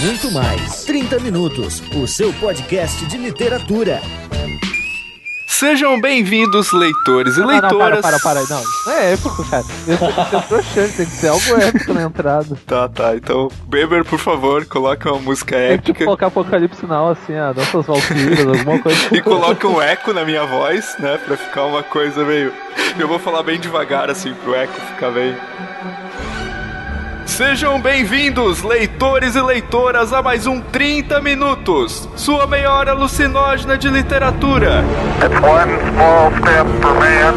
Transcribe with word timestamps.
muito 0.00 0.30
mais. 0.30 0.84
30 0.84 1.18
Minutos, 1.20 1.82
o 1.94 2.06
seu 2.06 2.32
podcast 2.34 3.04
de 3.06 3.16
literatura. 3.18 4.00
Sejam 5.46 6.00
bem-vindos, 6.00 6.70
leitores 6.72 7.36
e 7.36 7.40
Não, 7.40 7.48
leitoras. 7.48 7.72
Não, 7.72 8.00
para, 8.00 8.20
para, 8.20 8.20
para. 8.20 8.42
Não, 8.48 8.92
é 8.92 9.14
épico, 9.14 9.44
cara. 9.50 9.64
Tem 9.64 9.96
que 9.96 10.30
ser 10.30 10.48
broxante, 10.48 10.96
tem 10.96 11.06
que 11.06 11.12
ser 11.12 11.28
algo 11.28 11.56
épico 11.56 11.94
na 11.94 12.02
entrada. 12.02 12.56
Tá, 12.64 12.88
tá. 12.88 13.16
Então, 13.16 13.48
Beber, 13.66 14.04
por 14.04 14.20
favor, 14.20 14.64
coloque 14.66 15.08
uma 15.08 15.18
música 15.18 15.56
Tem 15.56 15.78
que 15.78 15.90
épica 15.90 16.04
colocar 16.04 16.26
Apocalipse 16.28 16.86
Now, 16.86 17.08
assim, 17.08 17.34
a 17.34 17.52
dança 17.52 17.78
das 17.78 17.86
Valkyrias, 17.86 18.46
alguma 18.46 18.78
coisa. 18.78 18.98
e 19.16 19.20
coloque 19.20 19.66
um 19.66 19.82
eco 19.82 20.12
na 20.12 20.24
minha 20.24 20.44
voz, 20.44 20.94
né? 21.00 21.18
Pra 21.18 21.36
ficar 21.36 21.64
uma 21.64 21.82
coisa 21.82 22.24
meio. 22.24 22.52
Eu 22.96 23.08
vou 23.08 23.18
falar 23.18 23.42
bem 23.42 23.58
devagar, 23.58 24.10
assim, 24.10 24.32
pro 24.34 24.54
eco 24.54 24.80
ficar 24.92 25.10
bem. 25.10 25.34
Sejam 27.28 27.80
bem-vindos, 27.80 28.62
leitores 28.62 29.36
e 29.36 29.40
leitoras, 29.40 30.12
a 30.12 30.22
mais 30.22 30.46
um 30.46 30.60
30 30.60 31.20
Minutos, 31.20 32.08
sua 32.16 32.46
meia 32.46 32.72
hora 32.72 32.92
alucinógena 32.92 33.76
de 33.76 33.88
literatura. 33.88 34.82
It's 35.22 35.34
one 35.40 35.78
small 35.92 36.32
step 36.40 36.66
for 36.80 36.94
man, 36.98 37.34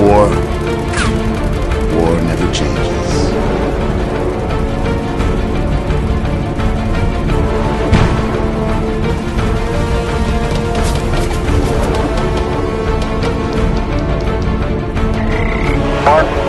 War. 0.00 0.30
War 1.94 2.22
never 2.22 2.50
changes. 2.52 2.94
one 16.04 16.43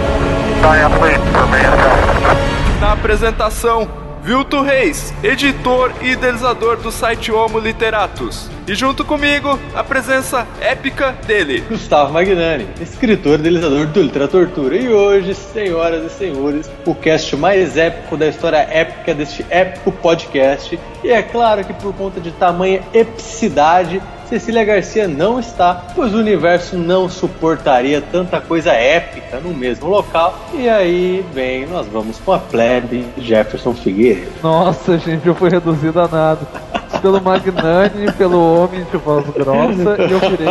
Na 2.81 2.93
apresentação, 2.93 3.87
Vilto 4.23 4.63
Reis, 4.63 5.13
editor 5.23 5.91
e 6.01 6.13
idealizador 6.13 6.77
do 6.77 6.91
site 6.91 7.31
Homo 7.31 7.59
Literatus. 7.59 8.49
E 8.67 8.73
junto 8.73 9.05
comigo, 9.05 9.59
a 9.75 9.83
presença 9.83 10.47
épica 10.59 11.11
dele. 11.27 11.63
Gustavo 11.69 12.11
Magnani, 12.13 12.67
escritor 12.81 13.33
e 13.33 13.41
idealizador 13.41 13.85
do 13.85 14.01
Literatura. 14.01 14.75
E 14.75 14.89
hoje, 14.89 15.35
senhoras 15.35 16.11
e 16.11 16.15
senhores, 16.17 16.67
o 16.83 16.95
cast 16.95 17.37
mais 17.37 17.77
épico 17.77 18.17
da 18.17 18.27
história 18.27 18.57
épica 18.57 19.13
deste 19.13 19.45
épico 19.51 19.91
podcast. 19.91 20.79
E 21.03 21.11
é 21.11 21.21
claro 21.21 21.63
que 21.63 21.73
por 21.75 21.93
conta 21.93 22.19
de 22.19 22.31
tamanha 22.31 22.81
epicidade, 22.91 24.01
Cecília 24.29 24.63
Garcia 24.63 25.07
não 25.07 25.39
está, 25.39 25.85
pois 25.95 26.13
o 26.13 26.17
universo 26.17 26.77
não 26.77 27.07
suportaria 27.07 28.01
tanta 28.01 28.41
coisa 28.41 28.71
épica 28.71 29.39
no 29.39 29.53
mesmo 29.53 29.87
local. 29.87 30.37
E 30.53 30.67
aí, 30.67 31.23
bem, 31.33 31.65
nós 31.65 31.87
vamos 31.87 32.17
com 32.19 32.33
a 32.33 32.39
plebe 32.39 33.05
Jefferson 33.17 33.73
Figueiredo. 33.73 34.31
Nossa, 34.41 34.97
gente, 34.97 35.27
eu 35.27 35.35
fui 35.35 35.49
reduzido 35.49 35.99
a 35.99 36.07
nada. 36.07 36.41
Pelo 37.01 37.21
Magnani, 37.21 38.11
pelo 38.17 38.63
homem 38.63 38.83
de 38.91 38.97
voz 38.97 39.25
grossa, 39.29 40.01
e 40.01 40.11
eu 40.11 40.19
virei 40.19 40.47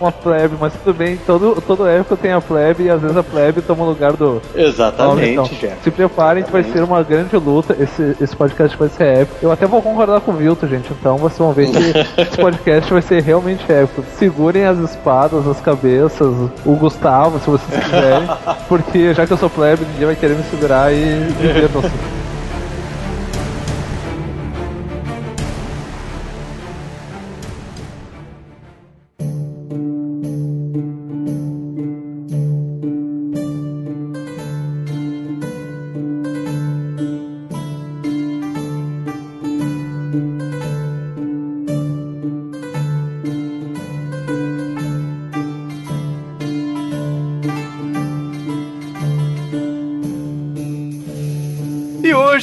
uma 0.00 0.12
plebe, 0.12 0.56
mas 0.58 0.72
tudo 0.72 0.96
bem, 0.96 1.16
todo, 1.26 1.62
todo 1.66 1.86
época 1.86 2.16
tem 2.16 2.32
a 2.32 2.40
plebe 2.40 2.84
e 2.84 2.90
às 2.90 3.00
vezes 3.00 3.16
a 3.16 3.22
plebe 3.22 3.60
toma 3.62 3.84
o 3.84 3.88
lugar 3.88 4.12
do. 4.14 4.40
Exatamente, 4.54 5.32
Então, 5.32 5.48
se 5.82 5.90
preparem 5.90 6.42
que 6.42 6.50
vai 6.50 6.62
ser 6.62 6.82
uma 6.82 7.02
grande 7.02 7.36
luta. 7.36 7.76
Esse, 7.78 8.16
esse 8.20 8.34
podcast 8.34 8.76
vai 8.76 8.88
ser 8.88 9.04
épico. 9.22 9.38
Eu 9.42 9.52
até 9.52 9.66
vou 9.66 9.82
concordar 9.82 10.20
com 10.20 10.32
o 10.32 10.34
Vilto, 10.34 10.66
gente. 10.66 10.90
Então 10.92 11.16
vocês 11.16 11.38
vão 11.38 11.52
ver 11.52 11.70
que 11.70 11.78
esse 12.20 12.36
podcast 12.36 12.92
vai 12.92 13.02
ser 13.02 13.22
realmente 13.22 13.70
épico. 13.70 14.04
Segurem 14.16 14.64
as 14.64 14.78
espadas, 14.78 15.46
as 15.46 15.60
cabeças, 15.60 16.34
o 16.64 16.76
Gustavo, 16.76 17.38
se 17.40 17.50
vocês 17.50 17.84
quiserem. 17.84 18.28
Porque 18.68 19.14
já 19.14 19.26
que 19.26 19.32
eu 19.32 19.36
sou 19.36 19.50
plebe, 19.50 19.84
ninguém 19.84 20.06
vai 20.06 20.16
querer 20.16 20.34
me 20.36 20.42
segurar 20.44 20.92
e 20.92 21.26
divirtam-se. 21.40 21.90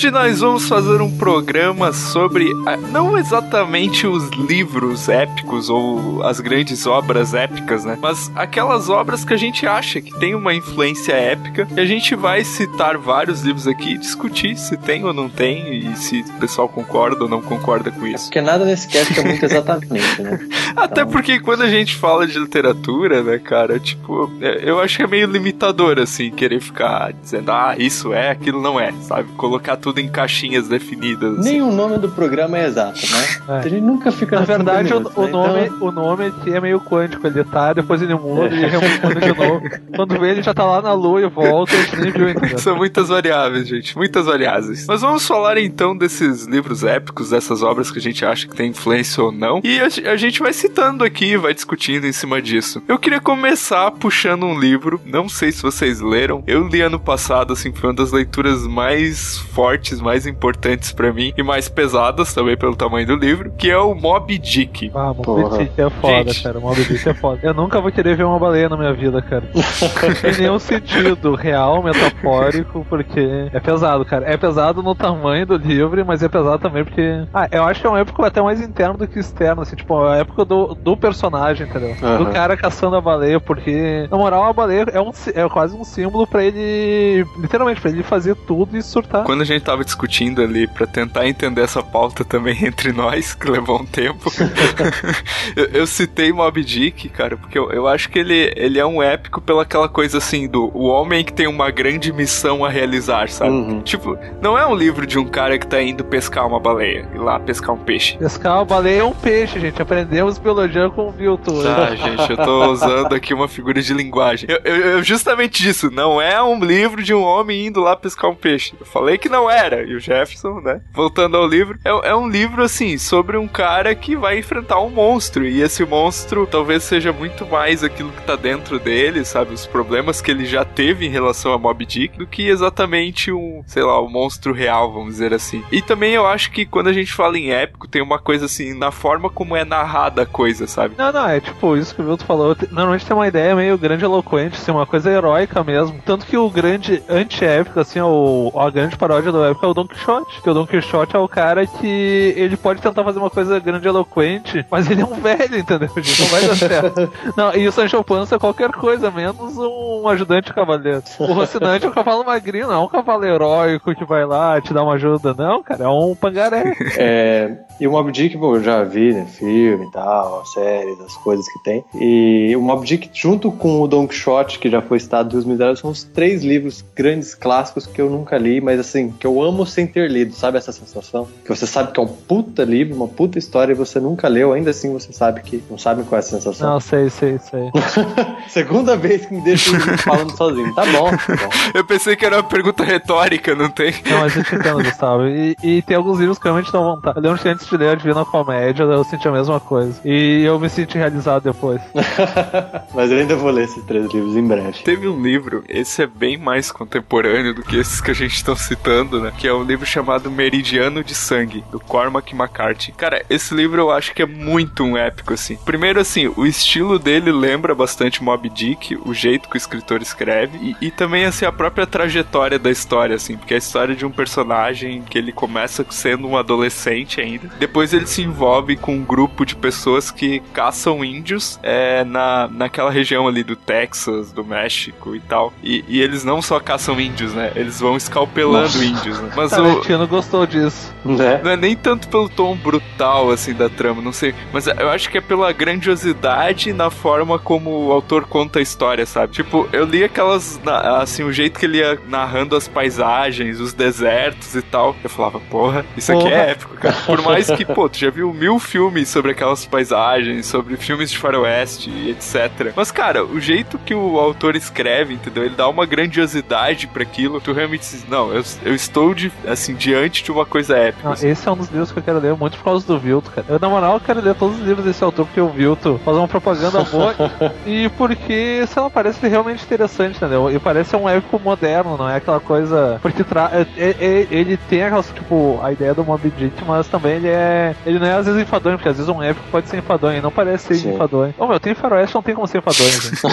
hoje 0.07 0.11
nós 0.11 0.39
vamos 0.39 0.67
fazer 0.69 1.01
um 1.01 1.17
programa 1.17 1.91
sobre 1.91 2.49
ah, 2.65 2.77
não 2.77 3.17
exatamente 3.17 4.07
os 4.07 4.29
livros 4.29 5.09
épicos 5.09 5.69
ou 5.69 6.23
as 6.23 6.39
grandes 6.39 6.85
obras 6.87 7.33
épicas, 7.33 7.83
né? 7.83 7.97
Mas 8.01 8.31
aquelas 8.35 8.89
obras 8.89 9.25
que 9.25 9.33
a 9.33 9.37
gente 9.37 9.65
acha 9.67 9.99
que 9.99 10.17
tem 10.17 10.33
uma 10.33 10.53
influência 10.53 11.11
épica. 11.13 11.67
E 11.75 11.79
a 11.79 11.85
gente 11.85 12.15
vai 12.15 12.43
citar 12.43 12.97
vários 12.97 13.41
livros 13.41 13.67
aqui 13.67 13.95
e 13.95 13.97
discutir 13.97 14.55
se 14.57 14.77
tem 14.77 15.03
ou 15.03 15.13
não 15.13 15.27
tem 15.27 15.77
e 15.91 15.95
se 15.97 16.21
o 16.21 16.33
pessoal 16.39 16.69
concorda 16.69 17.23
ou 17.23 17.29
não 17.29 17.41
concorda 17.41 17.91
com 17.91 18.07
isso. 18.07 18.25
Porque 18.25 18.39
nada 18.41 18.63
nesse 18.63 18.87
cast 18.87 19.19
é 19.19 19.23
muito 19.23 19.43
exatamente, 19.43 20.21
né? 20.21 20.39
Até 20.75 21.01
Então- 21.01 21.11
porque 21.11 21.39
quando 21.39 21.63
a 21.63 21.69
gente 21.69 21.95
fala 21.95 22.25
de 22.25 22.39
literatura, 22.39 23.21
né, 23.23 23.39
cara, 23.39 23.77
tipo, 23.79 24.31
é, 24.41 24.69
eu 24.69 24.79
acho 24.79 24.95
que 24.97 25.03
é 25.03 25.07
meio 25.07 25.27
limitador, 25.27 25.99
assim, 25.99 26.31
querer 26.31 26.61
ficar 26.61 27.11
dizendo, 27.13 27.51
ah, 27.51 27.75
isso 27.77 28.13
é, 28.13 28.29
aquilo 28.29 28.61
não 28.61 28.79
é, 28.79 28.93
sabe? 29.01 29.29
Colocar 29.33 29.75
tudo 29.75 29.96
em 29.99 30.07
caixinhas 30.07 30.67
definidas. 30.67 31.39
assim. 31.39 31.49
Nem 31.51 31.61
o 31.61 31.71
nome 31.71 31.97
do 31.97 32.09
programa 32.09 32.57
é 32.57 32.65
exato, 32.65 32.99
né? 32.99 33.57
É. 33.57 33.59
A 33.59 33.67
gente 33.67 33.81
nunca 33.81 34.11
fica 34.11 34.39
Na 34.39 34.45
verdade, 34.45 34.93
o, 34.93 34.97
minutos, 34.97 35.17
o 35.17 35.25
né? 35.25 35.31
nome, 35.31 35.65
Então, 35.65 35.87
o 35.87 35.91
nome 35.91 36.33
é 36.47 36.59
meio 36.59 36.79
quântico. 36.79 37.25
Ele 37.27 37.43
tá, 37.43 37.73
depois 37.73 38.01
ele 38.01 38.15
muda 38.15 38.53
e 38.55 38.65
remuda 38.65 39.19
de 39.19 39.33
novo. 39.33 39.61
Quando 39.95 40.19
vê, 40.19 40.31
ele 40.31 40.43
já 40.43 40.53
tá 40.53 40.65
lá 40.65 40.81
na 40.81 40.93
lua 40.93 41.21
e 41.21 41.27
volta 41.29 41.73
e 41.75 41.79
a 41.79 41.81
gente 41.83 41.95
nem 41.97 42.11
viu, 42.11 42.29
entendeu? 42.29 42.57
São 42.57 42.75
muitas 42.75 43.09
variáveis, 43.09 43.67
gente, 43.67 43.97
muitas 43.97 44.25
variáveis. 44.25 44.85
Mas 44.87 45.01
vamos 45.01 45.25
falar 45.27 45.57
então 45.59 45.95
desses 45.97 46.45
livros 46.45 46.83
épicos, 46.83 47.29
dessas 47.29 47.61
obras 47.63 47.91
que 47.91 47.99
a 47.99 48.01
gente 48.01 48.25
acha 48.25 48.47
que 48.47 48.55
tem 48.55 48.69
influência 48.69 49.23
ou 49.23 49.31
não. 49.31 49.61
E 49.63 49.79
a, 49.79 50.11
a 50.11 50.15
gente 50.15 50.39
vai 50.39 50.53
citando 50.53 51.03
aqui, 51.03 51.37
vai 51.37 51.53
discutindo 51.53 52.05
em 52.05 52.11
cima 52.11 52.41
disso. 52.41 52.81
Eu 52.87 52.97
queria 52.97 53.19
começar 53.19 53.91
puxando 53.91 54.45
um 54.45 54.59
livro, 54.59 54.99
não 55.05 55.27
sei 55.29 55.51
se 55.51 55.61
vocês 55.61 55.99
leram. 56.01 56.43
Eu 56.47 56.67
li 56.67 56.81
ano 56.81 56.99
passado, 56.99 57.53
assim, 57.53 57.71
foi 57.71 57.89
uma 57.89 57.95
das 57.95 58.11
leituras 58.11 58.65
mais 58.67 59.37
fortes, 59.53 59.86
mais 60.01 60.25
importantes 60.27 60.91
pra 60.91 61.11
mim 61.11 61.33
e 61.37 61.43
mais 61.43 61.67
pesadas 61.69 62.33
também 62.33 62.57
pelo 62.57 62.75
tamanho 62.75 63.07
do 63.07 63.15
livro, 63.15 63.51
que 63.57 63.69
é 63.69 63.77
o 63.77 63.93
Moby 63.95 64.37
Dick. 64.37 64.91
Ah, 64.93 65.13
Porra. 65.13 65.59
Dick 65.59 65.81
é 65.81 65.89
foda, 65.89 66.31
Gente. 66.31 66.43
cara. 66.43 66.59
Moby 66.59 66.83
Dick 66.83 67.09
é 67.09 67.13
foda. 67.13 67.39
Eu 67.43 67.53
nunca 67.53 67.79
vou 67.79 67.91
querer 67.91 68.15
ver 68.15 68.23
uma 68.23 68.39
baleia 68.39 68.69
na 68.69 68.77
minha 68.77 68.93
vida, 68.93 69.21
cara. 69.21 69.45
em 69.53 70.41
nenhum 70.41 70.59
sentido 70.59 71.35
real, 71.35 71.81
metafórico, 71.83 72.85
porque 72.89 73.49
é 73.53 73.59
pesado, 73.59 74.05
cara. 74.05 74.25
É 74.25 74.37
pesado 74.37 74.81
no 74.83 74.93
tamanho 74.95 75.45
do 75.45 75.57
livro, 75.57 76.03
mas 76.05 76.21
é 76.23 76.29
pesado 76.29 76.59
também 76.59 76.83
porque. 76.83 77.25
Ah, 77.33 77.47
eu 77.51 77.63
acho 77.63 77.81
que 77.81 77.87
é 77.87 77.89
uma 77.89 77.99
época 77.99 78.25
até 78.27 78.41
mais 78.41 78.61
interno 78.61 78.97
do 78.97 79.07
que 79.07 79.19
externo, 79.19 79.61
assim, 79.61 79.75
tipo, 79.75 80.05
é 80.07 80.13
a 80.13 80.15
época 80.17 80.45
do, 80.45 80.75
do 80.75 80.97
personagem, 80.97 81.67
entendeu? 81.67 81.95
Aham. 82.01 82.23
Do 82.23 82.31
cara 82.31 82.57
caçando 82.57 82.95
a 82.95 83.01
baleia, 83.01 83.39
porque, 83.39 84.07
na 84.09 84.17
moral, 84.17 84.45
a 84.45 84.53
baleia 84.53 84.85
é, 84.91 85.01
um, 85.01 85.11
é 85.33 85.47
quase 85.49 85.75
um 85.75 85.83
símbolo 85.83 86.25
pra 86.27 86.43
ele. 86.43 87.25
Literalmente, 87.37 87.81
pra 87.81 87.89
ele 87.89 88.03
fazer 88.03 88.35
tudo 88.35 88.77
e 88.77 88.81
surtar. 88.81 89.23
Quando 89.23 89.41
a 89.41 89.45
gente 89.45 89.63
tava 89.77 89.85
discutindo 89.85 90.41
ali 90.41 90.67
pra 90.67 90.87
tentar 90.87 91.27
entender 91.27 91.61
essa 91.61 91.83
pauta 91.83 92.25
também 92.25 92.57
entre 92.65 92.91
nós, 92.91 93.33
que 93.35 93.49
levou 93.49 93.81
um 93.81 93.85
tempo, 93.85 94.31
eu, 95.55 95.65
eu 95.65 95.87
citei 95.87 96.31
Moby 96.31 96.63
Dick, 96.63 97.09
cara, 97.09 97.37
porque 97.37 97.57
eu, 97.57 97.71
eu 97.71 97.87
acho 97.87 98.09
que 98.09 98.17
ele, 98.19 98.51
ele 98.55 98.79
é 98.79 98.85
um 98.85 99.01
épico 99.01 99.39
pela 99.41 99.61
aquela 99.63 99.89
coisa 99.89 100.17
assim 100.17 100.47
do 100.47 100.71
o 100.73 100.85
homem 100.87 101.23
que 101.23 101.33
tem 101.33 101.47
uma 101.47 101.69
grande 101.69 102.11
missão 102.13 102.63
a 102.63 102.69
realizar, 102.69 103.29
sabe? 103.29 103.51
Uhum. 103.51 103.81
Tipo, 103.81 104.17
não 104.41 104.57
é 104.57 104.65
um 104.65 104.73
livro 104.75 105.05
de 105.05 105.19
um 105.19 105.25
cara 105.25 105.57
que 105.59 105.67
tá 105.67 105.81
indo 105.81 106.03
pescar 106.05 106.47
uma 106.47 106.59
baleia, 106.59 107.07
ir 107.13 107.17
lá 107.17 107.39
pescar 107.39 107.75
um 107.75 107.77
peixe. 107.77 108.17
Pescar 108.17 108.57
a 108.59 108.65
baleia 108.65 109.01
é 109.01 109.03
um 109.03 109.13
peixe, 109.13 109.59
gente. 109.59 109.81
Aprendemos 109.81 110.37
biologia 110.37 110.89
com 110.89 111.07
o 111.07 111.11
Vilto. 111.11 111.51
Tá, 111.63 111.95
gente, 111.95 112.29
eu 112.31 112.37
tô 112.37 112.71
usando 112.71 113.13
aqui 113.13 113.33
uma 113.33 113.47
figura 113.47 113.81
de 113.81 113.93
linguagem. 113.93 114.49
Eu, 114.49 114.59
eu- 114.63 114.75
eu- 114.91 115.03
justamente 115.03 115.61
disso, 115.61 115.89
não 115.91 116.21
é 116.21 116.41
um 116.41 116.59
livro 116.63 117.03
de 117.03 117.13
um 117.13 117.21
homem 117.21 117.67
indo 117.67 117.81
lá 117.81 117.95
pescar 117.95 118.29
um 118.31 118.35
peixe. 118.35 118.73
Eu 118.79 118.85
falei 118.85 119.17
que 119.17 119.27
não 119.29 119.49
E 119.75 119.95
o 119.95 119.99
Jefferson, 119.99 120.59
né? 120.61 120.81
Voltando 120.93 121.37
ao 121.37 121.47
livro, 121.47 121.77
é, 121.83 122.09
é 122.09 122.15
um 122.15 122.27
livro, 122.29 122.63
assim, 122.63 122.97
sobre 122.97 123.37
um 123.37 123.47
cara 123.47 123.93
que 123.95 124.15
vai 124.15 124.39
enfrentar 124.39 124.79
um 124.81 124.89
monstro. 124.89 125.45
E 125.45 125.61
esse 125.61 125.85
monstro 125.85 126.47
talvez 126.47 126.83
seja 126.83 127.11
muito 127.11 127.45
mais 127.45 127.83
aquilo 127.83 128.11
que 128.11 128.21
tá 128.23 128.35
dentro 128.35 128.79
dele, 128.79 129.23
sabe? 129.25 129.53
Os 129.53 129.65
problemas 129.65 130.21
que 130.21 130.31
ele 130.31 130.45
já 130.45 130.63
teve 130.65 131.05
em 131.05 131.09
relação 131.09 131.53
a 131.53 131.57
Moby 131.57 131.85
Dick, 131.85 132.17
do 132.17 132.27
que 132.27 132.47
exatamente 132.47 133.31
um, 133.31 133.63
sei 133.65 133.83
lá, 133.83 134.01
um 134.01 134.09
monstro 134.09 134.53
real, 134.53 134.91
vamos 134.91 135.13
dizer 135.13 135.33
assim. 135.33 135.63
E 135.71 135.81
também 135.81 136.13
eu 136.13 136.25
acho 136.25 136.51
que 136.51 136.65
quando 136.65 136.87
a 136.87 136.93
gente 136.93 137.11
fala 137.13 137.37
em 137.37 137.51
épico, 137.51 137.87
tem 137.87 138.01
uma 138.01 138.19
coisa 138.19 138.45
assim, 138.45 138.77
na 138.77 138.91
forma 138.91 139.29
como 139.29 139.55
é 139.55 139.63
narrada 139.65 140.21
a 140.23 140.25
coisa, 140.25 140.67
sabe? 140.67 140.95
Não, 140.97 141.11
não, 141.11 141.27
é 141.27 141.39
tipo 141.39 141.75
isso 141.75 141.93
que 141.95 142.01
o 142.01 142.05
Vilto 142.05 142.25
falou. 142.25 142.55
Te- 142.55 142.67
Normalmente 142.71 143.05
tem 143.05 143.15
uma 143.15 143.27
ideia 143.27 143.55
meio 143.55 143.77
grande 143.77 144.03
eloquente, 144.05 144.55
assim, 144.57 144.71
uma 144.71 144.85
coisa 144.85 145.09
heróica 145.11 145.63
mesmo. 145.63 145.99
Tanto 146.05 146.25
que 146.25 146.37
o 146.37 146.49
grande 146.49 147.01
anti-épico, 147.09 147.79
assim, 147.79 147.99
o, 148.01 148.51
a 148.55 148.69
grande 148.69 148.97
paródia 148.97 149.31
do 149.31 149.43
época 149.49 149.65
é 149.65 149.69
o 149.69 149.73
Don 149.73 149.87
Quixote. 149.87 150.33
Porque 150.35 150.49
o 150.49 150.53
Don 150.53 150.65
Quixote 150.65 151.15
é 151.15 151.19
o 151.19 151.27
cara 151.27 151.65
que 151.65 152.33
ele 152.35 152.57
pode 152.57 152.81
tentar 152.81 153.03
fazer 153.03 153.19
uma 153.19 153.29
coisa 153.29 153.59
grande 153.59 153.87
e 153.87 153.89
eloquente, 153.89 154.65
mas 154.69 154.89
ele 154.89 155.01
é 155.01 155.05
um 155.05 155.15
velho, 155.15 155.57
entendeu? 155.57 155.89
Gente? 155.95 156.21
Não 156.21 156.27
vai 156.29 156.47
dar 156.47 156.55
certo. 156.55 157.13
Não, 157.35 157.55
e 157.55 157.67
o 157.67 157.71
Sancho 157.71 158.03
Panza 158.03 158.35
é 158.35 158.39
qualquer 158.39 158.71
coisa, 158.71 159.11
menos 159.11 159.57
um 159.57 160.07
ajudante 160.07 160.53
cavaleiro. 160.53 161.03
O 161.19 161.33
Rocinante 161.33 161.85
é 161.85 161.89
um 161.89 161.93
cavalo 161.93 162.23
magrinho, 162.23 162.67
não 162.67 162.73
é 162.73 162.79
um 162.79 162.87
cavalo 162.87 163.25
heróico 163.25 163.93
que 163.93 164.05
vai 164.05 164.25
lá 164.25 164.59
te 164.61 164.73
dar 164.73 164.83
uma 164.83 164.93
ajuda, 164.93 165.33
não, 165.33 165.61
cara, 165.61 165.83
é 165.83 165.87
um 165.87 166.15
pangaré. 166.15 166.75
É, 166.99 167.57
e 167.79 167.87
o 167.87 167.91
Mob 167.91 168.11
Dick, 168.11 168.35
eu 168.35 168.63
já 168.63 168.83
vi, 168.83 169.13
né, 169.13 169.25
filme 169.25 169.85
e 169.85 169.91
tal, 169.91 170.43
séries, 170.47 170.99
as 170.99 171.15
coisas 171.17 171.47
que 171.47 171.63
tem. 171.63 171.83
E 171.93 172.55
o 172.55 172.61
Mob 172.61 172.85
Dick, 172.85 173.09
junto 173.13 173.51
com 173.51 173.81
o 173.81 173.87
Don 173.87 174.07
Quixote, 174.07 174.57
que 174.57 174.69
já 174.69 174.81
foi 174.81 174.99
citado 174.99 175.29
dos 175.29 175.45
Miseráveis, 175.45 175.79
são 175.79 175.91
os 175.91 176.03
três 176.03 176.43
livros 176.43 176.83
grandes 176.95 177.35
clássicos 177.35 177.85
que 177.85 178.01
eu 178.01 178.09
nunca 178.09 178.37
li, 178.37 178.59
mas 178.59 178.79
assim, 178.79 179.11
que 179.11 179.27
eu 179.27 179.36
amo 179.41 179.65
sem 179.65 179.87
ter 179.87 180.09
lido, 180.09 180.33
sabe 180.33 180.57
essa 180.57 180.71
sensação? 180.71 181.27
Que 181.43 181.49
você 181.49 181.65
sabe 181.65 181.91
que 181.91 181.99
é 181.99 182.03
um 182.03 182.07
puta 182.07 182.63
livro, 182.63 182.95
uma 182.95 183.07
puta 183.07 183.37
história 183.37 183.73
e 183.73 183.75
você 183.75 183.99
nunca 183.99 184.27
leu, 184.27 184.53
ainda 184.53 184.71
assim 184.71 184.91
você 184.91 185.11
sabe 185.11 185.41
que 185.41 185.63
não 185.69 185.77
sabe 185.77 186.03
qual 186.03 186.17
é 186.17 186.19
a 186.19 186.23
sensação. 186.23 186.69
Não, 186.69 186.79
sei, 186.79 187.09
sei, 187.09 187.37
sei. 187.39 187.71
Segunda 188.49 188.95
vez 188.95 189.25
que 189.25 189.33
me 189.33 189.41
deixa 189.41 189.71
falando 189.97 190.35
sozinho. 190.35 190.73
Tá 190.73 190.85
bom, 190.85 191.09
tá 191.09 191.35
bom. 191.35 191.49
Eu 191.73 191.85
pensei 191.85 192.15
que 192.15 192.25
era 192.25 192.37
uma 192.37 192.43
pergunta 192.43 192.83
retórica, 192.83 193.55
não 193.55 193.69
tem? 193.69 193.93
Não, 194.09 194.19
mas 194.19 194.35
eu 194.35 194.43
te 194.43 194.55
entendo, 194.55 194.83
Gustavo. 194.83 195.27
E, 195.27 195.55
e 195.63 195.81
tem 195.81 195.95
alguns 195.97 196.19
livros 196.19 196.37
que 196.37 196.45
realmente 196.45 196.71
dão 196.71 196.83
vontade. 196.83 197.17
Eu 197.17 197.23
lembro 197.23 197.41
que 197.41 197.49
antes 197.49 197.67
de 197.67 197.77
ler 197.77 197.89
a 197.89 197.95
Divina 197.95 198.25
Comédia, 198.25 198.83
eu 198.83 199.03
senti 199.03 199.27
a 199.27 199.31
mesma 199.31 199.59
coisa. 199.59 199.99
E 200.05 200.43
eu 200.43 200.59
me 200.59 200.69
senti 200.69 200.97
realizado 200.97 201.43
depois. 201.43 201.81
Mas 202.93 203.11
eu 203.11 203.17
ainda 203.17 203.35
vou 203.35 203.51
ler 203.51 203.65
esses 203.65 203.83
três 203.85 204.11
livros 204.13 204.35
em 204.35 204.47
breve. 204.47 204.83
Teve 204.83 205.07
um 205.07 205.21
livro, 205.21 205.63
esse 205.67 206.01
é 206.03 206.07
bem 206.07 206.37
mais 206.37 206.71
contemporâneo 206.71 207.53
do 207.53 207.63
que 207.63 207.77
esses 207.77 208.01
que 208.01 208.11
a 208.11 208.13
gente 208.13 208.35
está 208.35 208.55
citando, 208.55 209.21
né? 209.21 209.26
Que 209.31 209.47
é 209.47 209.53
um 209.53 209.63
livro 209.63 209.85
chamado 209.85 210.29
Meridiano 210.29 211.03
de 211.03 211.15
Sangue, 211.15 211.63
do 211.71 211.79
Cormac 211.79 212.33
McCarthy. 212.33 212.91
Cara, 212.91 213.25
esse 213.29 213.53
livro 213.53 213.81
eu 213.81 213.91
acho 213.91 214.13
que 214.13 214.21
é 214.21 214.25
muito 214.25 214.83
um 214.83 214.97
épico, 214.97 215.33
assim. 215.33 215.57
Primeiro, 215.65 215.99
assim, 215.99 216.31
o 216.35 216.45
estilo 216.45 216.99
dele 216.99 217.31
lembra 217.31 217.73
bastante 217.73 218.23
Mob 218.23 218.49
Dick, 218.49 218.97
o 219.05 219.13
jeito 219.13 219.49
que 219.49 219.55
o 219.55 219.57
escritor 219.57 220.01
escreve, 220.01 220.57
e, 220.81 220.87
e 220.87 220.91
também, 220.91 221.25
assim, 221.25 221.45
a 221.45 221.51
própria 221.51 221.85
trajetória 221.85 222.59
da 222.59 222.71
história, 222.71 223.15
assim, 223.15 223.37
porque 223.37 223.53
é 223.53 223.57
a 223.57 223.59
história 223.59 223.95
de 223.95 224.05
um 224.05 224.11
personagem 224.11 225.01
que 225.03 225.17
ele 225.17 225.31
começa 225.31 225.85
sendo 225.89 226.27
um 226.27 226.37
adolescente 226.37 227.21
ainda. 227.21 227.49
Depois 227.59 227.93
ele 227.93 228.07
se 228.07 228.21
envolve 228.21 228.75
com 228.75 228.95
um 228.95 229.03
grupo 229.03 229.45
de 229.45 229.55
pessoas 229.55 230.11
que 230.11 230.39
caçam 230.53 231.03
índios 231.03 231.59
é, 231.63 232.03
na, 232.03 232.47
naquela 232.47 232.91
região 232.91 233.27
ali 233.27 233.43
do 233.43 233.55
Texas, 233.55 234.31
do 234.31 234.43
México 234.43 235.15
e 235.15 235.19
tal. 235.19 235.53
E, 235.63 235.83
e 235.87 236.01
eles 236.01 236.23
não 236.23 236.41
só 236.41 236.59
caçam 236.59 236.99
índios, 236.99 237.33
né? 237.33 237.51
Eles 237.55 237.79
vão 237.79 237.97
escalpelando 237.97 238.63
Nossa. 238.63 238.85
índios, 238.85 239.16
Mas 239.35 239.51
o, 239.51 239.55
Tarantino 239.55 240.07
gostou 240.07 240.45
disso. 240.45 240.95
Né? 241.03 241.39
não 241.43 241.51
é 241.51 241.57
nem 241.57 241.75
tanto 241.75 242.07
pelo 242.09 242.27
tom 242.27 242.55
brutal, 242.55 243.31
assim, 243.31 243.53
da 243.53 243.69
trama, 243.69 244.01
não 244.01 244.11
sei. 244.11 244.33
Mas 244.51 244.67
eu 244.67 244.89
acho 244.89 245.09
que 245.09 245.17
é 245.17 245.21
pela 245.21 245.51
grandiosidade 245.51 246.73
na 246.73 246.89
forma 246.89 247.39
como 247.39 247.87
o 247.87 247.91
autor 247.91 248.25
conta 248.25 248.59
a 248.59 248.61
história, 248.61 249.05
sabe? 249.05 249.33
Tipo, 249.33 249.67
eu 249.71 249.85
li 249.85 250.03
aquelas, 250.03 250.59
assim, 250.99 251.23
o 251.23 251.31
jeito 251.31 251.59
que 251.59 251.65
ele 251.65 251.77
ia 251.77 251.97
narrando 252.07 252.55
as 252.55 252.67
paisagens, 252.67 253.59
os 253.59 253.73
desertos 253.73 254.55
e 254.55 254.61
tal. 254.61 254.95
Eu 255.03 255.09
falava, 255.09 255.39
porra, 255.39 255.85
isso 255.95 256.11
aqui 256.11 256.23
Porra. 256.23 256.35
é 256.35 256.51
épico, 256.51 256.75
cara. 256.75 256.95
Por 257.05 257.21
mais 257.21 257.49
que, 257.49 257.65
pô, 257.65 257.87
tu 257.87 257.97
já 257.97 258.09
viu 258.09 258.33
mil 258.33 258.59
filmes 258.59 259.09
sobre 259.09 259.31
aquelas 259.31 259.65
paisagens, 259.65 260.45
sobre 260.45 260.75
filmes 260.77 261.11
de 261.11 261.17
faroeste 261.17 261.89
e 261.89 262.11
etc. 262.11 262.73
Mas, 262.75 262.91
cara, 262.91 263.23
o 263.23 263.39
jeito 263.39 263.77
que 263.77 263.93
o 263.93 264.19
autor 264.19 264.55
escreve, 264.55 265.13
entendeu? 265.13 265.45
Ele 265.45 265.55
dá 265.55 265.67
uma 265.67 265.85
grandiosidade 265.85 266.87
pra 266.87 267.03
aquilo. 267.03 267.39
Tu 267.39 267.53
realmente 267.53 267.81
diz, 267.81 268.05
não, 268.07 268.33
eu, 268.33 268.43
eu 268.63 268.73
estou, 268.73 269.06
de, 269.13 269.31
assim, 269.47 269.75
diante 269.75 270.23
de 270.23 270.31
uma 270.31 270.45
coisa 270.45 270.75
épica. 270.77 271.03
Não, 271.03 271.13
assim. 271.13 271.29
esse 271.29 271.47
é 271.47 271.51
um 271.51 271.55
dos 271.57 271.69
livros 271.69 271.91
que 271.91 271.99
eu 271.99 272.03
quero 272.03 272.19
ler 272.19 272.35
muito 272.35 272.57
por 272.57 272.63
causa 272.63 272.85
do 272.85 272.99
Vilto, 272.99 273.31
cara. 273.31 273.45
Eu, 273.49 273.59
na 273.59 273.69
moral, 273.69 273.95
eu 273.95 273.99
quero 273.99 274.21
ler 274.21 274.35
todos 274.35 274.57
os 274.59 274.65
livros 274.65 274.85
desse 274.85 275.03
autor 275.03 275.25
porque 275.25 275.41
o 275.41 275.49
Vilto 275.49 275.99
faz 276.03 276.17
uma 276.17 276.27
propaganda 276.27 276.83
boa 276.83 277.15
e 277.65 277.89
porque, 277.97 278.65
sei 278.67 278.81
lá, 278.81 278.89
parece 278.89 279.27
realmente 279.27 279.63
interessante, 279.63 280.17
entendeu? 280.17 280.49
E 280.51 280.59
parece 280.59 280.95
um 280.95 281.07
épico 281.07 281.39
moderno, 281.39 281.97
não 281.97 282.09
é 282.09 282.15
aquela 282.17 282.39
coisa. 282.39 282.99
Porque 283.01 283.23
tra... 283.23 283.49
é- 283.53 283.67
é- 283.77 283.95
é- 283.99 284.27
ele 284.31 284.57
tem 284.69 284.83
aquela, 284.83 285.03
tipo, 285.03 285.59
a 285.61 285.71
ideia 285.71 285.93
do 285.93 286.03
Mob 286.03 286.29
Dick, 286.37 286.63
mas 286.65 286.87
também 286.87 287.13
ele 287.17 287.27
é. 287.27 287.75
Ele 287.85 287.99
não 287.99 288.07
é 288.07 288.13
às 288.13 288.25
vezes 288.25 288.41
enfadonho, 288.41 288.77
porque 288.77 288.89
às 288.89 288.97
vezes 288.97 289.09
um 289.09 289.21
épico 289.21 289.47
pode 289.51 289.67
ser 289.69 289.77
enfadonho, 289.77 290.17
e 290.17 290.21
não 290.21 290.31
parece 290.31 290.67
ser 290.67 290.75
Sim. 290.75 290.93
enfadonho. 290.95 291.33
Ô 291.37 291.47
meu, 291.47 291.59
tem 291.59 291.73
faroeste, 291.73 292.15
não 292.15 292.21
tem 292.23 292.35
como 292.35 292.47
ser 292.47 292.59
enfadonho, 292.59 292.89
gente. 292.91 293.17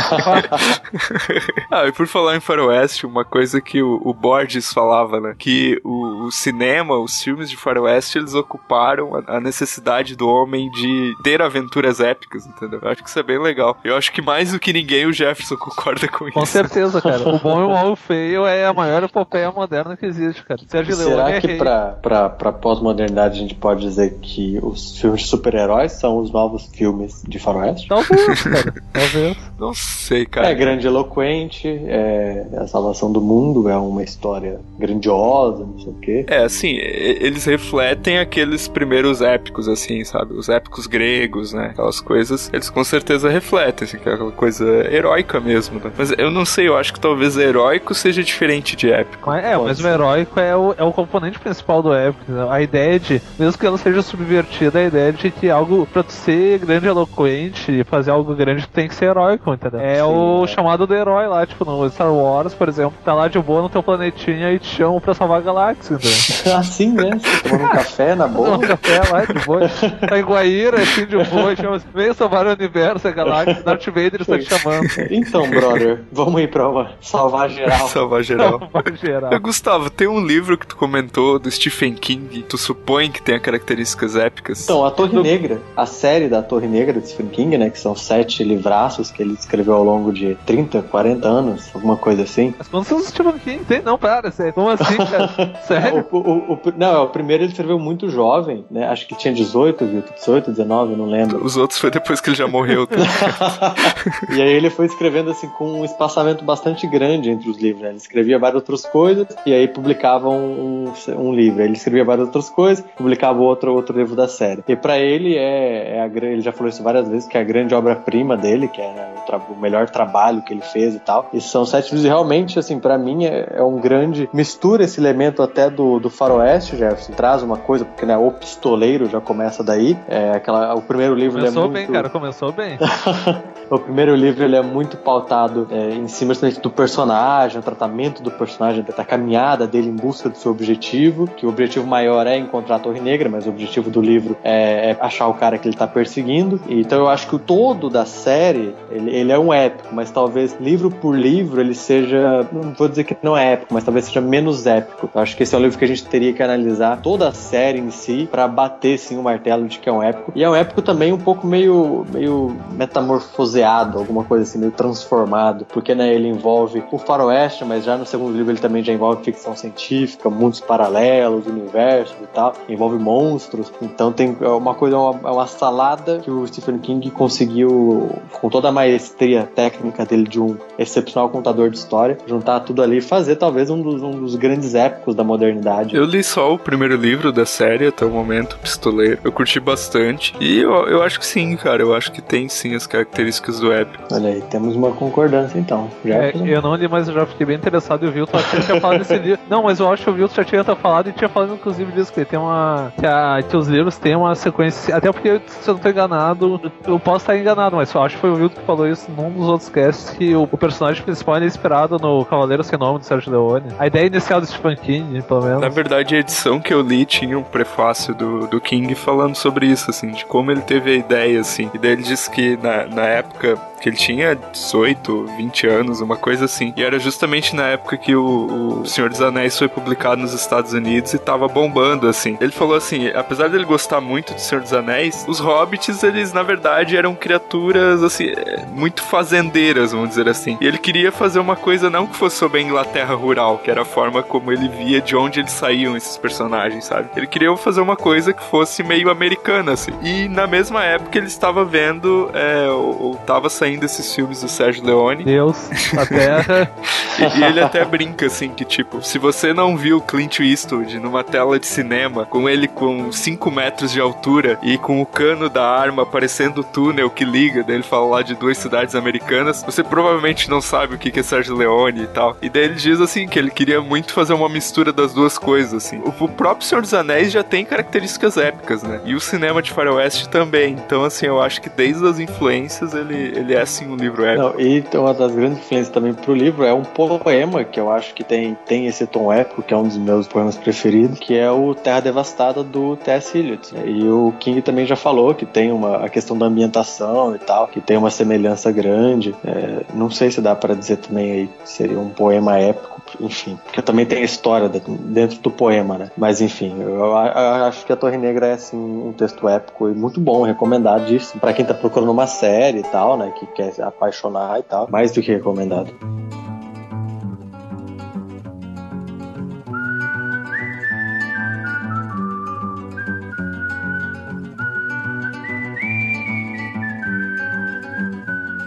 Ah, 1.71 1.87
e 1.87 1.93
por 1.93 2.07
falar 2.07 2.37
em 2.37 2.41
faroeste, 2.41 3.07
uma 3.07 3.25
coisa 3.25 3.61
que 3.61 3.83
o, 3.83 4.01
o 4.05 4.13
Borges 4.13 4.73
falava, 4.73 5.21
né? 5.21 5.35
Que 5.37 5.64
o, 5.85 6.27
o 6.27 6.31
cinema, 6.33 6.97
os 6.99 7.23
filmes 7.23 7.51
de 7.51 7.57
faroeste, 7.57 8.19
eles 8.19 8.35
ocuparam 8.35 9.15
a, 9.15 9.37
a 9.37 9.41
necessidade 9.41 10.17
do 10.17 10.29
homem 10.29 10.71
de 10.71 11.15
ter 11.23 11.41
aventuras 11.43 12.01
épicas, 12.01 12.47
entendeu? 12.47 12.81
Eu 12.83 12.91
acho 12.91 13.03
que 13.03 13.09
isso 13.09 13.19
é 13.19 13.23
bem 13.23 13.39
legal. 13.39 13.77
Eu 13.85 13.97
acho 13.97 14.13
que 14.13 14.23
mais 14.23 14.53
do 14.53 14.59
que 14.59 14.73
ninguém 14.73 15.07
o 15.07 15.13
Jefferson 15.13 15.57
concorda 15.59 16.09
com 16.09 16.31
Com 16.31 16.43
isso. 16.43 16.53
certeza, 16.53 17.01
cara. 17.01 17.29
O 17.29 17.39
bom 17.39 17.61
e 17.61 17.65
o 17.65 17.71
mal 17.71 17.93
o 17.93 17.97
feio 17.97 18.47
é 18.47 18.67
a 18.67 18.73
maior 18.73 19.03
epopeia 19.03 19.51
moderna 19.51 19.97
que 19.97 20.07
existe, 20.07 20.43
cara. 20.45 20.61
Sérgio 20.67 20.97
Leone 20.97 21.11
Será 21.13 21.31
é 21.31 21.41
que 21.41 21.57
pra, 21.57 21.87
pra, 22.03 22.31
pra 22.31 22.53
pós-modernidade 22.53 23.39
a 23.39 23.43
gente 23.43 23.55
pode 23.55 23.81
dizer 23.83 24.19
que 24.21 24.59
os 24.63 24.99
filmes 24.99 25.23
de 25.23 25.29
super-heróis 25.29 25.93
são 25.93 26.19
os 26.19 26.31
novos 26.31 26.67
filmes 26.75 27.23
de 27.27 27.39
faroeste? 27.39 27.89
Talvez, 27.89 28.43
cara. 28.43 28.75
Talvez. 28.93 29.37
Não 29.59 29.75
sei, 29.75 30.27
cara. 30.27 30.49
É 30.49 30.55
grande 30.55 30.87
e 30.87 30.89
eloquente, 30.89 31.69
é 31.69 32.47
a 32.57 32.67
salvação 32.67 33.13
do 33.13 33.21
mundo, 33.21 33.69
é 33.69 33.77
uma 33.77 34.03
história 34.03 34.61
grandiosa, 34.79 35.54
não 35.61 35.79
sei 35.79 35.93
o 35.93 35.97
quê. 35.97 36.25
É, 36.29 36.45
assim, 36.45 36.77
eles 36.79 37.45
refletem 37.45 38.19
aqueles 38.19 38.69
primeiros 38.69 39.21
épicos, 39.21 39.69
assim, 39.69 40.05
sabe? 40.05 40.35
Os 40.35 40.49
épicos 40.49 40.87
gregos, 40.87 41.53
né? 41.53 41.69
Aquelas 41.73 42.01
coisas, 42.01 42.51
eles 42.53 42.71
com 42.71 42.83
certeza 42.85 43.29
refletem, 43.29 43.87
assim, 43.87 43.99
que 43.99 44.09
é 44.09 44.15
aquela 44.15 44.33
coisa 44.33 44.65
heróica 44.93 45.41
mesmo, 45.41 45.81
né? 45.83 45.91
Mas 45.97 46.13
eu 46.17 46.31
não 46.31 46.45
sei, 46.45 46.69
eu 46.69 46.77
acho 46.77 46.93
que 46.93 47.01
talvez 47.01 47.37
heróico 47.37 47.95
seja 47.95 48.23
diferente 48.23 48.77
de 48.77 48.91
épico. 48.93 49.29
Mas, 49.31 49.45
é, 49.45 49.55
Pode 49.57 49.65
mas 49.69 49.81
o 49.81 49.89
heróico 49.89 50.41
é 50.41 50.57
o, 50.57 50.75
é 50.77 50.83
o 50.85 50.93
componente 50.93 51.39
principal 51.39 51.83
do 51.83 51.93
épico. 51.93 52.25
entendeu? 52.25 52.51
A 52.51 52.61
ideia 52.63 52.99
de, 52.99 53.21
mesmo 53.39 53.59
que 53.59 53.67
ela 53.67 53.79
seja 53.79 54.03
subvertida, 54.03 54.79
a 54.79 54.85
ideia 54.85 55.13
de 55.13 55.31
que 55.31 55.51
algo, 55.51 55.87
pra 55.87 56.03
tu 56.03 56.13
ser 56.13 56.59
grande 56.59 56.87
e 56.87 56.89
eloquente 56.89 57.73
e 57.73 57.85
fazer 57.85 58.11
algo 58.11 58.35
grande, 58.35 58.67
tem 58.69 58.89
que 58.89 58.95
ser 58.95 59.07
heróico, 59.07 59.53
entendeu? 59.53 59.81
É 59.81 59.97
Sim, 59.97 60.03
o 60.03 60.45
é. 60.45 60.47
chamado 60.47 60.87
do 60.87 60.95
herói 60.95 61.27
lá, 61.27 61.47
tipo, 61.47 61.65
no 61.65 61.89
Star 61.91 62.13
Wars, 62.13 62.55
por 62.55 62.69
exemplo, 62.69 62.95
tá 63.05 63.15
lá 63.15 63.29
de 63.29 63.39
boa 63.39 63.63
no 63.63 63.69
teu 63.69 63.83
planetinha 63.83 64.53
e 64.53 64.59
te 64.59 64.67
chamam 64.67 65.01
pra 65.01 65.15
salvar 65.15 65.39
a 65.39 65.43
galáxia, 65.45 65.95
entendeu? 65.95 66.57
assim, 66.59 66.93
né? 66.93 67.11
Você 67.19 67.49
tomando 67.49 67.65
um 67.65 67.69
café 67.69 68.15
na 68.15 68.29
Toma 68.29 68.41
um 68.41 68.59
boa. 68.59 68.59
café 68.59 69.01
lá 69.11 69.25
de 69.25 69.45
boa. 69.45 69.69
Tá 70.09 70.19
em 70.19 70.23
Guaíra, 70.23 70.83
assim, 70.83 71.07
de 71.07 71.17
boa, 71.25 71.55
chama 71.57 71.77
assim, 71.77 71.87
vem 71.95 72.13
salvar 72.15 72.47
o 72.47 72.53
universo, 72.53 73.07
a 73.07 73.11
galáxia, 73.11 73.63
Darth 73.63 73.87
Vader 73.87 74.21
está 74.21 74.39
te 74.39 74.45
chamando. 74.45 74.87
Então, 75.11 75.49
brother, 75.49 76.03
vamos 76.11 76.41
ir 76.41 76.51
pra 76.51 76.69
uma 76.69 76.93
salvar 77.01 77.49
geral. 77.51 77.89
Salvar 77.89 78.23
geral. 78.23 78.61
Gerar. 79.01 79.35
Ô, 79.35 79.41
Gustavo, 79.41 79.91
tem 79.91 80.07
um 80.07 80.25
livro 80.25 80.57
que 80.57 80.67
tu 80.67 80.77
comentou 80.77 81.39
do 81.39 81.51
Stephen 81.51 81.95
King, 81.95 82.43
tu 82.49 82.57
supõe 82.57 83.11
que 83.11 83.21
tenha 83.21 83.41
características 83.41 84.15
épicas? 84.17 84.63
Então, 84.63 84.85
a 84.85 84.91
Torre 84.91 85.21
Negra, 85.21 85.61
a 85.77 85.85
série 85.85 86.29
da 86.29 86.43
Torre 86.43 86.67
Negra 86.67 87.01
de 87.01 87.09
Stephen 87.09 87.29
King, 87.29 87.59
né? 87.59 87.71
Que 87.71 87.79
são 87.79 87.95
sete 87.95 88.45
livraços 88.45 89.11
que 89.11 89.23
ele 89.23 89.35
escreveu 89.35 89.75
ao 89.75 89.85
longo 89.85 90.13
de 90.13 90.37
30, 90.47 90.83
40 90.83 91.27
anos, 91.29 91.71
alguma 91.75 91.97
coisa 91.97 92.23
assim. 92.23 92.55
Mas 92.57 92.69
quando 92.69 92.85
você 92.85 93.11
Stephen 93.11 93.39
King 93.39 93.65
tem? 93.65 93.83
Não, 93.83 93.99
para, 93.99 94.31
sério. 94.31 94.53
Como 94.53 94.71
assim, 94.71 94.97
cara? 94.97 95.24
Sério? 95.67 96.07
O, 96.11 96.19
o- 96.19 96.53
o- 96.55 96.61
não, 96.77 96.95
é, 96.95 96.99
o 96.99 97.09
primeiro 97.09 97.43
ele 97.43 97.51
escreveu 97.51 97.79
muito 97.79 98.09
jovem, 98.09 98.65
né? 98.71 98.87
Acho 98.89 99.07
que 99.07 99.17
tinha 99.17 99.33
18, 99.33 99.85
viu? 99.87 100.03
18, 100.15 100.51
19, 100.51 100.97
não 100.97 101.07
lembro. 101.07 101.45
Os 101.45 101.57
outros 101.57 101.79
foi 101.79 101.91
depois 101.91 102.21
que 102.21 102.31
ele 102.31 102.37
já 102.37 102.47
morreu. 102.47 102.87
tá? 102.87 102.97
e 104.35 104.41
aí 104.41 104.53
ele 104.53 104.71
foi 104.71 104.87
escrevendo 104.87 105.31
assim 105.31 105.49
com 105.49 105.81
um 105.81 105.85
espaçamento 105.85 106.45
bastante 106.45 106.87
grande 106.87 107.31
entre 107.31 107.49
os 107.49 107.59
livros. 107.59 107.83
Né? 107.83 107.89
Ele 107.91 107.97
escrevia 107.97 108.39
várias 108.39 108.57
outras 108.57 108.85
coisas 108.87 109.27
e 109.45 109.53
aí 109.53 109.69
publicava 109.69 110.29
um, 110.29 110.93
um, 111.17 111.35
livro. 111.35 111.63
Ele 111.63 111.75
escrevia 111.75 112.05
várias 112.05 112.27
outras 112.27 112.51
coisas, 112.51 112.85
publicava 112.97 113.41
outro 113.41 113.75
outro 113.75 113.97
livro 113.97 114.15
da 114.15 114.29
série. 114.29 114.63
E 114.67 114.77
pra 114.77 114.99
ele 114.99 115.37
é, 115.37 115.97
é 115.97 116.01
a 116.01 116.07
ele 116.07 116.41
já 116.41 116.53
falou 116.53 116.69
isso 116.69 116.83
várias 116.83 117.09
vezes 117.09 117.29
que 117.29 117.37
é 117.37 117.41
a 117.41 117.45
grande 117.45 117.75
obra-prima 117.75 118.37
dele, 118.37 118.69
que 118.69 118.81
é 118.81 118.93
né, 118.93 119.15
o, 119.49 119.53
o 119.53 119.61
melhor 119.61 119.89
trabalho 119.91 120.43
que 120.43 120.53
ele 120.53 120.63
fez 120.63 120.95
e 120.95 121.01
tal. 121.01 121.29
E 121.33 121.41
são 121.41 121.65
sete 121.65 121.87
livros 121.87 122.05
e 122.05 122.09
realmente 122.09 122.59
assim 122.59 122.79
para 122.79 122.97
mim 122.97 123.25
é, 123.25 123.55
é 123.57 123.63
um 123.63 123.81
grande 123.81 124.29
mistura 124.33 124.85
esse 124.85 125.01
elemento 125.01 125.14
até 125.43 125.71
do, 125.71 125.99
do 125.99 126.11
faroeste, 126.11 126.77
Jefferson 126.77 127.13
traz 127.13 127.43
uma 127.43 127.57
coisa 127.57 127.85
porque 127.85 128.05
né, 128.05 128.17
o 128.17 128.31
pistoleiro 128.31 129.07
já 129.09 129.21
começa 129.21 129.63
daí. 129.63 129.97
É 130.09 130.33
aquela 130.33 130.75
o 130.75 130.83
primeiro 130.83 131.15
livro 131.15 131.39
é 131.39 131.43
Começou 131.43 131.63
muito 131.63 131.75
bem, 131.75 131.87
cara, 131.87 132.09
começou 132.09 132.53
bem. 132.53 132.79
o 133.71 133.79
primeiro 133.79 134.15
livro 134.15 134.45
ele 134.45 134.57
é 134.57 134.63
muito 134.63 134.97
pautado 134.97 135.67
é, 135.71 135.91
em 135.91 136.09
cima 136.09 136.35
do 136.63 136.71
personagem, 136.71 137.59
o 137.59 137.63
tratamento 137.63 138.23
do 138.23 138.31
personagem, 138.31 138.85
da 138.85 139.05
caminhada 139.05 139.67
dele 139.67 139.89
em 139.89 139.97
busca 139.97 140.29
do 140.29 140.37
seu 140.37 140.51
objetivo, 140.51 141.27
que 141.27 141.47
o 141.47 141.49
objetivo 141.49 141.87
maior 141.87 142.27
é 142.27 142.37
encontrar 142.37 142.77
a 142.77 142.79
Torre 142.79 143.01
Negra, 143.01 143.29
mas 143.29 143.47
o 143.47 143.51
objetivo 143.51 143.91
do 143.91 144.01
livro 144.01 144.37
é, 144.43 144.91
é 144.91 144.97
achar 145.01 145.29
o 145.29 145.35
cara 145.35 145.59
que 145.59 145.69
ele 145.69 145.77
tá 145.77 145.87
perseguindo. 145.87 146.61
Então 146.69 146.99
eu 146.99 147.09
acho 147.09 147.27
que 147.27 147.37
o 147.37 147.39
todo 147.39 147.89
da 147.89 148.05
série, 148.05 148.75
ele, 148.91 149.15
ele 149.15 149.33
é 149.33 149.39
um 149.39 149.53
épico, 149.53 149.95
mas 149.95 150.11
talvez 150.11 150.57
livro 150.61 150.91
por 150.91 151.17
livro 151.17 151.61
ele 151.61 151.75
seja, 151.75 152.47
não 152.53 152.73
vou 152.73 152.89
dizer 152.89 153.05
que 153.05 153.17
não 153.23 153.37
é 153.37 153.53
épico, 153.53 153.73
mas 153.73 153.85
talvez 153.85 154.07
seja 154.07 154.21
menos 154.21 154.67
épico. 154.67 155.04
Eu 155.15 155.21
acho 155.21 155.37
que 155.37 155.43
esse 155.43 155.55
é 155.55 155.59
um 155.59 155.63
livro 155.63 155.79
que 155.79 155.85
a 155.85 155.89
gente 155.89 156.05
teria 156.05 156.33
que 156.33 156.43
analisar 156.43 157.01
toda 157.01 157.29
a 157.29 157.33
série 157.33 157.79
em 157.79 157.91
si 157.91 158.29
para 158.31 158.47
bater 158.47 158.99
sim 158.99 159.19
o 159.19 159.23
martelo 159.23 159.67
de 159.67 159.79
que 159.79 159.89
é 159.89 159.93
um 159.93 160.03
épico. 160.03 160.33
E 160.35 160.43
é 160.43 160.49
um 160.49 160.55
épico 160.55 160.83
também 160.83 161.13
um 161.13 161.19
pouco 161.19 161.47
meio 161.47 162.07
meio 162.13 162.57
metamorfoseado, 162.73 163.99
alguma 163.99 164.25
coisa 164.25 164.45
assim, 164.45 164.59
meio 164.59 164.73
transformado, 164.73 165.67
porque 165.67 165.95
né, 165.95 166.13
ele 166.15 166.29
envolve 166.29 166.83
o 166.91 166.99
faroeste, 166.99 167.65
mas 167.65 167.85
já 167.85 167.97
no 167.97 168.07
segundo 168.07 168.37
livro 168.37 168.53
ele 168.53 168.61
também 168.61 168.83
já 168.83 168.93
envolve 168.93 169.25
ficção 169.25 169.57
científica, 169.57 170.29
mundos 170.31 170.61
paralelos, 170.61 171.47
universos 171.47 172.17
e 172.23 172.27
tal, 172.27 172.55
envolve 172.69 172.99
monstros. 172.99 173.73
Então 173.81 174.13
tem 174.13 174.37
é 174.41 174.49
uma 174.49 174.75
coisa, 174.75 174.97
é 174.97 174.99
uma, 174.99 175.29
é 175.29 175.33
uma 175.33 175.47
salada 175.47 176.19
que 176.19 176.31
o 176.31 176.47
Stephen 176.47 176.79
King 176.79 177.11
conseguiu, 177.11 178.11
com 178.33 178.49
toda 178.49 178.69
a 178.69 178.73
maestria 178.73 179.49
técnica 179.55 180.05
dele 180.05 180.25
de 180.25 180.41
um 180.41 180.57
excepcional 180.79 181.29
contador 181.29 181.71
de 181.71 181.79
história, 181.79 182.19
juntar 182.27 182.61
tudo 182.61 182.83
ali 182.83 182.99
e 182.99 183.01
fazer 183.01 183.37
talvez 183.37 183.71
um 183.71 183.81
dos, 183.81 184.03
um 184.03 184.13
dos 184.13 184.35
grandes 184.37 184.75
épicos 184.75 184.94
da 185.15 185.25
modernidade. 185.25 185.95
Eu 185.95 186.05
li 186.05 186.23
só 186.23 186.55
o 186.55 186.59
primeiro 186.59 186.97
livro 186.97 187.33
da 187.33 187.45
série 187.45 187.87
até 187.87 188.05
o 188.05 188.11
momento, 188.11 188.59
Pistoleiro. 188.59 189.19
Eu 189.25 189.33
curti 189.33 189.61
bastante. 189.61 190.35
E 190.41 190.61
eu, 190.61 190.73
eu 190.89 191.03
acho 191.03 191.19
que 191.19 191.27
sim, 191.27 191.57
cara. 191.57 191.83
Eu 191.83 191.95
acho 191.95 192.11
que 192.13 192.23
tem 192.23 192.49
sim 192.49 192.75
as 192.75 192.87
características 192.87 193.61
do 193.61 193.73
épico. 193.73 194.05
Olha 194.13 194.31
aí, 194.31 194.43
temos 194.43 194.75
uma 194.77 194.93
concordância 194.93 195.59
então. 195.59 195.91
É, 196.05 196.33
eu 196.35 196.63
não 196.63 196.75
li, 196.75 196.89
mas 196.89 197.09
eu 197.09 197.15
já 197.15 197.27
fiquei 197.27 197.47
bem 197.47 197.57
interessado 197.57 198.05
e 198.05 198.09
o 198.09 198.13
Vilton 198.13 198.39
tinha 198.65 198.81
falado 198.81 198.99
desse 198.99 199.17
livro. 199.19 199.41
Não, 199.49 199.63
mas 199.63 199.81
eu 199.81 199.91
acho 199.91 200.05
que 200.05 200.11
o 200.11 200.13
Vilton 200.15 200.35
já 200.35 200.45
tinha 200.45 200.65
falado 200.65 201.09
e 201.09 201.13
tinha 201.13 201.29
falado 201.29 201.55
inclusive 201.55 201.93
disso, 201.93 202.13
que 202.13 202.25
tem 202.25 202.39
uma. 202.39 202.93
Que, 202.99 203.07
a, 203.07 203.43
que 203.43 203.57
os 203.57 203.69
livros 203.69 203.99
têm 203.99 204.17
uma 204.17 204.35
sequência. 204.35 204.97
Até 204.97 205.13
porque, 205.13 205.41
se 205.47 205.69
eu 205.69 205.75
não 205.75 205.81
tô 205.81 205.89
enganado, 205.89 206.73
eu 206.87 206.99
posso 206.99 207.25
estar 207.25 207.37
enganado, 207.37 207.77
mas 207.77 207.93
eu 207.93 208.03
acho 208.03 208.17
que 208.17 208.21
foi 208.21 208.31
o 208.31 208.37
Vilton 208.37 208.61
que 208.61 208.67
falou 208.67 208.87
isso 208.89 209.11
num 209.11 209.31
dos 209.31 209.49
outros 209.49 209.69
casts 209.69 210.11
que 210.11 210.35
o, 210.35 210.43
o 210.51 210.59
personagem 210.59 211.03
principal 211.03 211.37
é 211.37 211.45
inspirado 211.45 211.99
no 211.99 212.25
Cavaleiro 212.25 212.63
Sem 212.63 212.79
Nome 212.79 213.01
do 213.01 213.05
Sérgio 213.05 213.33
Leone. 213.33 213.73
A 213.79 213.87
ideia 213.87 214.07
inicial 214.07 214.41
do 214.41 214.47
Stephen 214.47 214.77
King, 214.85 215.23
pelo 215.23 215.43
menos. 215.43 215.61
Na 215.61 215.69
verdade, 215.69 216.15
a 216.15 216.19
edição 216.19 216.61
que 216.61 216.73
eu 216.73 216.83
li 216.83 217.05
tinha 217.05 217.39
um 217.39 217.43
prefácio 217.43 218.15
do, 218.15 218.47
do 218.47 218.61
King 218.61 218.95
falando 218.95 219.35
sobre 219.35 219.67
isso, 219.67 219.91
assim, 219.91 220.11
de 220.13 220.25
como 220.27 220.51
ele 220.51 220.61
teve 220.61 220.91
a 220.91 220.95
ideia, 220.95 221.41
assim. 221.41 221.71
E 221.73 221.79
daí 221.79 221.93
ele 221.93 222.03
disse 222.03 222.31
que 222.31 222.57
na, 222.57 222.87
na 222.87 223.03
época 223.03 223.59
que 223.85 223.91
ele 223.91 223.97
tinha 223.97 224.35
18, 224.35 225.27
20 225.37 225.67
anos, 225.67 226.01
uma 226.01 226.17
coisa 226.17 226.47
assim. 226.47 226.73
E 226.75 226.83
era 226.83 226.99
justamente 226.99 227.55
na 227.55 227.67
época 227.69 227.99
que 227.99 228.17
o, 228.17 228.81
o 228.81 228.87
Senhor 228.87 229.11
dos 229.11 229.21
Anéis 229.21 229.59
foi 229.59 229.69
publicado 229.69 230.23
nos 230.23 230.33
Estados 230.33 230.73
Unidos 230.73 231.13
e 231.13 231.19
tava 231.19 231.47
bombando, 231.49 232.09
assim. 232.09 232.39
Ele 232.41 232.51
falou 232.51 232.75
assim, 232.75 233.09
apesar 233.09 233.51
dele 233.51 233.67
gostar 233.67 234.01
muito 234.01 234.33
do 234.33 234.41
Senhor 234.41 234.63
dos 234.63 234.73
Anéis, 234.73 235.27
os 235.29 235.39
hobbits, 235.39 236.03
eles 236.03 236.33
na 236.33 236.43
verdade 236.43 236.97
eram 236.97 237.15
criaturas, 237.15 238.03
assim, 238.03 238.33
muito 238.73 239.03
fazendeiras, 239.03 239.93
vamos 239.93 240.09
dizer 240.09 240.31
assim. 240.31 240.57
E 240.63 240.67
ele 240.67 240.79
queria 240.79 241.13
fazer 241.13 241.39
uma 241.39 241.55
coisa 241.55 241.91
não 241.91 242.07
que 242.07 242.17
fosse 242.17 242.37
sobre 242.37 242.61
a 242.61 242.63
Inglaterra 242.63 243.15
rural, 243.15 243.59
que 243.59 243.71
era 243.71 243.83
a 243.83 243.85
forma 243.85 244.23
como 244.23 244.51
ele 244.51 244.67
via 244.75 245.01
de 245.01 245.17
onde 245.17 245.41
eles 245.41 245.53
saíam, 245.53 245.97
esses 245.97 246.17
personagens, 246.17 246.85
sabe? 246.85 247.09
Ele 247.17 247.27
queria 247.27 247.55
fazer 247.57 247.81
uma 247.81 247.97
coisa 247.97 248.33
que 248.33 248.43
fosse 248.43 248.83
meio 248.83 249.11
americana, 249.11 249.73
assim. 249.73 249.93
E 250.03 250.29
na 250.29 250.47
mesma 250.47 250.85
época 250.85 251.17
ele 251.17 251.27
estava 251.27 251.65
vendo, 251.65 252.31
é, 252.35 252.69
ou, 252.69 253.03
ou 253.03 253.17
tava 253.17 253.49
saindo 253.49 253.85
esses 253.85 254.15
filmes 254.15 254.41
do 254.43 254.49
Sérgio 254.49 254.85
Leone. 254.85 255.25
Deus, 255.25 255.71
a 255.97 256.07
Terra. 256.07 256.71
e, 257.19 257.41
e, 257.41 257.45
ele 257.45 257.61
até 257.61 257.85
brinca 257.85 258.27
assim 258.27 258.51
que 258.51 258.65
tipo, 258.65 259.03
se 259.03 259.19
você 259.19 259.53
não 259.53 259.77
viu 259.77 260.01
Clint 260.01 260.41
Eastwood 260.41 260.99
numa 260.99 261.23
tela 261.23 261.59
de 261.59 261.67
cinema 261.67 262.25
com 262.27 262.49
ele 262.49 262.69
com 262.69 263.13
5 263.13 263.51
metros 263.51 263.93
de 263.93 264.01
altura 264.01 264.59
e 264.63 264.77
com 264.79 265.01
o 265.01 265.07
cano 265.07 265.49
da 265.49 265.65
arma 265.65 266.05
parecendo 266.05 266.61
o 266.61 266.65
túnel 266.65 267.11
que 267.11 267.25
liga, 267.25 267.63
daí 267.63 267.77
ele 267.77 267.83
fala 267.83 268.07
lá 268.07 268.23
de 268.23 268.35
duas 268.35 268.59
cidades 268.59 268.95
americanas, 268.95 269.63
você 269.63 269.83
provavelmente 269.83 270.51
não 270.51 270.61
sabe 270.61 270.95
o 270.95 270.99
que 270.99 271.19
é 271.19 271.23
Sérgio 271.23 271.57
Leone 271.57 272.03
e 272.03 272.07
tal. 272.07 272.37
E 272.43 272.49
daí 272.49 272.65
ele 272.65 272.75
diz 272.75 273.01
assim 273.01 273.27
que 273.27 273.39
ele 273.39 273.51
queria 273.51 273.81
muito 273.81 274.13
fazer 274.13 274.33
uma 274.33 274.49
mistura 274.65 274.93
das 274.93 275.13
duas 275.13 275.37
coisas 275.37 275.75
assim. 275.75 276.01
O, 276.05 276.29
próprio 276.29 276.67
Senhor 276.67 276.81
dos 276.81 276.95
Anéis 276.95 277.31
já 277.31 277.43
tem 277.43 277.65
características 277.65 278.39
épicas, 278.39 278.83
né? 278.83 279.01
E 279.05 279.15
o 279.15 279.21
cinema 279.21 279.61
de 279.61 279.71
faroeste 279.71 280.29
também. 280.29 280.73
Então 280.73 281.05
assim, 281.05 281.27
eu 281.27 281.41
acho 281.41 281.61
que 281.61 281.69
desde 281.69 282.07
as 282.07 282.19
influências 282.19 282.95
ele, 282.95 283.15
ele 283.37 283.55
é 283.55 283.61
assim 283.61 283.87
um 283.87 283.97
livro 283.97 284.25
épico. 284.25 284.43
Não, 284.43 284.61
e 284.61 284.83
uma 284.95 285.13
das 285.13 285.35
grandes 285.35 285.59
influências 285.59 285.91
também 285.91 286.15
pro 286.15 286.35
livro 286.35 286.65
é 286.65 286.73
um 286.73 286.83
poema 286.83 287.63
que 287.63 287.79
eu 287.79 287.91
acho 287.91 288.15
que 288.15 288.25
tem, 288.25 288.57
tem 288.67 288.87
esse 288.87 289.07
tom 289.07 289.31
épico, 289.31 289.63
que 289.63 289.75
é 289.75 289.77
um 289.77 289.87
dos 289.87 289.99
meus 289.99 290.27
poemas 290.27 290.57
preferidos, 290.57 291.19
que 291.19 291.37
é 291.37 291.51
o 291.51 291.75
Terra 291.75 292.01
Devastada 292.01 292.65
do 292.65 292.97
T.S. 292.97 293.37
Eliot. 293.37 293.75
E 293.85 294.09
o 294.09 294.33
King 294.41 294.63
também 294.63 294.87
já 294.87 294.97
falou 294.97 295.35
que 295.35 295.45
tem 295.45 295.71
uma 295.71 296.05
a 296.05 296.09
questão 296.09 296.37
da 296.37 296.47
ambientação 296.47 297.35
e 297.35 297.39
tal, 297.39 297.69
que 297.69 297.81
tem 297.81 297.97
uma 297.97 298.11
semelhança 298.11 298.73
grande. 298.73 299.35
É, 299.45 299.83
não 299.93 300.11
sei 300.11 300.31
se 300.31 300.41
dá 300.41 300.55
para 300.55 300.75
dizer 300.75 300.97
também 300.97 301.31
aí 301.33 301.51
seria 301.65 301.99
um 301.99 302.09
poema 302.09 302.59
épico, 302.59 303.03
enfim, 303.21 303.59
porque 303.65 303.83
também 303.83 304.07
tem 304.07 304.19
a 304.19 304.25
história 304.25 304.69
dentro 304.69 305.39
do 305.41 305.51
poema, 305.51 305.99
né? 305.99 306.11
Mas 306.17 306.41
enfim, 306.41 306.75
eu 306.81 307.17
acho 307.17 307.85
que 307.85 307.93
a 307.93 307.97
Torre 307.97 308.17
Negra 308.17 308.49
é 308.49 308.53
assim 308.53 308.77
um 308.77 309.13
texto 309.13 309.49
épico 309.49 309.89
e 309.89 309.95
muito 309.95 310.21
bom, 310.21 310.43
recomendadíssimo 310.43 311.41
para 311.41 311.53
quem 311.53 311.65
tá 311.65 311.75
procurando 311.75 312.11
uma 312.11 312.27
série 312.27 312.79
e 312.79 312.85
tal, 312.85 313.17
né? 313.17 313.33
Que 313.39 313.47
quer 313.47 313.73
se 313.73 313.83
apaixonar 313.83 314.59
e 314.59 314.63
tal, 314.63 314.89
mais 314.91 315.13
do 315.13 315.23
que 315.23 315.33
recomendado. 315.33 315.95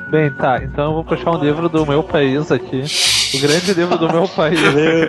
Bem, 0.09 0.31
tá, 0.31 0.63
então 0.63 0.85
eu 0.85 0.93
vou 0.93 1.03
puxar 1.03 1.31
um 1.31 1.43
livro 1.43 1.67
do 1.67 1.85
meu 1.85 2.01
país 2.01 2.49
aqui. 2.49 2.83
O 3.33 3.39
grande 3.39 3.73
livro 3.73 3.97
do 3.97 4.11
meu 4.11 4.27
país. 4.27 4.59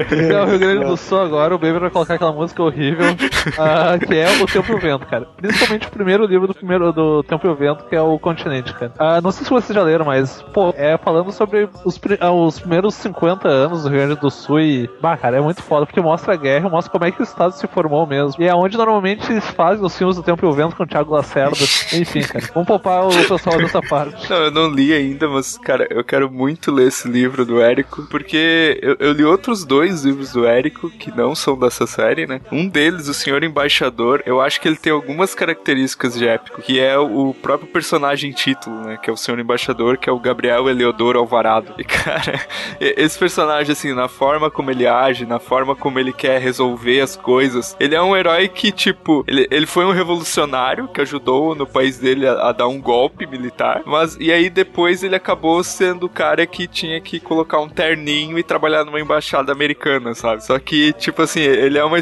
que 0.09 0.33
é 0.33 0.43
o 0.43 0.47
Rio 0.47 0.59
Grande 0.59 0.85
do 0.85 0.97
Sul 0.97 1.21
agora, 1.21 1.55
o 1.55 1.59
Baby 1.59 1.79
vai 1.79 1.91
colocar 1.91 2.15
aquela 2.15 2.33
música 2.33 2.63
horrível, 2.63 3.13
uh, 3.13 4.07
que 4.07 4.15
é 4.15 4.29
o 4.43 4.47
Tempo 4.47 4.73
e 4.73 4.75
o 4.75 4.79
Vento, 4.81 5.07
cara. 5.07 5.27
Principalmente 5.37 5.87
o 5.87 5.91
primeiro 5.91 6.27
livro 6.27 6.47
do 6.47 6.55
primeiro 6.55 6.93
do 6.93 7.23
Tempo 7.23 7.47
e 7.47 7.51
o 7.51 7.55
Vento, 7.55 7.85
que 7.85 7.95
é 7.95 8.03
o 8.03 8.19
Continente, 8.19 8.75
cara. 8.75 8.93
Uh, 8.99 9.23
não 9.23 9.31
sei 9.31 9.45
se 9.45 9.51
vocês 9.51 9.75
já 9.75 9.83
leram, 9.83 10.05
mas, 10.05 10.43
pô, 10.53 10.75
é 10.77 10.97
falando 10.99 11.31
sobre 11.31 11.69
os, 11.85 11.97
uh, 11.97 12.33
os 12.47 12.59
primeiros 12.59 12.95
50 12.95 13.49
anos 13.49 13.83
do 13.83 13.89
Rio 13.89 13.99
Grande 13.99 14.21
do 14.21 14.31
Sul 14.31 14.61
e, 14.61 14.91
bah, 15.01 15.17
cara, 15.17 15.37
é 15.37 15.41
muito 15.41 15.63
foda, 15.63 15.87
porque 15.87 16.01
mostra 16.01 16.35
a 16.35 16.37
guerra, 16.37 16.69
mostra 16.69 16.91
como 16.91 17.05
é 17.05 17.13
que 17.13 17.21
o 17.21 17.25
Estado 17.25 17.53
se 17.53 17.67
formou 17.69 18.07
mesmo. 18.07 18.43
E 18.43 18.47
é 18.47 18.55
onde 18.55 18.77
normalmente 18.77 19.31
eles 19.31 19.47
fazem 19.51 19.85
os 19.85 19.97
filmes 19.97 20.17
do 20.17 20.23
Tempo 20.23 20.45
e 20.45 20.49
o 20.49 20.53
Vento 20.53 20.75
com 20.75 20.83
o 20.83 20.87
Thiago 20.87 21.15
Lacerda. 21.15 21.57
Enfim, 21.93 22.23
cara, 22.23 22.45
vamos 22.53 22.67
poupar 22.67 23.07
o 23.07 23.11
pessoal 23.11 23.59
dessa 23.59 23.81
parte. 23.81 24.29
Não, 24.29 24.37
eu 24.37 24.51
não 24.51 24.69
li 24.69 24.93
ainda, 24.93 25.29
mas, 25.29 25.57
cara, 25.59 25.87
eu 25.91 26.03
quero 26.03 26.31
muito 26.31 26.73
ler 26.73 26.89
esse 26.89 27.09
livro 27.09 27.45
do 27.45 27.61
Érico, 27.61 28.08
porque 28.09 28.79
eu, 28.83 28.97
eu, 28.99 29.13
li 29.13 29.25
outros 29.25 29.65
dois 29.65 30.05
livros 30.05 30.33
do 30.33 30.47
Érico 30.47 30.91
que 30.91 31.11
não 31.15 31.35
são 31.35 31.59
dessa 31.59 31.87
série, 31.87 32.27
né? 32.27 32.41
Um 32.51 32.69
deles, 32.69 33.09
O 33.09 33.15
Senhor 33.15 33.43
Embaixador, 33.45 34.23
eu 34.27 34.41
acho 34.41 34.61
que 34.61 34.69
ele 34.69 34.77
tem 34.77 34.93
algumas 34.93 35.35
características 35.35 36.15
de 36.15 36.27
épico, 36.27 36.63
que 36.63 36.81
é 36.81 36.99
o 36.99 37.35
próprio 37.35 37.69
personagem 37.69 38.33
título, 38.33 38.81
né? 38.81 38.97
Que 38.97 39.11
é 39.11 39.13
o 39.13 39.17
Senhor 39.17 39.39
Embaixador, 39.39 39.99
que 39.99 40.09
é 40.09 40.13
o 40.13 40.19
Gabriel 40.19 40.69
Eleodoro 40.69 41.19
Alvarado. 41.19 41.75
E, 41.79 41.85
cara, 41.85 42.41
esse 42.81 43.19
personagem, 43.19 43.73
assim, 43.73 43.93
na 43.95 44.09
forma 44.09 44.51
como 44.51 44.71
ele 44.71 44.87
age, 44.87 45.27
na 45.27 45.39
forma 45.39 45.77
como 45.77 45.99
ele 45.99 46.13
quer 46.13 46.41
resolver 46.41 47.01
as 47.01 47.17
coisas, 47.17 47.77
ele 47.79 47.95
é 47.95 48.03
um 48.03 48.17
herói 48.17 48.49
que, 48.49 48.73
tipo, 48.73 49.25
ele, 49.27 49.47
ele 49.51 49.67
foi 49.67 49.85
um 49.85 49.93
revolucionário 49.93 50.89
que 50.89 51.01
ajudou 51.01 51.55
no 51.55 51.67
país 51.67 51.99
dele 51.99 52.27
a, 52.27 52.49
a 52.49 52.53
dar 52.53 52.69
um 52.69 52.81
golpe 52.81 53.27
militar, 53.27 53.83
mas 53.85 54.17
e 54.19 54.33
aí 54.33 54.49
depois 54.51 55.03
ele 55.03 55.17
acabou 55.17 55.63
sendo 55.63 56.07
o 56.07 56.09
cara 56.09 56.47
que 56.47 56.67
tinha 56.67 57.01
que 57.01 57.21
colocar 57.21 57.61
um 57.61 57.69
terninho 57.99 58.39
e 58.39 58.43
trabalhar 58.43 58.85
numa 58.85 59.01
embaixada 59.01 59.53
americana, 59.53 60.15
sabe? 60.15 60.45
Só 60.45 60.59
que, 60.59 60.93
tipo 60.95 61.23
assim, 61.23 61.41
ele 61.41 61.79
é 61.79 61.85
uma. 61.85 61.99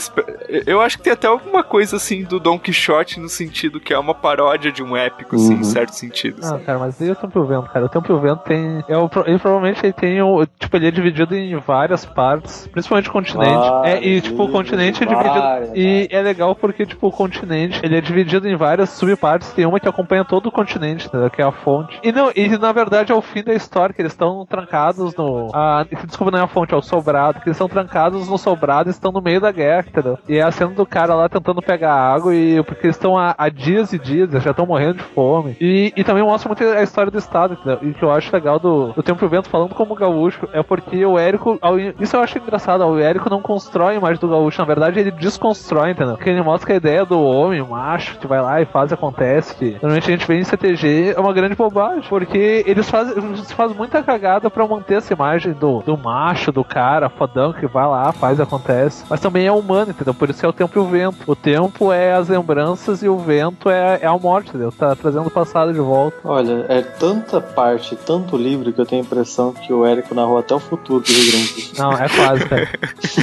Eu 0.66 0.80
acho 0.80 0.98
que 0.98 1.04
tem 1.04 1.12
até 1.12 1.26
alguma 1.26 1.62
coisa 1.62 1.96
assim 1.96 2.24
do 2.24 2.38
Don 2.38 2.58
Quixote 2.58 3.18
no 3.20 3.28
sentido 3.28 3.80
que 3.80 3.92
é 3.92 3.98
uma 3.98 4.14
paródia 4.14 4.70
de 4.70 4.82
um 4.82 4.96
épico, 4.96 5.36
assim, 5.36 5.54
Uhum. 5.54 5.60
em 5.60 5.64
certo 5.64 5.90
sentido. 5.94 6.38
Ah, 6.42 6.46
sabe? 6.48 6.64
cara, 6.64 6.78
mas 6.78 7.00
e 7.00 7.10
o 7.10 7.14
Tempo 7.14 7.38
e 7.38 7.42
o 7.42 7.46
Vento, 7.46 7.70
cara? 7.70 7.86
O 7.86 7.88
Tempo 7.88 8.12
e 8.12 8.14
o 8.14 8.20
Vento 8.20 8.42
tem. 8.44 8.84
É 8.88 8.96
o, 8.96 9.08
ele 9.26 9.38
provavelmente 9.38 9.84
ele 9.84 9.92
tem 9.92 10.20
o. 10.22 10.46
Tipo, 10.58 10.76
ele 10.76 10.88
é 10.88 10.90
dividido 10.90 11.34
em 11.36 11.56
várias 11.56 12.04
partes, 12.04 12.66
principalmente 12.68 13.08
o 13.08 13.12
continente. 13.12 13.70
é, 13.84 14.02
e, 14.06 14.20
tipo, 14.20 14.44
o 14.44 14.48
continente 14.50 15.02
é 15.02 15.06
dividido. 15.06 15.34
várias, 15.34 15.70
E 15.74 16.08
é 16.10 16.20
legal 16.22 16.54
porque, 16.54 16.84
tipo, 16.86 17.06
o 17.08 17.12
continente 17.12 17.80
ele 17.82 17.96
é 17.96 18.00
dividido 18.00 18.48
em 18.48 18.56
várias 18.56 18.90
subpartes. 18.90 19.52
Tem 19.52 19.66
uma 19.66 19.80
que 19.80 19.88
acompanha 19.88 20.24
todo 20.24 20.46
o 20.46 20.52
continente, 20.52 21.06
entendeu? 21.06 21.30
Que 21.30 21.42
é 21.42 21.44
a 21.44 21.52
fonte. 21.52 21.98
E 22.02 22.12
não, 22.12 22.30
e 22.34 22.48
na 22.58 22.72
verdade 22.72 23.12
é 23.12 23.14
o 23.14 23.22
fim 23.22 23.42
da 23.42 23.54
história, 23.54 23.94
que 23.94 24.02
eles 24.02 24.12
estão 24.12 24.44
trancados 24.46 25.14
no. 25.16 25.50
Ah, 25.54 25.85
que 25.86 26.06
desculpa 26.06 26.30
não 26.30 26.40
é 26.40 26.42
a 26.42 26.48
fonte, 26.48 26.74
é 26.74 26.76
o 26.76 26.82
sobrado, 26.82 27.40
que 27.40 27.48
eles 27.48 27.56
são 27.56 27.68
trancados 27.68 28.28
no 28.28 28.38
sobrado 28.38 28.88
e 28.88 28.90
estão 28.90 29.12
no 29.12 29.20
meio 29.20 29.40
da 29.40 29.52
guerra, 29.52 29.86
entendeu? 29.88 30.18
E 30.28 30.38
é 30.38 30.42
a 30.42 30.50
cena 30.50 30.70
do 30.70 30.86
cara 30.86 31.14
lá 31.14 31.28
tentando 31.28 31.62
pegar 31.62 31.94
água 31.94 32.34
e 32.34 32.62
porque 32.64 32.86
eles 32.86 32.96
estão 32.96 33.16
há, 33.16 33.34
há 33.36 33.48
dias 33.48 33.92
e 33.92 33.98
dias, 33.98 34.30
já 34.42 34.50
estão 34.50 34.66
morrendo 34.66 34.94
de 34.94 35.02
fome. 35.02 35.56
E, 35.60 35.92
e 35.96 36.04
também 36.04 36.22
mostra 36.22 36.48
muito 36.48 36.64
a 36.64 36.82
história 36.82 37.10
do 37.10 37.18
estado, 37.18 37.54
entendeu? 37.54 37.78
E 37.82 37.90
o 37.90 37.94
que 37.94 38.02
eu 38.02 38.10
acho 38.10 38.34
legal 38.34 38.58
do, 38.58 38.92
do 38.92 39.02
Tempo 39.02 39.24
e 39.24 39.26
o 39.26 39.28
Vento 39.28 39.48
falando 39.48 39.74
como 39.74 39.94
gaúcho 39.94 40.48
é 40.52 40.62
porque 40.62 41.04
o 41.04 41.18
Érico, 41.18 41.58
ao, 41.60 41.78
isso 41.78 42.16
eu 42.16 42.20
acho 42.20 42.38
engraçado, 42.38 42.84
o 42.84 42.98
Érico 42.98 43.30
não 43.30 43.40
constrói 43.40 43.94
a 43.94 43.98
imagem 43.98 44.20
do 44.20 44.28
gaúcho, 44.28 44.60
na 44.60 44.66
verdade 44.66 45.00
ele 45.00 45.10
desconstrói, 45.10 45.90
entendeu? 45.90 46.16
Porque 46.16 46.30
ele 46.30 46.42
mostra 46.42 46.66
que 46.66 46.72
a 46.72 46.76
ideia 46.76 47.04
do 47.04 47.20
homem, 47.20 47.62
macho, 47.62 48.18
que 48.18 48.26
vai 48.26 48.40
lá 48.40 48.60
e 48.60 48.66
faz 48.66 48.92
acontece, 48.92 49.54
que 49.56 49.72
normalmente 49.72 50.08
a 50.08 50.16
gente 50.16 50.26
vê 50.26 50.38
em 50.38 50.44
CTG, 50.44 51.14
é 51.16 51.20
uma 51.20 51.32
grande 51.32 51.54
bobagem, 51.54 52.04
porque 52.08 52.64
eles 52.66 52.88
fazem, 52.88 53.14
eles 53.16 53.76
muita 53.76 54.02
cagada 54.02 54.50
pra 54.50 54.66
manter 54.66 54.96
essa 54.96 55.12
imagem 55.12 55.52
do, 55.52 55.75
do 55.84 55.96
macho, 55.96 56.52
do 56.52 56.64
cara, 56.64 57.08
fodão 57.08 57.52
que 57.52 57.66
vai 57.66 57.86
lá, 57.86 58.12
faz 58.12 58.40
acontece, 58.40 59.04
mas 59.08 59.20
também 59.20 59.46
é 59.46 59.52
humano, 59.52 59.90
entendeu? 59.90 60.14
Por 60.14 60.30
isso 60.30 60.44
é 60.44 60.48
o 60.48 60.52
tempo 60.52 60.78
e 60.78 60.80
o 60.80 60.86
vento. 60.86 61.18
O 61.26 61.34
tempo 61.34 61.92
é 61.92 62.12
as 62.12 62.28
lembranças 62.28 63.02
e 63.02 63.08
o 63.08 63.18
vento 63.18 63.68
é, 63.70 63.98
é 64.02 64.06
a 64.06 64.16
morte, 64.16 64.48
entendeu? 64.50 64.72
Tá 64.72 64.94
trazendo 64.94 65.26
o 65.26 65.30
passado 65.30 65.72
de 65.72 65.80
volta. 65.80 66.16
Olha, 66.24 66.66
é 66.68 66.82
tanta 66.82 67.40
parte, 67.40 67.96
tanto 67.96 68.36
livro 68.36 68.72
que 68.72 68.80
eu 68.80 68.86
tenho 68.86 69.02
a 69.02 69.04
impressão 69.04 69.52
que 69.52 69.72
o 69.72 69.84
Érico 69.84 70.14
narrou 70.14 70.38
até 70.38 70.54
o 70.54 70.60
futuro 70.60 71.04
do 71.04 71.12
Rio 71.12 71.32
Grande. 71.32 71.72
Não, 71.78 71.92
é 71.92 72.08
quase, 72.08 72.44
cara. 72.46 72.68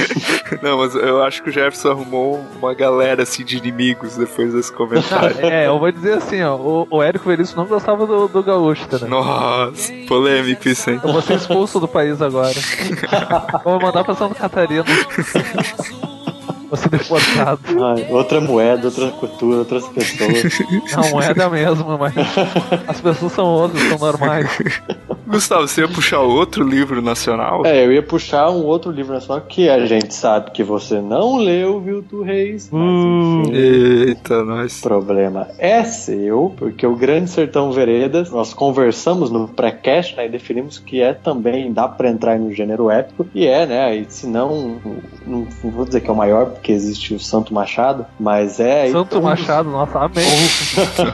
Não, 0.62 0.78
mas 0.78 0.94
eu 0.94 1.22
acho 1.22 1.42
que 1.42 1.50
o 1.50 1.52
Jefferson 1.52 1.90
arrumou 1.90 2.44
uma 2.58 2.74
galera 2.74 3.22
assim 3.22 3.44
de 3.44 3.56
inimigos 3.56 4.16
depois 4.16 4.52
desse 4.52 4.72
comentário. 4.72 5.44
é, 5.44 5.66
eu 5.66 5.78
vou 5.78 5.90
dizer 5.90 6.14
assim, 6.14 6.42
ó, 6.42 6.56
o, 6.56 6.86
o 6.90 7.02
Érico 7.02 7.28
Veríssimo 7.28 7.62
não 7.62 7.68
gostava 7.68 8.06
do, 8.06 8.28
do 8.28 8.42
gaúcho, 8.42 8.84
entendeu? 8.84 9.08
Nossa, 9.08 9.92
polêmico 10.06 10.68
isso, 10.68 10.90
hein? 10.90 11.00
Eu 11.02 11.12
vou 11.12 11.22
ser 11.22 11.34
expulso 11.34 11.80
do 11.80 11.88
país 11.88 12.20
agora. 12.20 12.43
vou 13.64 13.80
mandar 13.80 14.04
pra 14.04 14.14
Santa 14.14 14.34
Catarina. 14.34 14.84
Vou 16.68 16.76
ser 16.76 16.88
deportado. 16.88 17.60
Ai, 17.84 18.06
outra 18.10 18.40
moeda, 18.40 18.86
outra 18.88 19.08
cultura, 19.10 19.58
outras 19.58 19.86
pessoas. 19.88 20.60
Não, 20.96 21.10
moeda 21.10 21.48
mesmo, 21.48 21.98
mas 21.98 22.14
as 22.88 23.00
pessoas 23.00 23.32
são 23.32 23.46
outras, 23.46 23.82
são 23.88 23.98
normais. 23.98 24.48
Gustavo, 25.26 25.66
você 25.66 25.80
ia 25.82 25.88
puxar 25.88 26.20
outro 26.20 26.66
livro 26.66 27.00
nacional? 27.00 27.64
É, 27.64 27.84
eu 27.84 27.92
ia 27.92 28.02
puxar 28.02 28.50
um 28.50 28.64
outro 28.64 28.90
livro 28.90 29.14
nacional 29.14 29.44
que 29.48 29.68
a 29.68 29.84
gente 29.86 30.14
sabe 30.14 30.50
que 30.50 30.62
você 30.62 31.00
não 31.00 31.36
leu, 31.36 31.80
Vilto 31.80 32.22
Reis. 32.22 32.68
Mas 32.70 33.48
enfim. 33.48 33.54
Eita, 33.54 34.44
nós. 34.44 34.78
O 34.78 34.82
problema 34.82 35.48
é 35.58 35.82
seu, 35.84 36.54
porque 36.56 36.86
o 36.86 36.94
Grande 36.94 37.30
Sertão 37.30 37.72
Veredas, 37.72 38.30
nós 38.30 38.52
conversamos 38.52 39.30
no 39.30 39.48
pré-cast, 39.48 40.16
né, 40.16 40.26
e 40.26 40.28
definimos 40.28 40.78
que 40.78 41.00
é 41.00 41.12
também, 41.12 41.72
dá 41.72 41.88
pra 41.88 42.10
entrar 42.10 42.38
no 42.38 42.52
gênero 42.52 42.90
épico, 42.90 43.26
e 43.34 43.46
é, 43.46 43.66
né, 43.66 43.96
e 43.96 44.06
se 44.08 44.26
não, 44.26 44.80
não 45.26 45.46
vou 45.62 45.84
dizer 45.84 46.00
que 46.00 46.08
é 46.10 46.12
o 46.12 46.16
maior, 46.16 46.46
porque 46.46 46.72
existe 46.72 47.14
o 47.14 47.18
Santo 47.20 47.54
Machado, 47.54 48.04
mas 48.18 48.60
é... 48.60 48.88
Santo 48.90 49.16
um 49.16 49.20
dos- 49.20 49.28
Machado, 49.30 49.70
nossa, 49.70 49.98
amém. 49.98 50.24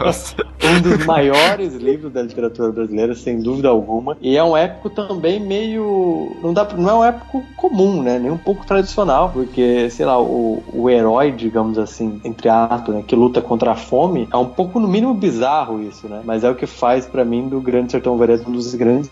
Nossa. 0.05 0.37
um 0.63 0.81
dos 0.81 1.07
maiores 1.07 1.75
livros 1.75 2.13
da 2.13 2.23
literatura 2.23 2.73
brasileira, 2.73 3.15
sem 3.15 3.41
dúvida 3.41 3.69
alguma. 3.69 4.00
E 4.21 4.37
é 4.37 4.43
um 4.45 4.57
épico 4.57 4.91
também 4.91 5.41
meio. 5.41 6.37
Não, 6.43 6.53
dá, 6.53 6.67
não 6.77 6.91
é 6.91 6.95
um 6.95 7.05
épico 7.05 7.45
comum, 7.57 8.03
né? 8.03 8.19
Nem 8.19 8.31
um 8.31 8.37
pouco 8.39 8.65
tradicional, 8.67 9.31
porque, 9.31 9.89
sei 9.91 10.07
lá, 10.07 10.21
o, 10.21 10.63
o 10.73 10.89
herói, 10.91 11.33
digamos 11.33 11.79
assim, 11.79 12.21
entre 12.25 12.49
aspas, 12.49 12.95
né, 12.95 13.03
que 13.07 13.15
luta 13.17 13.41
contra 13.41 13.73
a 13.73 13.77
fome, 13.77 14.29
é 14.33 14.37
um 14.37 14.47
pouco, 14.47 14.79
no 14.81 14.89
mínimo, 14.89 15.15
bizarro 15.15 15.81
isso, 15.83 16.09
né? 16.09 16.21
Mas 16.25 16.45
é 16.45 16.51
o 16.51 16.55
que 16.55 16.67
faz, 16.67 17.07
pra 17.07 17.25
mim, 17.25 17.49
do 17.49 17.61
Grande 17.61 17.93
Sertão 17.93 18.17
Veredas 18.17 18.47
um 18.47 18.53
dos 18.53 18.75
grandes 18.75 19.11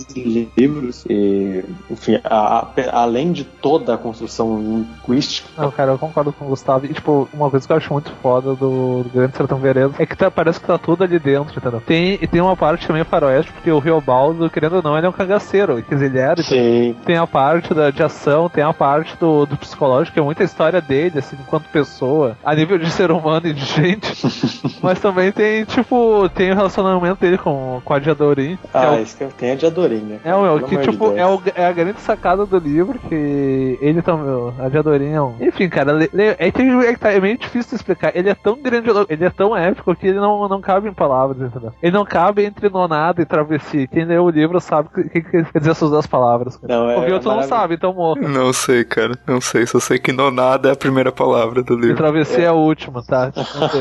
livros. 0.56 1.04
E, 1.08 1.64
enfim, 1.90 2.18
a- 2.24 2.58
a- 2.66 2.68
além 3.02 3.32
de 3.32 3.44
toda 3.44 3.94
a 3.94 3.98
construção 3.98 4.58
linguística. 4.60 5.48
Não, 5.56 5.70
cara, 5.70 5.92
eu 5.92 5.98
concordo 5.98 6.32
com 6.32 6.44
o 6.46 6.48
Gustavo. 6.48 6.86
E, 6.86 6.94
tipo, 6.94 7.28
uma 7.32 7.50
coisa 7.50 7.66
que 7.66 7.72
eu 7.72 7.76
acho 7.76 7.92
muito 7.92 8.10
foda 8.22 8.54
do, 8.54 9.02
do 9.04 9.10
Grande 9.12 9.36
Sertão 9.36 9.58
Veredas 9.58 9.98
é 9.98 10.06
que 10.06 10.16
tá- 10.16 10.30
parece 10.30 10.60
que 10.60 10.66
tá 10.66 10.78
tudo 10.78 11.04
ali 11.04 11.18
dentro, 11.18 11.58
entendeu? 11.58 11.80
Tem, 11.80 12.18
e 12.20 12.26
tem 12.26 12.40
uma 12.40 12.56
parte 12.56 12.86
também 12.86 13.04
faroeste, 13.04 13.52
porque 13.52 13.70
o 13.70 13.78
Riobaldo, 13.78 14.50
querendo 14.50 14.77
ou 14.78 14.82
não, 14.82 14.96
ele 14.96 15.06
é 15.06 15.08
um 15.08 15.12
cagaceiro. 15.12 15.82
Quer 15.82 15.94
dizer, 15.94 16.06
ele 16.06 16.18
era. 16.18 16.42
Sim. 16.42 16.94
Tem 17.04 17.16
a 17.16 17.26
parte 17.26 17.72
da, 17.74 17.90
de 17.90 18.02
ação, 18.02 18.48
tem 18.48 18.62
a 18.64 18.72
parte 18.72 19.16
do, 19.18 19.46
do 19.46 19.56
psicológico, 19.56 20.14
que 20.14 20.20
é 20.20 20.22
muita 20.22 20.44
história 20.44 20.80
dele, 20.80 21.18
assim, 21.18 21.36
enquanto 21.40 21.68
pessoa, 21.68 22.36
a 22.44 22.54
nível 22.54 22.78
de 22.78 22.90
ser 22.90 23.10
humano 23.10 23.46
e 23.46 23.52
de 23.52 23.64
gente. 23.64 24.12
Mas 24.82 25.00
também 25.00 25.32
tem, 25.32 25.64
tipo, 25.64 26.28
tem 26.30 26.50
o 26.50 26.54
relacionamento 26.54 27.20
dele 27.20 27.38
com, 27.38 27.80
com 27.84 27.94
a 27.94 27.98
Diadorim. 27.98 28.58
é 28.72 28.78
Ah, 28.78 28.92
o 28.92 29.00
isso 29.02 29.16
que 29.16 29.24
eu 29.24 29.28
tenho 29.36 29.52
é 29.52 29.56
de 29.56 29.66
Adorim, 29.66 29.96
né? 30.00 30.18
é, 30.24 30.34
o, 30.34 30.42
Pelo 30.42 30.68
que 30.68 30.78
tipo, 30.78 31.12
é, 31.16 31.26
o, 31.26 31.40
é 31.54 31.66
a 31.66 31.72
grande 31.72 32.00
sacada 32.00 32.46
do 32.46 32.58
livro, 32.58 32.98
que 33.08 33.78
ele 33.80 34.02
também, 34.02 34.52
a 34.58 34.68
Diadorim 34.68 35.12
é 35.12 35.22
um... 35.22 35.34
Enfim, 35.40 35.68
cara, 35.68 35.92
le- 35.92 36.10
le- 36.12 36.36
é, 36.38 36.48
é, 36.48 36.96
tá- 36.96 37.12
é 37.12 37.20
meio 37.20 37.36
difícil 37.38 37.70
de 37.70 37.76
explicar. 37.76 38.12
Ele 38.14 38.28
é 38.30 38.34
tão 38.34 38.56
grande, 38.60 38.88
ele 39.08 39.24
é 39.24 39.30
tão 39.30 39.56
épico 39.56 39.94
que 39.94 40.06
ele 40.06 40.18
não, 40.20 40.48
não 40.48 40.60
cabe 40.60 40.88
em 40.88 40.92
palavras, 40.94 41.40
entendeu? 41.40 41.72
Ele 41.82 41.92
não 41.96 42.04
cabe 42.04 42.44
entre 42.44 42.68
nonada 42.68 43.20
e 43.22 43.26
travessia. 43.26 43.86
Quem 43.86 44.04
lê 44.04 44.18
o 44.18 44.30
livro 44.30 44.60
sabe 44.68 44.88
o 44.88 45.02
que, 45.02 45.20
que 45.22 45.42
quer 45.44 45.58
dizer 45.58 45.70
essas 45.70 45.90
duas 45.90 46.06
palavras. 46.06 46.56
cara. 46.56 46.72
Não, 46.74 46.90
é 46.90 46.96
o 46.96 47.00
Vilton 47.00 47.14
não 47.28 47.36
maravilhoso. 47.36 47.48
sabe, 47.48 47.74
então 47.74 47.92
morra. 47.94 48.20
Não 48.20 48.52
sei, 48.52 48.84
cara. 48.84 49.18
Não 49.26 49.40
sei. 49.40 49.66
Só 49.66 49.80
sei 49.80 49.98
que 49.98 50.12
nonada 50.12 50.68
é 50.68 50.72
a 50.72 50.76
primeira 50.76 51.10
palavra 51.10 51.62
do 51.62 51.74
E 51.74 51.80
livro. 51.80 51.96
travessia 51.96 52.44
é 52.44 52.46
a 52.48 52.52
última, 52.52 53.02
tá? 53.02 53.32
Não 53.34 53.44
sei. 53.44 53.80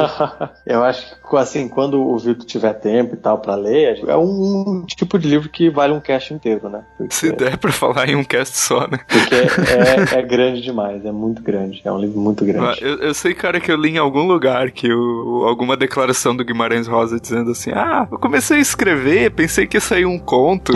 Eu 0.76 0.84
acho 0.84 1.16
que, 1.30 1.38
assim, 1.38 1.68
quando 1.68 2.02
o 2.02 2.18
Vitor 2.18 2.46
tiver 2.46 2.74
tempo 2.74 3.14
e 3.16 3.18
tal 3.18 3.40
pra 3.40 3.56
ler, 3.56 4.00
é 4.08 4.16
um 4.18 4.84
tipo 4.88 5.18
de 5.20 5.28
livro 5.28 5.50
que 5.50 5.70
vale 5.70 5.94
um 5.94 6.00
cast 6.00 6.34
inteiro, 6.34 6.70
né? 6.70 6.82
Porque, 6.98 7.14
Se 7.14 7.32
der 7.32 7.58
pra 7.58 7.72
falar 7.72 8.10
em 8.10 8.16
um 8.16 8.24
cast 8.24 8.58
só, 8.58 8.82
né? 8.88 9.00
porque 9.08 9.36
é, 9.36 10.18
é 10.20 10.22
grande 10.22 10.62
demais, 10.62 11.04
é 11.06 11.12
muito 11.12 11.42
grande. 11.42 11.82
É 11.84 11.92
um 11.92 12.00
livro 12.00 12.20
muito 12.20 12.44
Ah, 12.44 12.48
grande. 12.48 12.84
Eu, 12.84 12.98
eu 13.00 13.14
sei, 13.14 13.34
cara, 13.34 13.60
que 13.60 13.72
eu 13.72 13.76
li 13.78 13.92
em 13.96 13.98
algum 13.98 14.24
lugar 14.28 14.72
que 14.72 14.92
o, 14.92 15.46
alguma 15.48 15.76
declaração 15.78 16.36
do 16.36 16.44
Guimarães 16.46 16.88
Rosa 16.88 17.20
dizendo 17.20 17.52
assim: 17.52 17.72
Ah, 17.74 18.08
eu 18.12 18.20
comecei 18.20 18.58
a 18.58 18.62
escrever, 18.62 19.32
pensei 19.32 19.66
que 19.68 19.78
ia 19.78 19.82
sair 19.82 20.06
um 20.06 20.20
conto. 20.20 20.74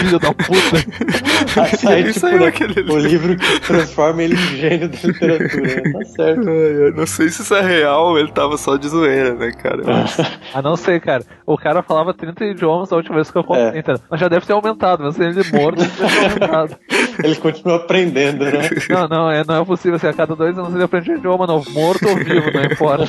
Filho 0.00 0.18
da 0.18 0.32
puta. 0.34 1.60
Assim, 1.62 1.88
aí, 1.88 2.02
Isso 2.08 2.14
tipo, 2.14 2.26
aí 2.26 2.34
é 2.34 2.38
né, 2.38 2.46
aquele 2.48 2.92
o 2.92 2.98
livro 2.98 3.36
que 3.36 3.60
transforma 3.60 4.22
ele 4.22 4.34
em 4.34 4.56
gênio 4.56 4.88
da 4.88 4.98
literatura. 5.02 5.62
né? 5.62 5.92
Tá 5.92 6.04
certo. 6.04 6.48
Ai, 6.48 6.86
eu 6.88 6.92
não 6.94 7.06
sei 7.06 7.28
se 7.28 7.42
isso 7.42 7.54
é 7.54 7.60
real 7.60 8.06
ou 8.08 8.18
ele 8.18 8.30
tava 8.32 8.56
só 8.56 8.76
de 8.76 8.88
zoeira, 8.88 9.34
né, 9.34 9.52
cara? 9.52 9.82
Mas- 9.84 10.18
Ah, 10.54 10.62
não 10.62 10.76
sei, 10.76 10.98
cara. 11.00 11.22
O 11.46 11.56
cara 11.56 11.82
falava 11.82 12.12
30 12.14 12.44
idiomas 12.44 12.88
da 12.88 12.96
última 12.96 13.16
vez 13.16 13.30
que 13.30 13.38
eu 13.38 13.44
contei, 13.44 13.64
É. 13.64 13.78
entendeu? 13.78 14.00
Mas 14.10 14.20
já 14.20 14.28
deve 14.28 14.46
ter 14.46 14.52
aumentado, 14.52 15.02
mas 15.04 15.18
ele 15.18 15.42
morto 15.52 15.78
deve 15.78 15.96
ter 15.96 16.24
aumentado. 16.24 16.76
Ele 17.22 17.34
continua 17.36 17.76
aprendendo, 17.76 18.46
né? 18.46 18.70
Não, 18.88 19.06
não, 19.06 19.30
é, 19.30 19.44
não 19.46 19.60
é 19.60 19.64
possível. 19.64 19.96
Assim, 19.96 20.06
a 20.06 20.12
cada 20.14 20.34
dois 20.34 20.56
anos 20.58 20.74
ele 20.74 20.82
aprende 20.84 21.10
um 21.12 21.16
idioma 21.18 21.46
novo, 21.46 21.70
morto 21.70 22.08
ou 22.08 22.16
vivo, 22.16 22.48
não 22.54 22.64
importa. 22.64 23.04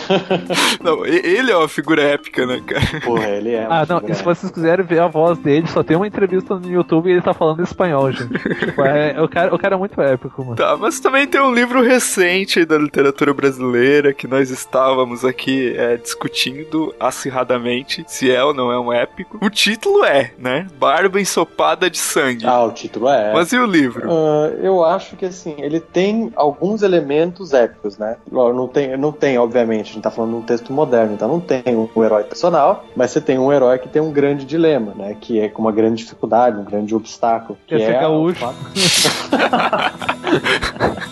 Não, 0.84 1.06
ele 1.06 1.50
é 1.50 1.56
uma 1.56 1.68
figura 1.70 2.02
épica, 2.02 2.46
né, 2.46 2.62
cara? 2.66 3.00
Porra, 3.06 3.30
ele 3.30 3.52
é. 3.54 3.66
Ah, 3.70 3.86
não, 3.88 4.02
e 4.06 4.14
se 4.14 4.22
vocês 4.22 4.52
quiserem 4.52 4.86
ver 4.86 5.00
a 5.00 5.08
voz 5.08 5.38
dele, 5.38 5.66
só 5.68 5.82
tem 5.82 5.96
uma 5.96 6.06
entrevista 6.08 6.56
no 6.56 6.81
YouTube 6.82 7.10
e 7.10 7.14
ele 7.14 7.22
tá 7.22 7.34
falando 7.34 7.62
espanhol, 7.64 8.12
gente. 8.12 8.32
Tipo, 8.60 8.82
é, 8.84 9.22
o, 9.22 9.28
cara, 9.28 9.54
o 9.54 9.58
cara 9.58 9.76
é 9.76 9.78
muito 9.78 10.00
épico, 10.02 10.44
mano. 10.44 10.56
Tá, 10.56 10.76
mas 10.78 11.00
também 11.00 11.28
tem 11.28 11.42
um 11.42 11.54
livro 11.54 11.82
recente 11.82 12.66
da 12.66 12.78
literatura 12.78 13.34
brasileira 13.34 14.14
que 14.14 14.28
nós 14.28 14.50
estávamos 14.50 15.24
aqui 15.24 15.74
é, 15.78 15.98
discutindo 15.98 16.94
acirradamente 17.00 18.04
se 18.08 18.32
é 18.32 18.44
ou 18.44 18.54
não 18.54 18.72
é 18.72 18.80
um 18.80 18.92
épico. 18.92 19.38
O 19.42 19.50
título 19.50 20.04
é, 20.04 20.34
né? 20.38 20.68
Barba 20.80 21.20
ensopada 21.20 21.90
de 21.90 21.98
sangue. 21.98 22.46
Ah, 22.46 22.64
o 22.64 22.72
título 22.72 23.10
é. 23.10 23.34
Mas 23.34 23.52
e 23.52 23.58
o 23.58 23.66
livro? 23.66 24.10
Ah, 24.12 24.52
eu 24.62 24.84
acho 24.84 25.16
que 25.16 25.26
assim, 25.26 25.56
ele 25.58 25.80
tem 25.80 26.32
alguns 26.36 26.82
elementos 26.82 27.54
épicos, 27.54 27.98
né? 27.98 28.18
Não 28.32 28.68
tem, 28.68 28.98
não 28.98 29.12
tem, 29.12 29.38
obviamente, 29.38 29.92
a 29.92 29.94
gente 29.94 30.04
tá 30.04 30.12
falando 30.12 30.32
de 30.32 30.38
um 30.38 30.42
texto 30.42 30.74
moderno, 30.74 31.14
então 31.14 31.28
não 31.28 31.40
tem 31.40 31.64
um 31.68 32.04
herói 32.04 32.24
personal, 32.24 32.86
mas 32.96 33.12
você 33.12 33.22
tem 33.22 33.38
um 33.38 33.52
herói 33.52 33.80
que 33.80 33.90
tem 33.90 34.02
um 34.02 34.12
grande 34.12 34.46
dilema, 34.46 34.94
né? 34.96 35.16
Que 35.20 35.40
é 35.40 35.50
com 35.50 35.62
uma 35.62 35.72
grande 35.72 36.04
dificuldade, 36.04 36.58
um 36.58 36.64
grande 36.72 36.96
obstáculo. 36.96 37.58
Que 37.68 37.76
Esse 37.76 37.86
é 37.86 37.96
é 37.96 38.00
gaúcho. 38.00 38.40
fato- 38.40 38.56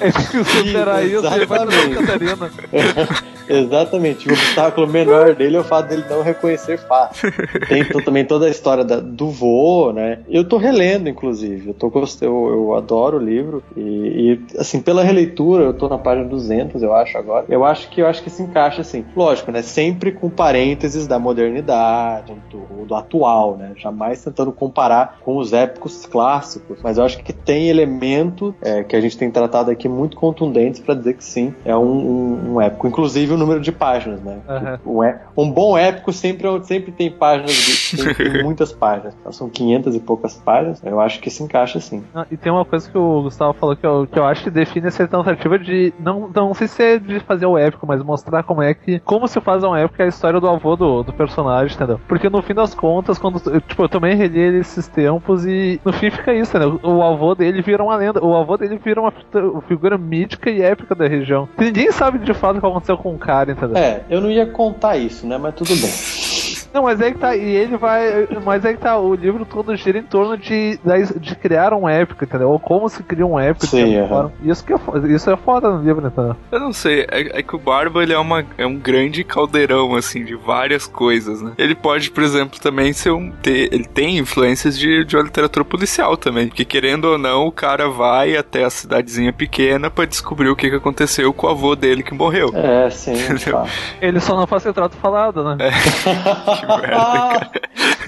Esse 0.02 0.32
que 0.32 0.38
o 0.38 0.45
supera 0.45 1.02
isso, 1.04 1.26
ele 1.28 1.45
vai 1.45 1.60
pra 1.65 1.72
Santa 1.72 1.95
Catarina. 2.06 2.50
Exatamente. 3.50 4.30
O 4.30 4.34
obstáculo 4.34 4.88
menor 4.88 5.34
dele 5.34 5.58
é 5.58 5.60
o 5.60 5.63
fato 5.63 5.88
dele 5.89 6.04
não 6.08 6.22
reconhecer 6.22 6.78
fato. 6.78 7.17
Tem 7.67 7.84
também 8.06 8.24
toda 8.24 8.45
a 8.45 8.50
história 8.50 8.84
da- 8.84 9.00
do 9.00 9.32
voo, 9.32 9.91
né? 9.91 10.19
Eu 10.30 10.43
tô 10.48 10.58
relendo, 10.58 11.10
inclusive. 11.10 11.69
Eu, 11.69 11.74
tô, 11.74 11.91
eu, 12.22 12.48
eu 12.48 12.76
adoro 12.76 13.17
o 13.17 13.19
livro. 13.19 13.63
E, 13.76 13.82
e, 13.82 14.39
assim, 14.60 14.80
pela 14.80 15.04
releitura, 15.04 15.63
eu 15.63 15.74
tô 15.74 15.89
na 15.89 15.98
página 15.98 16.28
200, 16.28 16.84
eu 16.84 16.93
acho, 16.93 17.17
agora. 17.17 17.45
Eu 17.50 17.65
acho 17.65 17.89
que 17.89 18.02
eu 18.02 18.08
acho 18.08 18.22
que 18.22 18.30
se 18.30 18.43
encaixa, 18.43 18.82
assim. 18.82 19.04
Lógico, 19.15 19.52
né? 19.52 19.63
Sempre 19.63 20.12
com 20.12 20.30
parênteses 20.30 21.08
da 21.08 21.17
modernidade, 21.17 22.32
do, 22.52 22.86
do 22.86 22.93
atual, 22.93 23.58
né? 23.58 23.72
Jamais 23.78 24.24
tentando 24.24 24.52
comparar 24.52 25.17
com 25.26 25.38
os 25.38 25.48
épicos 25.53 26.05
clássicos. 26.05 26.79
Mas 26.83 26.97
eu 26.97 27.03
acho 27.05 27.17
que 27.23 27.33
tem 27.33 27.67
elemento 27.69 28.55
é, 28.62 28.83
que 28.83 28.95
a 28.95 29.01
gente 29.01 29.17
tem 29.17 29.29
tratado 29.31 29.71
aqui 29.71 29.88
muito 29.88 30.15
contundentes 30.17 30.79
pra 30.79 30.93
dizer 30.93 31.13
que 31.15 31.23
sim, 31.23 31.53
é 31.65 31.75
um, 31.75 31.81
um, 31.83 32.53
um 32.55 32.62
épico. 32.62 32.88
Inclusive 32.88 33.33
o 33.33 33.38
número 33.38 33.59
de 33.59 33.71
páginas, 33.71 34.21
né? 34.21 34.39
Aham. 34.47 34.79
Um, 34.85 35.03
é- 35.03 35.21
um 35.38 35.49
bom 35.51 35.77
épico 35.77 36.12
sempre, 36.12 36.47
sempre 36.63 36.91
tem 36.91 37.12
páginas, 37.12 37.51
de- 37.53 37.97
sempre 37.97 38.29
tem 38.31 38.41
muitas 38.43 38.71
páginas. 38.71 39.15
Então, 39.19 39.31
são 39.31 39.49
500 39.49 39.95
e 39.95 39.99
poucas 39.99 40.35
páginas. 40.35 40.81
Eu 40.83 40.99
acho 40.99 41.19
que 41.19 41.29
se 41.29 41.43
encaixa 41.43 41.79
sim. 41.79 42.03
Não, 42.13 42.25
e 42.31 42.38
tem 42.38 42.51
uma 42.51 42.65
coisa 42.65 42.89
que 42.89 42.97
o 42.97 43.23
Gustavo 43.23 43.53
falou 43.53 43.75
que 43.75 43.85
eu, 43.85 44.07
que 44.07 44.17
eu 44.17 44.25
acho 44.25 44.43
que 44.43 44.49
define 44.49 44.88
essa 44.88 45.07
tentativa 45.07 45.57
de. 45.59 45.93
Não, 45.99 46.29
não 46.33 46.53
sei 46.53 46.67
se 46.67 46.81
é 46.83 46.99
de 46.99 47.19
fazer 47.21 47.45
o 47.45 47.57
épico, 47.57 47.85
mas 47.88 48.03
mostrar 48.03 48.43
como 48.43 48.62
é 48.62 48.73
que. 48.73 48.99
Como 48.99 49.27
se 49.27 49.39
faz 49.41 49.63
um 49.63 49.75
épico 49.75 50.01
é 50.01 50.05
a 50.05 50.09
história 50.09 50.39
do 50.39 50.47
avô 50.47 50.75
do, 50.75 51.03
do 51.03 51.13
personagem, 51.13 51.75
entendeu? 51.75 51.99
Porque 52.07 52.29
no 52.29 52.41
fim 52.41 52.53
das 52.53 52.73
contas, 52.73 53.17
quando. 53.17 53.39
eu, 53.49 53.59
Tipo, 53.62 53.83
eu 53.83 53.89
também 53.89 54.15
reli 54.15 54.39
esses 54.59 54.88
tempos 54.88 55.38
e 55.45 55.80
no 55.84 55.93
fim 55.93 56.10
fica 56.10 56.34
isso, 56.34 56.56
entendeu? 56.56 56.80
O 56.84 57.02
avô 57.04 57.36
dele 57.36 57.62
vira 57.62 57.84
uma 57.84 57.95
lenda. 57.95 58.23
O 58.23 58.36
avô 58.36 58.58
dele 58.58 58.80
vira 58.84 59.02
uma 59.02 59.13
figura 59.67 59.97
mítica 59.97 60.49
e 60.49 60.62
épica 60.62 60.95
da 60.95 61.08
região. 61.08 61.47
Ninguém 61.58 61.91
sabe 61.91 62.19
de 62.19 62.34
fato 62.34 62.58
o 62.58 62.62
que 62.62 62.67
aconteceu 62.67 62.97
com 62.97 63.13
o 63.13 63.17
cara, 63.17 63.52
entendeu? 63.52 63.78
É, 63.78 64.02
eu 64.10 64.21
não 64.21 64.30
ia 64.30 64.45
contar 64.45 64.97
isso, 64.97 65.25
né? 65.25 65.38
Mas 65.38 65.56
tudo 65.56 65.69
bem. 65.75 65.89
Não, 66.73 66.84
mas 66.84 67.01
aí 67.01 67.13
que 67.13 67.19
tá, 67.19 67.36
e 67.36 67.55
ele 67.55 67.77
vai. 67.77 68.27
Mas 68.43 68.65
aí 68.65 68.75
que 68.75 68.82
tá, 68.82 68.97
o 68.97 69.15
livro 69.15 69.45
todo 69.45 69.75
gira 69.75 69.97
em 69.97 70.03
torno 70.03 70.38
de, 70.38 70.79
de 71.19 71.36
criar 71.36 71.73
um 71.73 71.88
épico, 71.88 72.23
entendeu? 72.23 72.49
Ou 72.49 72.60
como 72.60 72.88
se 72.89 73.01
cria 73.03 73.25
um 73.25 73.39
épico. 73.39 73.67
Sim, 73.67 74.08
forma. 74.08 74.32
Isso, 74.43 74.63
que 74.63 74.73
é, 74.73 74.77
isso 75.13 75.29
é 75.29 75.38
foda 75.38 75.69
no 75.69 75.84
livro, 75.84 76.05
entendeu? 76.05 76.36
Eu 76.51 76.60
não 76.60 76.73
sei, 76.73 77.01
é, 77.10 77.39
é 77.39 77.43
que 77.43 77.55
o 77.55 77.60
Barba 77.60 78.03
ele 78.03 78.13
é, 78.13 78.19
uma, 78.19 78.45
é 78.58 78.65
um 78.65 78.77
grande 78.77 79.23
caldeirão, 79.23 79.95
assim, 79.95 80.23
de 80.23 80.36
várias 80.36 80.86
coisas, 80.86 81.41
né? 81.41 81.53
Ele 81.58 81.75
pode, 81.75 82.12
por 82.12 82.23
exemplo, 82.23 82.60
também 82.60 82.93
ser 82.93 83.12
um. 83.12 83.32
Ter, 83.32 83.73
ele 83.73 83.86
tem 83.86 84.17
influências 84.17 84.77
de, 84.77 85.03
de 85.05 85.15
uma 85.15 85.23
literatura 85.23 85.65
policial 85.65 86.17
também. 86.17 86.47
Porque 86.47 86.65
querendo 86.65 87.05
ou 87.05 87.17
não, 87.17 87.47
o 87.47 87.51
cara 87.51 87.89
vai 87.89 88.36
até 88.36 88.63
a 88.63 88.69
cidadezinha 88.69 89.34
pequena 89.34 89.89
pra 89.89 90.05
descobrir 90.05 90.49
o 90.49 90.55
que, 90.55 90.69
que 90.69 90.75
aconteceu 90.75 91.34
com 91.34 91.47
o 91.47 91.49
avô 91.49 91.75
dele 91.75 92.03
que 92.03 92.13
morreu. 92.13 92.51
É, 92.53 92.89
sim. 92.89 93.13
tá. 93.49 93.65
Ele 94.01 94.19
só 94.19 94.36
não 94.36 94.47
faz 94.47 94.63
retrato 94.63 94.95
falado, 94.97 95.43
né? 95.43 95.58
Que 96.59 96.59
merda, 96.67 96.88
cara. 96.88 97.52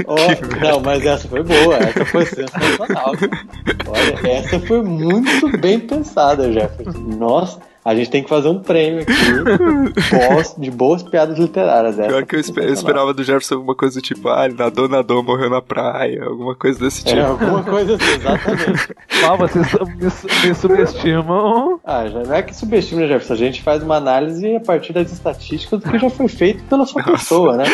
Ó, 0.07 0.15
não, 0.61 0.79
mas 0.79 1.05
essa 1.05 1.27
foi 1.27 1.43
boa, 1.43 1.77
essa 1.77 2.05
foi 2.05 2.25
sensacional. 2.25 3.13
Olha, 3.87 4.31
essa 4.31 4.59
foi 4.59 4.81
muito 4.81 5.57
bem 5.57 5.79
pensada, 5.79 6.51
Jefferson. 6.51 6.99
Nossa, 6.99 7.59
a 7.83 7.95
gente 7.95 8.09
tem 8.09 8.23
que 8.23 8.29
fazer 8.29 8.47
um 8.49 8.59
prêmio 8.59 9.01
aqui 9.01 9.13
de 10.61 10.71
boas 10.71 11.01
piadas 11.03 11.37
literárias. 11.37 11.97
Essa 11.97 12.07
Pior 12.09 12.25
que 12.25 12.35
eu, 12.35 12.39
foi 12.43 12.49
espe- 12.51 12.61
eu 12.65 12.73
esperava 12.73 13.13
do 13.13 13.23
Jefferson 13.23 13.55
alguma 13.55 13.75
coisa 13.75 13.99
do 13.99 14.01
tipo, 14.03 14.29
ah, 14.29 14.45
ele 14.45 14.55
nadou, 14.55 14.87
nadou, 14.87 15.23
morreu 15.23 15.49
na 15.49 15.61
praia, 15.61 16.23
alguma 16.25 16.55
coisa 16.55 16.79
desse 16.79 17.03
tipo. 17.03 17.19
É, 17.19 17.23
alguma 17.23 17.63
coisa 17.63 17.95
assim, 17.95 18.11
exatamente. 18.13 18.95
Ah, 19.23 19.35
vocês 19.35 19.71
me, 19.73 20.47
me 20.49 20.55
subestimam. 20.55 21.79
Ah, 21.85 22.07
já 22.07 22.23
não 22.23 22.33
é 22.33 22.41
que 22.41 22.55
subestima, 22.55 23.01
né, 23.01 23.07
Jefferson? 23.07 23.33
A 23.33 23.37
gente 23.37 23.61
faz 23.61 23.83
uma 23.83 23.95
análise 23.97 24.55
a 24.55 24.59
partir 24.59 24.93
das 24.93 25.11
estatísticas 25.11 25.79
do 25.79 25.89
que 25.91 25.99
já 25.99 26.09
foi 26.09 26.27
feito 26.27 26.63
pela 26.63 26.85
sua 26.87 27.03
pessoa, 27.03 27.55
né? 27.57 27.65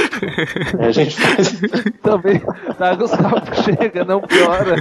É, 0.80 0.88
a 0.88 0.92
gente 0.92 1.16
faz. 1.20 1.56
Também. 2.02 2.42
Tá, 2.78 2.94
Gustavo, 2.96 3.36
chega, 3.64 4.04
não 4.04 4.20
piora. 4.22 4.76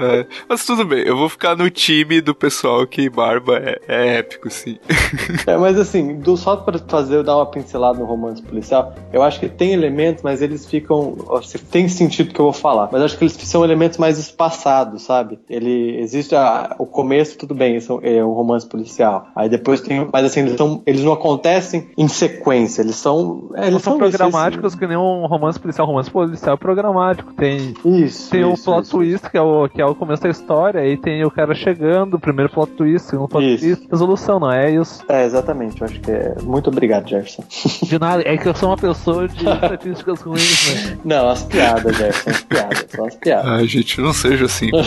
É, 0.00 0.26
Mas 0.48 0.64
tudo 0.64 0.84
bem, 0.84 1.04
eu 1.06 1.16
vou 1.16 1.28
ficar 1.28 1.54
no 1.56 1.70
time 1.70 2.20
do 2.20 2.34
pessoal 2.34 2.84
que 2.86 3.08
Barba 3.08 3.58
é, 3.58 3.80
é 3.86 4.19
épico, 4.20 4.50
sim. 4.50 4.78
É, 5.46 5.56
mas 5.56 5.78
assim, 5.78 6.16
do, 6.18 6.36
só 6.36 6.56
pra 6.56 6.78
fazer, 6.78 7.22
dar 7.24 7.36
uma 7.36 7.46
pincelada 7.46 7.98
no 7.98 8.04
romance 8.04 8.42
policial, 8.42 8.94
eu 9.12 9.22
acho 9.22 9.40
que 9.40 9.48
tem 9.48 9.72
elementos, 9.72 10.22
mas 10.22 10.42
eles 10.42 10.66
ficam. 10.66 11.16
se- 11.42 11.58
Tem 11.58 11.88
sentido 11.88 12.32
que 12.32 12.40
eu 12.40 12.44
vou 12.44 12.52
falar, 12.52 12.88
mas 12.92 13.02
acho 13.02 13.16
que 13.18 13.24
eles 13.24 13.32
são 13.34 13.64
elementos 13.64 13.98
mais 13.98 14.18
espaçados, 14.18 15.02
sabe? 15.02 15.38
Ele 15.48 15.98
existe 16.00 16.34
a- 16.34 16.74
o 16.78 16.86
começo, 16.86 17.36
tudo 17.38 17.54
bem, 17.54 17.76
isso 17.76 18.00
é 18.02 18.24
um 18.24 18.32
romance 18.32 18.66
policial. 18.68 19.26
Aí 19.34 19.48
depois 19.48 19.80
tem. 19.80 20.08
Mas 20.12 20.24
assim, 20.26 20.40
eles, 20.40 20.56
são, 20.56 20.82
eles 20.86 21.02
não 21.04 21.12
acontecem 21.12 21.88
em 21.96 22.08
sequência, 22.08 22.82
eles 22.82 22.96
são. 22.96 23.50
É, 23.54 23.66
Eles 23.68 23.82
são 23.82 23.92
são 23.92 23.98
programáticos 23.98 24.74
que 24.74 24.86
nem 24.86 24.96
um 24.96 25.26
romance 25.26 25.58
policial. 25.58 25.86
Romance 25.86 26.10
policial 26.10 26.54
é 26.54 26.58
programático. 26.58 27.32
Tem, 27.34 27.74
Isso. 27.84 28.30
tem 28.30 28.44
o 28.44 28.52
isso, 28.54 28.64
plot 28.64 28.82
isso. 28.82 28.96
twist, 28.96 29.30
que 29.30 29.36
é 29.36 29.42
o, 29.42 29.68
que 29.68 29.80
é 29.80 29.86
o 29.86 29.94
começo 29.94 30.22
da 30.22 30.28
história, 30.28 30.80
aí 30.80 30.96
tem 30.96 31.24
o 31.24 31.30
cara 31.30 31.54
chegando, 31.54 32.14
o 32.14 32.20
primeiro 32.20 32.50
plot 32.52 32.72
twist, 32.72 33.08
segundo 33.08 33.28
plot 33.28 33.44
Isso. 33.54 33.64
twist, 33.64 33.88
resolução, 34.10 34.40
não 34.40 34.52
é 34.52 34.70
isso? 34.70 35.02
É, 35.08 35.24
exatamente. 35.24 35.80
Eu 35.80 35.86
acho 35.86 36.00
que 36.00 36.10
é. 36.10 36.34
Muito 36.42 36.68
obrigado, 36.70 37.08
Jefferson. 37.08 37.44
De 37.84 37.98
nada, 37.98 38.22
é 38.26 38.36
que 38.36 38.48
eu 38.48 38.54
sou 38.54 38.70
uma 38.70 38.76
pessoa 38.76 39.28
de 39.28 39.44
estatísticas 39.48 40.20
ruins, 40.22 40.74
né? 40.90 40.98
Não, 41.04 41.28
as 41.30 41.42
piadas, 41.44 41.96
Jefferson, 41.96 42.30
as 42.30 42.40
piadas, 42.42 42.86
só 42.94 43.06
as 43.06 43.14
piadas. 43.16 43.46
Ai, 43.46 43.66
gente, 43.66 44.00
não 44.00 44.12
seja 44.12 44.44
assim. 44.46 44.70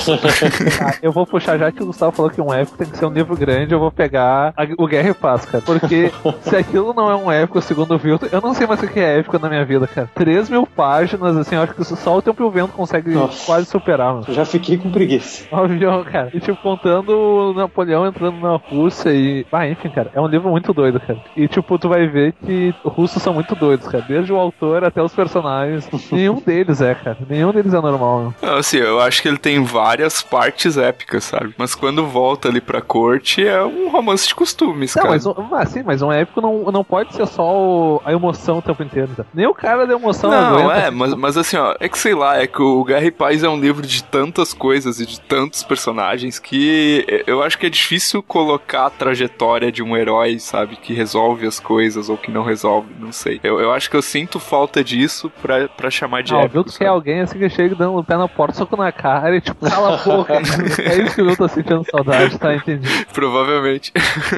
Ah, 0.83 0.95
eu 1.01 1.11
vou 1.11 1.25
puxar, 1.25 1.57
já 1.57 1.71
que 1.71 1.81
o 1.81 1.85
Gustavo 1.87 2.11
falou 2.11 2.29
que 2.31 2.41
um 2.41 2.53
épico 2.53 2.77
tem 2.77 2.87
que 2.87 2.97
ser 2.97 3.05
um 3.05 3.11
livro 3.11 3.35
grande, 3.35 3.73
eu 3.73 3.79
vou 3.79 3.91
pegar 3.91 4.53
a- 4.57 4.67
o 4.77 4.87
Guerra 4.87 5.09
e 5.09 5.13
Paz, 5.13 5.45
cara. 5.45 5.63
Porque 5.63 6.11
se 6.41 6.55
aquilo 6.55 6.93
não 6.93 7.09
é 7.09 7.15
um 7.15 7.31
épico, 7.31 7.61
segundo 7.61 7.93
o 7.93 7.97
Vilton, 7.97 8.27
eu 8.31 8.41
não 8.41 8.53
sei 8.53 8.65
mais 8.67 8.81
o 8.81 8.87
que 8.87 8.99
é 8.99 9.19
épico 9.19 9.37
na 9.39 9.49
minha 9.49 9.63
vida, 9.65 9.87
cara. 9.87 10.09
3 10.15 10.49
mil 10.49 10.65
páginas, 10.65 11.37
assim, 11.37 11.55
eu 11.55 11.61
acho 11.61 11.73
que 11.73 11.81
isso 11.81 11.95
só 11.95 12.17
o 12.17 12.21
Tempo 12.21 12.41
e 12.43 12.45
o 12.45 12.51
Vento 12.51 12.73
consegue 12.73 13.11
Nossa. 13.11 13.45
quase 13.45 13.65
superar, 13.67 14.13
mano. 14.13 14.25
Eu 14.27 14.33
já 14.33 14.45
fiquei 14.45 14.77
com 14.77 14.91
preguiça. 14.91 15.45
Óbvio, 15.51 16.03
cara. 16.05 16.29
E 16.33 16.39
tipo, 16.39 16.57
contando 16.61 17.09
o 17.11 17.53
Napoleão 17.53 18.07
entrando 18.07 18.37
na 18.39 18.55
Rússia 18.55 19.12
e. 19.13 19.45
Ah, 19.51 19.67
enfim, 19.67 19.89
cara, 19.89 20.11
é 20.13 20.19
um 20.21 20.27
livro 20.27 20.49
muito 20.49 20.73
doido, 20.73 20.99
cara. 20.99 21.19
E 21.35 21.47
tipo, 21.47 21.77
tu 21.77 21.89
vai 21.89 22.07
ver 22.07 22.33
que 22.45 22.73
os 22.83 22.91
russos 22.93 23.21
são 23.21 23.33
muito 23.33 23.55
doidos, 23.55 23.87
cara. 23.87 24.03
Desde 24.07 24.31
o 24.33 24.37
autor 24.37 24.83
até 24.83 25.01
os 25.01 25.13
personagens. 25.13 25.87
Nenhum 26.11 26.41
deles 26.41 26.81
é, 26.81 26.93
cara. 26.95 27.17
Nenhum 27.29 27.51
deles 27.51 27.73
é 27.73 27.81
normal. 27.81 28.33
Não, 28.41 28.55
assim, 28.57 28.77
eu 28.77 28.99
acho 28.99 29.21
que 29.21 29.27
ele 29.27 29.37
tem 29.37 29.63
várias 29.63 30.21
partes 30.21 30.77
épicas, 30.77 31.23
sabe? 31.25 31.53
Mas 31.57 31.75
quando 31.75 32.05
volta 32.05 32.47
ali 32.49 32.61
pra 32.61 32.81
corte, 32.81 33.45
é 33.45 33.63
um 33.63 33.89
romance 33.89 34.27
de 34.27 34.35
costumes, 34.35 34.95
Não, 34.95 35.03
cara. 35.03 35.13
mas, 35.13 35.25
um, 35.25 35.33
ah, 35.51 35.65
sim, 35.65 35.83
mas 35.83 36.01
um 36.01 36.11
épico 36.11 36.41
não, 36.41 36.71
não 36.71 36.83
pode 36.83 37.13
ser 37.13 37.25
só 37.27 37.43
o- 37.43 38.01
a 38.05 38.11
emoção 38.11 38.57
o 38.57 38.61
tempo 38.61 38.81
inteiro. 38.83 39.09
Tá? 39.15 39.25
Nem 39.33 39.45
o 39.47 39.53
cara 39.53 39.85
da 39.85 39.93
emoção 39.93 40.29
Não, 40.31 40.57
aguenta. 40.59 40.73
é, 40.87 40.91
mas, 40.91 41.13
mas 41.15 41.37
assim, 41.37 41.57
ó, 41.57 41.75
é 41.79 41.87
que 41.89 41.97
sei 41.97 42.13
lá, 42.15 42.37
é 42.41 42.47
que 42.47 42.61
o 42.61 42.83
Guerra 42.83 43.05
e 43.05 43.11
Paz 43.11 43.43
é 43.43 43.49
um 43.49 43.59
livro 43.59 43.85
de 43.85 44.03
tantas 44.03 44.53
coisas 44.53 44.99
e 44.99 45.05
de 45.05 45.19
tantos 45.21 45.63
personagens 45.63 46.39
que 46.39 47.05
eu 47.27 47.41
acho 47.43 47.57
que 47.57 47.65
é 47.65 47.69
difícil 47.69 48.21
colocar 48.23 48.89
trajetória 49.03 49.69
de 49.69 49.83
um 49.83 49.97
herói, 49.97 50.39
sabe, 50.39 50.77
que 50.77 50.93
resolve 50.93 51.45
as 51.45 51.59
coisas 51.59 52.07
ou 52.07 52.15
que 52.17 52.31
não 52.31 52.41
resolve, 52.41 52.87
não 52.97 53.11
sei. 53.11 53.37
Eu, 53.43 53.59
eu 53.59 53.73
acho 53.73 53.89
que 53.89 53.97
eu 53.97 54.01
sinto 54.01 54.39
falta 54.39 54.81
disso 54.81 55.29
pra, 55.41 55.67
pra 55.67 55.89
chamar 55.91 56.23
de 56.23 56.33
Ah, 56.33 56.37
o 56.37 56.39
épico. 56.39 56.53
Vilto 56.53 56.69
quer 56.71 56.85
sabe? 56.85 56.87
alguém 56.87 57.19
assim 57.19 57.37
que 57.37 57.49
chega 57.49 57.75
dando 57.75 57.97
o 57.97 58.03
pé 58.03 58.15
na 58.15 58.29
porta, 58.29 58.55
soco 58.57 58.77
na 58.77 58.91
cara 58.93 59.35
e 59.35 59.41
tipo, 59.41 59.69
cala 59.69 59.95
a 59.95 59.97
boca. 59.97 60.33
é 60.81 61.01
isso 61.01 61.15
que 61.15 61.21
Vilto 61.21 61.37
tá 61.37 61.47
sentindo 61.49 61.85
saudade, 61.91 62.37
tá? 62.39 62.55
Entendi. 62.55 63.05
Provavelmente. 63.13 63.91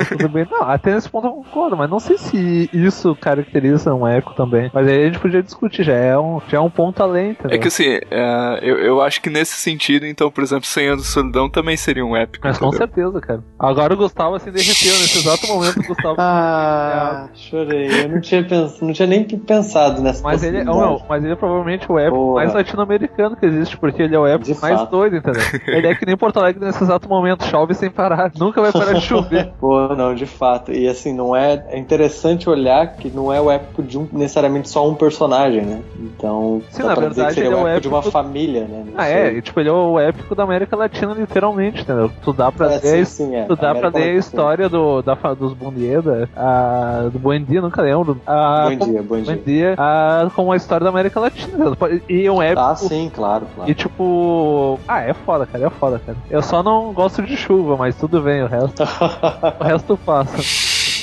Tudo 0.10 0.30
bem. 0.30 0.48
Não, 0.50 0.64
até 0.64 0.96
nesse 0.96 1.08
ponto 1.10 1.28
eu 1.28 1.32
concordo, 1.34 1.78
mas 1.78 1.88
não 1.90 2.00
sei 2.00 2.18
se 2.18 2.70
isso 2.74 3.16
caracteriza 3.16 3.94
um 3.94 4.08
épico 4.08 4.34
também. 4.34 4.72
Mas 4.74 4.88
aí 4.88 5.04
a 5.04 5.06
gente 5.06 5.20
podia 5.20 5.44
discutir, 5.44 5.84
já 5.84 5.94
é 5.94 6.18
um, 6.18 6.42
já 6.48 6.58
é 6.58 6.62
um 6.62 6.70
ponto 6.72 7.04
além, 7.04 7.32
entendeu? 7.32 7.56
É 7.56 7.60
que 7.60 7.68
assim, 7.68 8.00
é, 8.10 8.60
eu, 8.64 8.78
eu 8.80 9.02
acho 9.02 9.22
que 9.22 9.30
nesse 9.30 9.58
sentido, 9.58 10.08
então, 10.08 10.32
por 10.32 10.44
exemplo, 10.44 10.66
100 10.66 10.88
anos 10.88 11.04
de 11.04 11.10
solidão 11.10 11.48
também 11.50 11.78
seria 11.78 12.04
um 12.06 12.16
épico. 12.16 12.48
Mas 12.48 12.58
com 12.58 12.68
entendeu? 12.68 12.88
certeza, 12.88 13.22
cara. 13.22 13.44
Agora 13.60 13.94
o 13.94 13.98
Gustavo 13.98 14.36
assim 14.36 14.52
derreteu, 14.56 14.94
nesse 15.00 15.18
exato 15.20 15.48
momento 15.48 15.84
Gustavo. 15.84 16.16
Ah, 16.20 17.28
chorei. 17.34 18.04
Eu 18.04 18.10
não 18.10 18.22
tinha, 18.22 18.44
pens... 18.44 18.80
não 18.82 18.94
tinha 18.94 19.08
nem 19.08 19.24
pensado 19.24 20.02
nessa 20.02 20.24
Mas 20.24 20.44
ele, 20.44 20.58
é, 20.60 20.64
não, 20.64 21.02
mas 21.08 21.24
ele 21.24 21.34
é 21.34 21.36
provavelmente 21.36 21.92
o 21.92 22.00
épico 22.00 22.16
Porra. 22.18 22.36
mais 22.36 22.54
latino-americano 22.54 23.36
que 23.36 23.46
existe, 23.46 23.78
porque 23.78 24.02
ele 24.04 24.16
é 24.16 24.20
o 24.20 24.26
épico 24.28 24.54
De 24.54 24.62
mais 24.62 24.80
fato. 24.80 24.90
doido, 24.92 25.18
entendeu? 25.18 25.42
ele 25.68 25.88
é 25.88 25.96
que 25.96 26.06
nem 26.06 26.18
Porto 26.18 26.40
Alegre 26.40 26.64
nesse 26.66 26.84
exato 26.84 27.08
momento, 27.10 27.44
chove 27.46 27.74
sem 27.74 27.90
parar. 27.90 28.32
Nunca 28.38 28.62
vai 28.62 28.72
parar 28.72 28.94
de 28.94 29.02
chover. 29.02 29.52
Pô, 29.60 29.90
não, 29.96 30.14
de 30.16 30.26
fato. 30.26 30.72
E 30.72 30.88
assim, 30.88 31.14
não 31.14 31.36
é. 31.36 31.64
É 31.70 31.78
interessante 31.78 32.50
olhar 32.50 32.96
que 32.96 33.10
não 33.10 33.32
é 33.32 33.40
o 33.42 33.50
épico 33.52 33.84
de 33.84 33.98
um 33.98 34.08
necessariamente 34.12 34.70
só 34.70 34.88
um 34.88 34.96
personagem, 34.96 35.62
né? 35.64 35.82
Então, 36.00 36.62
Sim, 36.70 36.84
dá 36.84 36.90
na 36.90 36.96
pra 36.96 37.08
dizer 37.10 37.16
verdade, 37.16 37.28
que 37.36 37.42
seria 37.42 37.50
ele 37.50 37.60
é 37.60 37.64
o 37.64 37.68
épico 37.68 37.82
de 37.82 37.88
uma 37.90 37.98
épico- 38.00 38.12
família, 38.12 38.62
né? 38.62 38.84
Não 38.86 38.94
Ah, 39.00 39.06
sei. 39.06 39.14
é, 39.14 39.34
e, 39.34 39.42
tipo, 39.42 39.60
ele 39.60 39.70
é 39.70 39.72
o 39.72 40.00
épico 40.00 40.36
da 40.36 40.44
América 40.44 40.76
Latina, 40.76 41.14
literalmente, 41.14 41.82
entendeu? 41.82 42.12
Tu 42.24 42.34
dá 42.34 42.52
pra 42.52 42.68
É, 42.74 42.80
ler, 42.82 43.06
sim, 43.06 43.26
sim, 43.26 43.36
é. 43.36 43.44
tu 43.44 43.56
dá 43.56 43.74
pra 43.74 43.90
ler 43.90 44.12
a 44.12 44.16
Latina. 44.16 44.22
História 44.46 44.70
do, 44.70 45.02
da, 45.02 45.16
dos 45.34 45.54
Bundieda, 45.54 46.30
a, 46.36 47.10
do 47.12 47.18
Buendia, 47.18 47.62
nunca 47.62 47.82
lembro. 47.82 48.22
A, 48.28 48.70
Bom 48.78 48.92
dia, 48.92 49.02
bom 49.02 49.16
dia. 49.16 49.26
Buendia, 49.26 49.76
a, 49.78 50.30
com 50.36 50.52
a 50.52 50.56
história 50.56 50.84
da 50.84 50.90
América 50.90 51.20
Latina. 51.20 51.76
E 52.08 52.26
é 52.26 52.32
um 52.32 52.42
épico. 52.42 52.62
Ah, 52.62 52.76
sim, 52.76 53.12
claro, 53.14 53.48
claro. 53.56 53.70
E 53.70 53.74
tipo. 53.74 54.80
Ah, 54.88 55.02
é 55.02 55.14
foda, 55.14 55.46
cara, 55.46 55.66
é 55.66 55.70
foda, 55.70 56.00
cara. 56.06 56.18
Eu 56.30 56.44
só 56.44 56.62
não 56.62 56.94
gosto 56.94 57.24
de 57.24 57.36
chuva, 57.36 57.76
mas 57.76 57.96
tudo 57.96 58.22
bem, 58.22 58.44
o 58.44 58.48
resto, 58.48 58.84
o 59.60 59.64
resto 59.64 59.98
passa. 59.98 60.38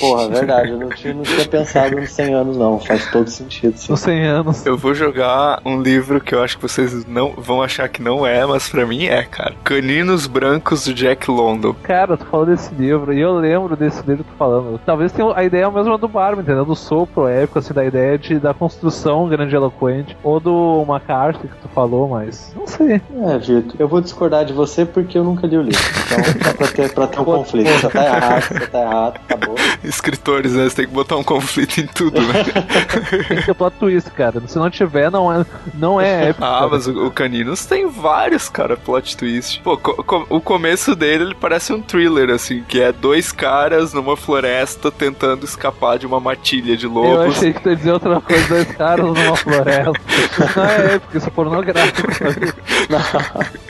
Porra, 0.03 0.27
verdade, 0.27 0.71
eu 0.71 0.77
não 0.77 0.89
tinha, 0.89 1.13
não 1.13 1.23
tinha 1.23 1.45
pensado 1.47 1.95
nos 1.95 2.11
100 2.11 2.33
anos, 2.33 2.57
não. 2.57 2.79
Faz 2.79 3.09
todo 3.11 3.29
sentido, 3.29 3.77
sim. 3.77 3.91
Nos 3.91 4.01
100 4.01 4.25
anos. 4.25 4.65
Eu 4.65 4.77
vou 4.77 4.93
jogar 4.93 5.61
um 5.65 5.81
livro 5.81 6.19
que 6.19 6.35
eu 6.35 6.43
acho 6.43 6.57
que 6.57 6.61
vocês 6.61 7.05
não 7.05 7.31
vão 7.37 7.61
achar 7.61 7.87
que 7.87 8.01
não 8.01 8.25
é, 8.25 8.45
mas 8.45 8.67
pra 8.67 8.85
mim 8.85 9.05
é, 9.05 9.23
cara. 9.23 9.53
Caninos 9.63 10.27
Brancos 10.27 10.85
do 10.85 10.93
Jack 10.93 11.29
London. 11.31 11.73
Cara, 11.83 12.17
tu 12.17 12.25
falou 12.25 12.45
desse 12.45 12.73
livro 12.75 13.13
e 13.13 13.21
eu 13.21 13.33
lembro 13.33 13.75
desse 13.75 14.01
livro 14.05 14.23
que 14.23 14.31
tu 14.31 14.37
falando. 14.37 14.79
Talvez 14.85 15.11
tenha 15.11 15.31
a 15.35 15.43
ideia 15.43 15.69
mesma 15.71 15.97
do 15.97 16.07
Barba, 16.07 16.41
entendeu? 16.41 16.65
Do 16.65 16.75
sopro 16.75 17.27
épico, 17.27 17.59
assim, 17.59 17.73
da 17.73 17.85
ideia 17.85 18.17
de, 18.17 18.39
da 18.39 18.53
construção 18.53 19.27
grande 19.29 19.55
eloquente. 19.55 20.17
Ou 20.23 20.39
do 20.39 20.85
McCarthy 20.87 21.47
que 21.47 21.55
tu 21.61 21.69
falou, 21.69 22.09
mas 22.09 22.53
não 22.55 22.67
sei. 22.67 23.01
É, 23.25 23.37
Vitor, 23.37 23.75
eu 23.79 23.87
vou 23.87 24.01
discordar 24.01 24.45
de 24.45 24.53
você 24.53 24.85
porque 24.85 25.17
eu 25.17 25.23
nunca 25.23 25.47
li 25.47 25.57
o 25.57 25.61
livro. 25.61 25.81
Então, 26.05 26.43
só 26.43 26.53
pra 26.57 26.67
ter, 26.67 26.93
pra 26.93 27.07
ter 27.07 27.19
um 27.19 27.25
conflito. 27.25 27.69
Você 27.69 27.89
tá 27.89 28.05
errado, 28.05 28.41
você 28.41 28.67
tá 28.67 28.81
errado, 28.81 29.21
acabou. 29.27 29.55
Escritores, 29.93 30.53
né? 30.53 30.63
Você 30.65 30.75
tem 30.77 30.87
que 30.87 30.91
botar 30.93 31.15
um 31.17 31.23
conflito 31.23 31.77
em 31.79 31.87
tudo, 31.87 32.19
né? 32.21 32.43
Tem 33.27 33.37
que 33.37 33.45
ter 33.45 33.53
plot 33.53 33.75
twist, 33.79 34.09
cara. 34.11 34.41
Se 34.47 34.57
não 34.57 34.69
tiver, 34.69 35.09
não 35.11 35.31
é, 35.31 35.45
não 35.73 36.01
é 36.01 36.29
épico. 36.29 36.43
Ah, 36.45 36.49
cara. 36.59 36.67
mas 36.69 36.87
o, 36.87 37.05
o 37.07 37.11
Caninos 37.11 37.65
tem 37.65 37.87
vários, 37.87 38.49
cara, 38.49 38.75
plot 38.75 39.15
twist. 39.15 39.61
Pô, 39.61 39.77
co- 39.77 40.03
co- 40.03 40.25
o 40.29 40.41
começo 40.41 40.95
dele, 40.95 41.23
ele 41.25 41.35
parece 41.35 41.71
um 41.73 41.81
thriller, 41.81 42.29
assim, 42.31 42.63
que 42.67 42.81
é 42.81 42.91
dois 42.91 43.31
caras 43.31 43.93
numa 43.93 44.17
floresta 44.17 44.91
tentando 44.91 45.45
escapar 45.45 45.97
de 45.99 46.05
uma 46.05 46.19
matilha 46.19 46.75
de 46.75 46.85
Eu 46.85 46.91
lobos. 46.91 47.37
achei 47.37 47.53
que 47.53 47.61
tu 47.61 47.69
ia 47.69 47.75
dizer 47.75 47.91
outra 47.91 48.19
coisa, 48.19 48.47
dois 48.47 48.67
caras 48.75 49.05
numa 49.05 49.35
floresta. 49.37 49.91
Não 50.55 50.65
é 50.65 50.95
épico, 50.95 51.17
isso 51.17 51.27
é 51.27 51.31
pornográfico. 51.31 52.13
sabe? 52.13 52.53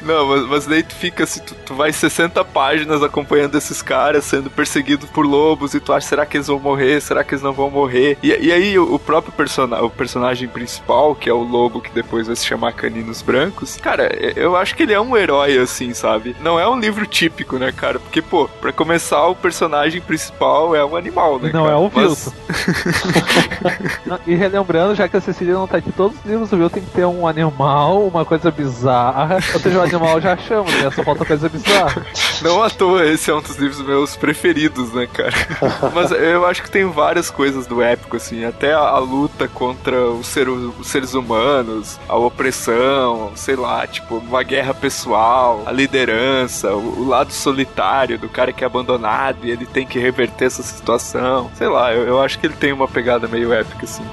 Não, 0.02 0.28
mas, 0.28 0.48
mas 0.48 0.66
daí 0.66 0.84
tu 0.84 0.96
fica 0.96 1.24
assim, 1.24 1.42
tu, 1.42 1.54
tu 1.66 1.76
vai 1.76 1.92
60 1.92 2.44
páginas 2.46 3.04
acompanhando 3.04 3.58
esses 3.58 3.82
caras 3.82 4.24
sendo 4.26 4.50
perseguidos 4.50 5.10
por 5.10 5.26
lobos 5.26 5.74
e 5.74 5.80
tu 5.80 5.94
acha, 5.94 6.08
será 6.14 6.28
que 6.28 6.38
eles 6.38 6.48
vão 6.48 6.60
morrer? 6.60 7.02
Será 7.02 7.24
que 7.24 7.34
eles 7.34 7.44
não 7.44 7.54
vão 7.54 7.72
morrer? 7.72 8.20
E, 8.22 8.28
e 8.28 8.52
aí 8.52 8.78
o, 8.78 8.94
o 8.94 9.00
próprio 9.00 9.34
persona, 9.34 9.82
o 9.82 9.90
personagem 9.90 10.48
principal, 10.48 11.16
que 11.16 11.28
é 11.28 11.34
o 11.34 11.42
lobo 11.42 11.82
que 11.82 11.90
depois 11.90 12.28
vai 12.28 12.36
se 12.36 12.46
chamar 12.46 12.74
Caninos 12.74 13.24
Brancos, 13.24 13.78
cara, 13.78 14.16
eu 14.36 14.56
acho 14.56 14.76
que 14.76 14.84
ele 14.84 14.94
é 14.94 15.02
um 15.02 15.18
herói, 15.18 15.58
assim, 15.58 15.92
sabe? 15.96 16.36
Não 16.40 16.60
é 16.60 16.70
um 16.70 16.80
livro 16.80 17.08
típico, 17.08 17.58
né, 17.58 17.72
cara? 17.72 17.98
Porque, 18.00 18.22
pô, 18.22 18.48
pra 18.62 18.72
começar, 18.72 19.26
o 19.26 19.36
personagem 19.36 20.02
principal 20.02 20.76
é 20.76 20.86
um 20.86 20.96
animal, 20.96 21.40
né, 21.40 21.50
Não 21.52 21.64
cara? 21.64 21.76
é 21.76 21.80
o 21.80 21.92
Mas-. 21.92 22.32
Não, 24.06 24.20
e 24.28 24.36
relembrando, 24.36 24.94
já 24.94 25.08
que 25.08 25.18
a 25.18 25.22
Cecília 25.22 25.54
não 25.56 25.68
tá 25.68 25.78
aqui, 25.78 25.92
todos 25.92 26.16
os 26.20 26.26
livros 26.26 26.50
do 26.50 26.58
Will 26.58 26.70
tem 26.70 26.84
que 26.84 26.92
ter 26.92 27.06
um 27.06 27.28
animal, 27.28 28.06
uma 28.06 28.24
coisa 28.24 28.52
bizarra. 28.52 29.40
Ou 29.54 29.60
seja, 29.60 29.80
o 29.80 29.82
animal 29.82 30.22
já 30.22 30.38
chama, 30.38 30.70
né? 30.70 30.92
Só 30.92 31.04
falta 31.04 31.26
coisa 31.26 31.50
bizarra. 31.50 32.06
Não 32.42 32.62
à 32.62 32.70
toa, 32.70 33.06
esse 33.06 33.32
é 33.32 33.34
um 33.34 33.42
dos 33.42 33.56
livros 33.56 33.82
meus 33.82 34.16
preferidos, 34.16 34.94
né, 34.94 35.08
cara? 35.12 35.34
Mas 35.94 36.12
eu 36.12 36.46
acho 36.46 36.62
que 36.64 36.70
tem 36.72 36.86
várias 36.86 37.30
coisas 37.30 37.66
do 37.68 37.82
épico, 37.82 38.18
assim, 38.18 38.44
até 38.46 38.74
a, 38.74 38.80
a 38.80 39.00
luta 39.00 39.48
contra 39.48 40.06
os, 40.10 40.28
ser- 40.28 40.50
os 40.50 40.88
seres 40.88 41.14
humanos, 41.14 42.00
a 42.08 42.16
opressão, 42.16 43.32
sei 43.36 43.56
lá, 43.56 43.86
tipo, 43.88 44.18
uma 44.18 44.44
guerra 44.44 44.74
pessoal, 44.74 45.64
a 45.66 45.72
liderança, 45.72 46.74
o, 46.74 47.02
o 47.02 47.08
lado 47.08 47.32
solitário 47.32 48.18
do 48.18 48.30
cara 48.30 48.52
que 48.54 48.64
é 48.64 48.68
abandonado 48.68 49.38
e 49.44 49.52
ele 49.52 49.66
tem 49.66 49.86
que 49.86 50.00
reverter 50.00 50.46
essa 50.46 50.64
situação. 50.64 51.50
Sei 51.56 51.68
lá, 51.68 51.94
eu, 51.94 52.04
eu 52.08 52.22
acho 52.22 52.40
que 52.40 52.46
ele 52.48 52.56
tem 52.56 52.72
uma 52.74 52.88
pegada 52.88 53.28
meio 53.28 53.54
épica, 53.54 53.86
assim. 53.86 54.04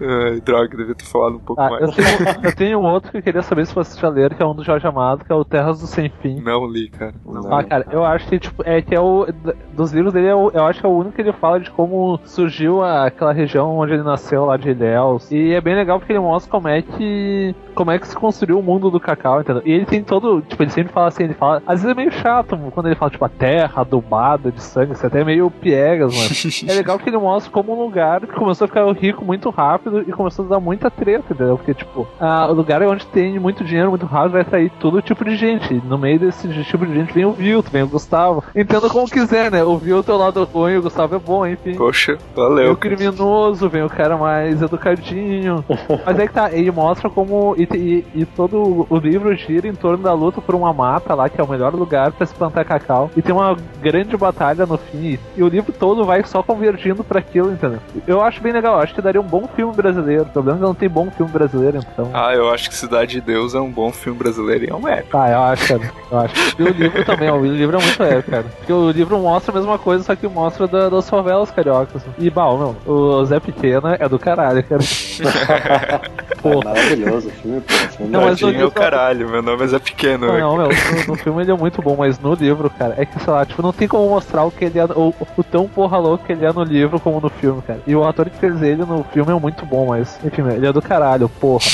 Ai, 0.00 0.40
droga, 0.40 0.76
devia 0.76 0.94
ter 0.94 1.04
falado 1.04 1.36
um 1.36 1.38
pouco 1.40 1.60
Ah, 1.60 1.70
mais. 1.70 1.82
eu, 1.82 1.92
tenho, 1.92 2.44
eu 2.44 2.56
tenho 2.56 2.78
um 2.80 2.84
outro 2.84 3.10
que 3.10 3.18
eu 3.18 3.22
queria 3.22 3.42
saber 3.42 3.66
se 3.66 3.74
vocês 3.74 3.98
já 3.98 4.08
leram, 4.08 4.36
que 4.36 4.42
é 4.42 4.46
um 4.46 4.54
do 4.54 4.64
Jorge 4.64 4.86
Amado, 4.86 5.24
que 5.24 5.32
é 5.32 5.34
o 5.34 5.44
Terras 5.44 5.80
do 5.80 5.86
Sem 5.86 6.08
Fim. 6.20 6.40
Não 6.40 6.66
li, 6.66 6.88
cara. 6.88 7.14
Não. 7.26 7.52
Ah, 7.54 7.62
cara, 7.62 7.86
eu 7.90 8.04
acho 8.04 8.26
que, 8.28 8.38
tipo, 8.38 8.62
é 8.66 8.80
que 8.82 8.94
é 8.94 9.00
o. 9.00 9.26
Dos 9.72 9.92
livros 9.92 10.12
dele, 10.12 10.28
é 10.28 10.34
o- 10.34 10.50
eu 10.52 10.64
acho 10.66 10.80
que 10.80 10.86
é 10.86 10.88
o 10.88 10.92
único 10.92 11.14
que 11.14 11.20
ele 11.22 11.32
fala 11.32 11.58
de 11.60 11.70
como 11.70 12.18
surgiu 12.24 12.82
a- 12.82 13.06
aquela 13.06 13.32
região 13.32 13.76
onde 13.78 13.92
ele 13.94 14.02
nasceu, 14.02 14.44
lá 14.46 14.56
de 14.56 14.70
Ilhéus. 14.70 15.30
E 15.30 15.52
é 15.52 15.60
bem 15.60 15.74
legal 15.74 15.98
porque 15.98 16.12
ele 16.12 16.20
mostra 16.20 16.50
como 16.50 16.68
é 16.68 16.82
que. 16.82 17.54
Como 17.74 17.90
é 17.90 17.98
que 17.98 18.06
se 18.08 18.16
construiu 18.16 18.58
o 18.58 18.62
mundo 18.62 18.90
do 18.90 19.00
cacau, 19.00 19.40
entendeu? 19.40 19.62
E 19.64 19.72
ele 19.72 19.86
tem 19.86 20.02
todo. 20.02 20.42
Tipo, 20.42 20.62
ele 20.62 20.70
sempre 20.70 20.92
fala 20.92 21.08
assim, 21.08 21.24
ele 21.24 21.34
fala. 21.34 21.62
Às 21.66 21.82
vezes 21.82 21.90
é 21.90 21.94
meio 21.94 22.12
chato 22.12 22.56
quando 22.72 22.86
ele 22.86 22.94
fala, 22.94 23.10
tipo, 23.10 23.24
a 23.24 23.28
terra 23.28 23.80
adubada 23.82 24.50
de 24.52 24.62
sangue, 24.62 24.92
isso 24.92 25.04
é 25.04 25.08
até 25.08 25.24
meio 25.24 25.50
piegas, 25.50 26.12
mano. 26.14 26.30
é 26.70 26.74
legal 26.74 26.98
que 26.98 27.08
ele 27.08 27.16
mostra 27.18 27.50
como 27.50 27.72
um 27.74 27.82
lugar 27.84 28.20
que 28.20 28.34
começou 28.34 28.64
a 28.64 28.68
ficar 28.68 28.90
rico 28.92 29.24
muito 29.24 29.48
rápido 29.50 29.89
e 30.00 30.12
começou 30.12 30.44
a 30.44 30.48
dar 30.48 30.60
muita 30.60 30.90
treta, 30.90 31.32
entendeu? 31.32 31.56
Porque, 31.56 31.74
tipo, 31.74 32.06
ah, 32.20 32.46
o 32.48 32.54
lugar 32.54 32.82
é 32.82 32.86
onde 32.86 33.06
tem 33.06 33.38
muito 33.38 33.64
dinheiro 33.64 33.90
muito 33.90 34.06
rápido 34.06 34.32
vai 34.32 34.42
atrair 34.42 34.70
todo 34.80 35.02
tipo 35.02 35.24
de 35.24 35.36
gente. 35.36 35.74
No 35.84 35.98
meio 35.98 36.18
desse 36.18 36.48
tipo 36.64 36.86
de 36.86 36.94
gente 36.94 37.12
vem 37.12 37.24
o 37.24 37.32
Vilto, 37.32 37.70
vem 37.70 37.82
o 37.82 37.88
Gustavo. 37.88 38.42
Entenda 38.54 38.88
como 38.88 39.08
quiser, 39.08 39.50
né? 39.50 39.62
O 39.64 39.76
Vilto 39.78 40.10
é 40.10 40.14
o 40.14 40.18
lado 40.18 40.44
ruim, 40.44 40.76
o 40.76 40.82
Gustavo 40.82 41.16
é 41.16 41.18
bom, 41.18 41.46
enfim. 41.46 41.74
Poxa, 41.74 42.12
Vem 42.12 42.20
valeu. 42.34 42.72
o 42.72 42.76
criminoso, 42.76 43.68
vem 43.68 43.82
o 43.82 43.88
cara 43.88 44.16
mais 44.16 44.60
educadinho. 44.62 45.64
Mas 46.04 46.18
é 46.18 46.26
que 46.26 46.32
tá, 46.32 46.52
ele 46.52 46.70
mostra 46.70 47.08
como. 47.10 47.54
E, 47.56 47.62
e- 47.74 48.04
e 48.14 48.24
todo 48.24 48.86
o 48.88 48.96
livro 48.96 49.34
gira 49.34 49.66
em 49.68 49.74
torno 49.74 50.02
da 50.04 50.12
luta 50.12 50.40
por 50.40 50.54
uma 50.54 50.72
mata 50.72 51.14
lá, 51.14 51.28
que 51.28 51.40
é 51.40 51.44
o 51.44 51.48
melhor 51.48 51.74
lugar 51.74 52.12
pra 52.12 52.26
se 52.26 52.34
plantar 52.34 52.64
cacau. 52.64 53.10
E 53.16 53.22
tem 53.22 53.34
uma 53.34 53.56
grande 53.80 54.16
batalha 54.16 54.66
no 54.66 54.76
fim. 54.78 55.18
E 55.36 55.42
o 55.42 55.48
livro 55.48 55.72
todo 55.72 56.04
vai 56.04 56.22
só 56.24 56.42
convergindo 56.42 57.02
pra 57.04 57.18
aquilo, 57.20 57.52
entendeu? 57.52 57.78
Eu 58.06 58.20
acho 58.22 58.42
bem 58.42 58.52
legal, 58.52 58.78
acho 58.80 58.94
que 58.94 59.02
daria 59.02 59.20
um 59.20 59.24
bom 59.24 59.46
filme 59.54 59.72
brasileiro. 59.82 60.22
O 60.22 60.26
problema 60.26 60.58
é 60.58 60.60
que 60.60 60.66
não 60.66 60.74
tem 60.74 60.88
bom 60.88 61.10
filme 61.10 61.32
brasileiro, 61.32 61.78
então. 61.78 62.10
Ah, 62.12 62.34
eu 62.34 62.50
acho 62.50 62.68
que 62.68 62.74
Cidade 62.76 63.12
de 63.12 63.20
Deus 63.20 63.54
é 63.54 63.60
um 63.60 63.70
bom 63.70 63.90
filme 63.92 64.18
brasileiro 64.18 64.64
e 64.64 64.70
é 64.70 64.74
um 64.74 64.86
épico. 64.88 65.16
Ah, 65.16 65.30
eu 65.30 65.40
acho, 65.42 65.68
cara. 65.68 65.92
Eu 66.10 66.18
acho. 66.18 66.34
E 66.58 66.62
o 66.62 66.68
livro 66.68 67.04
também, 67.04 67.30
ó, 67.30 67.36
o 67.36 67.46
livro 67.46 67.78
é 67.78 67.82
muito 67.82 68.02
épico, 68.02 68.30
cara. 68.30 68.44
Porque 68.58 68.72
o 68.72 68.90
livro 68.90 69.18
mostra 69.18 69.52
a 69.52 69.54
mesma 69.58 69.78
coisa, 69.78 70.04
só 70.04 70.14
que 70.16 70.26
mostra 70.28 70.66
da- 70.66 70.88
das 70.88 71.08
favelas 71.08 71.50
cariocas. 71.50 72.02
E, 72.18 72.28
bah, 72.30 72.50
meu, 72.56 72.76
o 72.86 73.24
Zé 73.24 73.38
Pequena 73.40 73.96
é 73.98 74.08
do 74.08 74.18
caralho, 74.18 74.62
cara. 74.64 74.80
Pô, 76.42 76.60
É 76.60 76.64
maravilhoso 76.64 77.28
o 77.28 77.30
filme, 77.30 77.60
pô. 77.60 77.74
O 77.74 77.88
filme 77.88 78.12
Não, 78.12 78.22
é 78.22 78.24
mas 78.26 78.40
livro- 78.40 78.70
caralho, 78.70 79.28
meu 79.28 79.42
nome 79.42 79.64
é 79.64 79.66
Zé 79.66 79.78
Pequeno. 79.78 80.26
não, 80.26 80.38
não, 80.38 80.56
meu, 80.56 80.68
no, 80.68 81.06
no 81.08 81.14
filme 81.16 81.42
ele 81.42 81.50
é 81.50 81.54
muito 81.56 81.82
bom, 81.82 81.96
mas 81.98 82.18
no 82.18 82.34
livro, 82.34 82.70
cara, 82.70 82.94
é 82.96 83.04
que, 83.04 83.18
sei 83.22 83.32
lá, 83.32 83.44
tipo, 83.44 83.60
não 83.62 83.72
tem 83.72 83.86
como 83.86 84.08
mostrar 84.08 84.44
o 84.44 84.50
que 84.50 84.64
ele 84.64 84.78
é, 84.78 84.84
o, 84.84 85.14
o 85.36 85.44
tão 85.44 85.68
porra 85.68 85.98
louco 85.98 86.24
que 86.24 86.32
ele 86.32 86.44
é 86.44 86.52
no 86.52 86.62
livro 86.62 86.98
como 86.98 87.20
no 87.20 87.28
filme, 87.28 87.60
cara. 87.62 87.80
E 87.86 87.94
o 87.94 88.04
ator 88.06 88.28
que 88.30 88.38
fez 88.38 88.62
ele 88.62 88.84
no 88.84 89.04
filme 89.12 89.32
é 89.32 89.38
muito 89.38 89.64
bom, 89.66 89.86
mas, 89.88 90.18
enfim, 90.24 90.42
ele 90.48 90.66
é 90.66 90.72
do 90.72 90.80
caralho, 90.82 91.28
porra. 91.28 91.64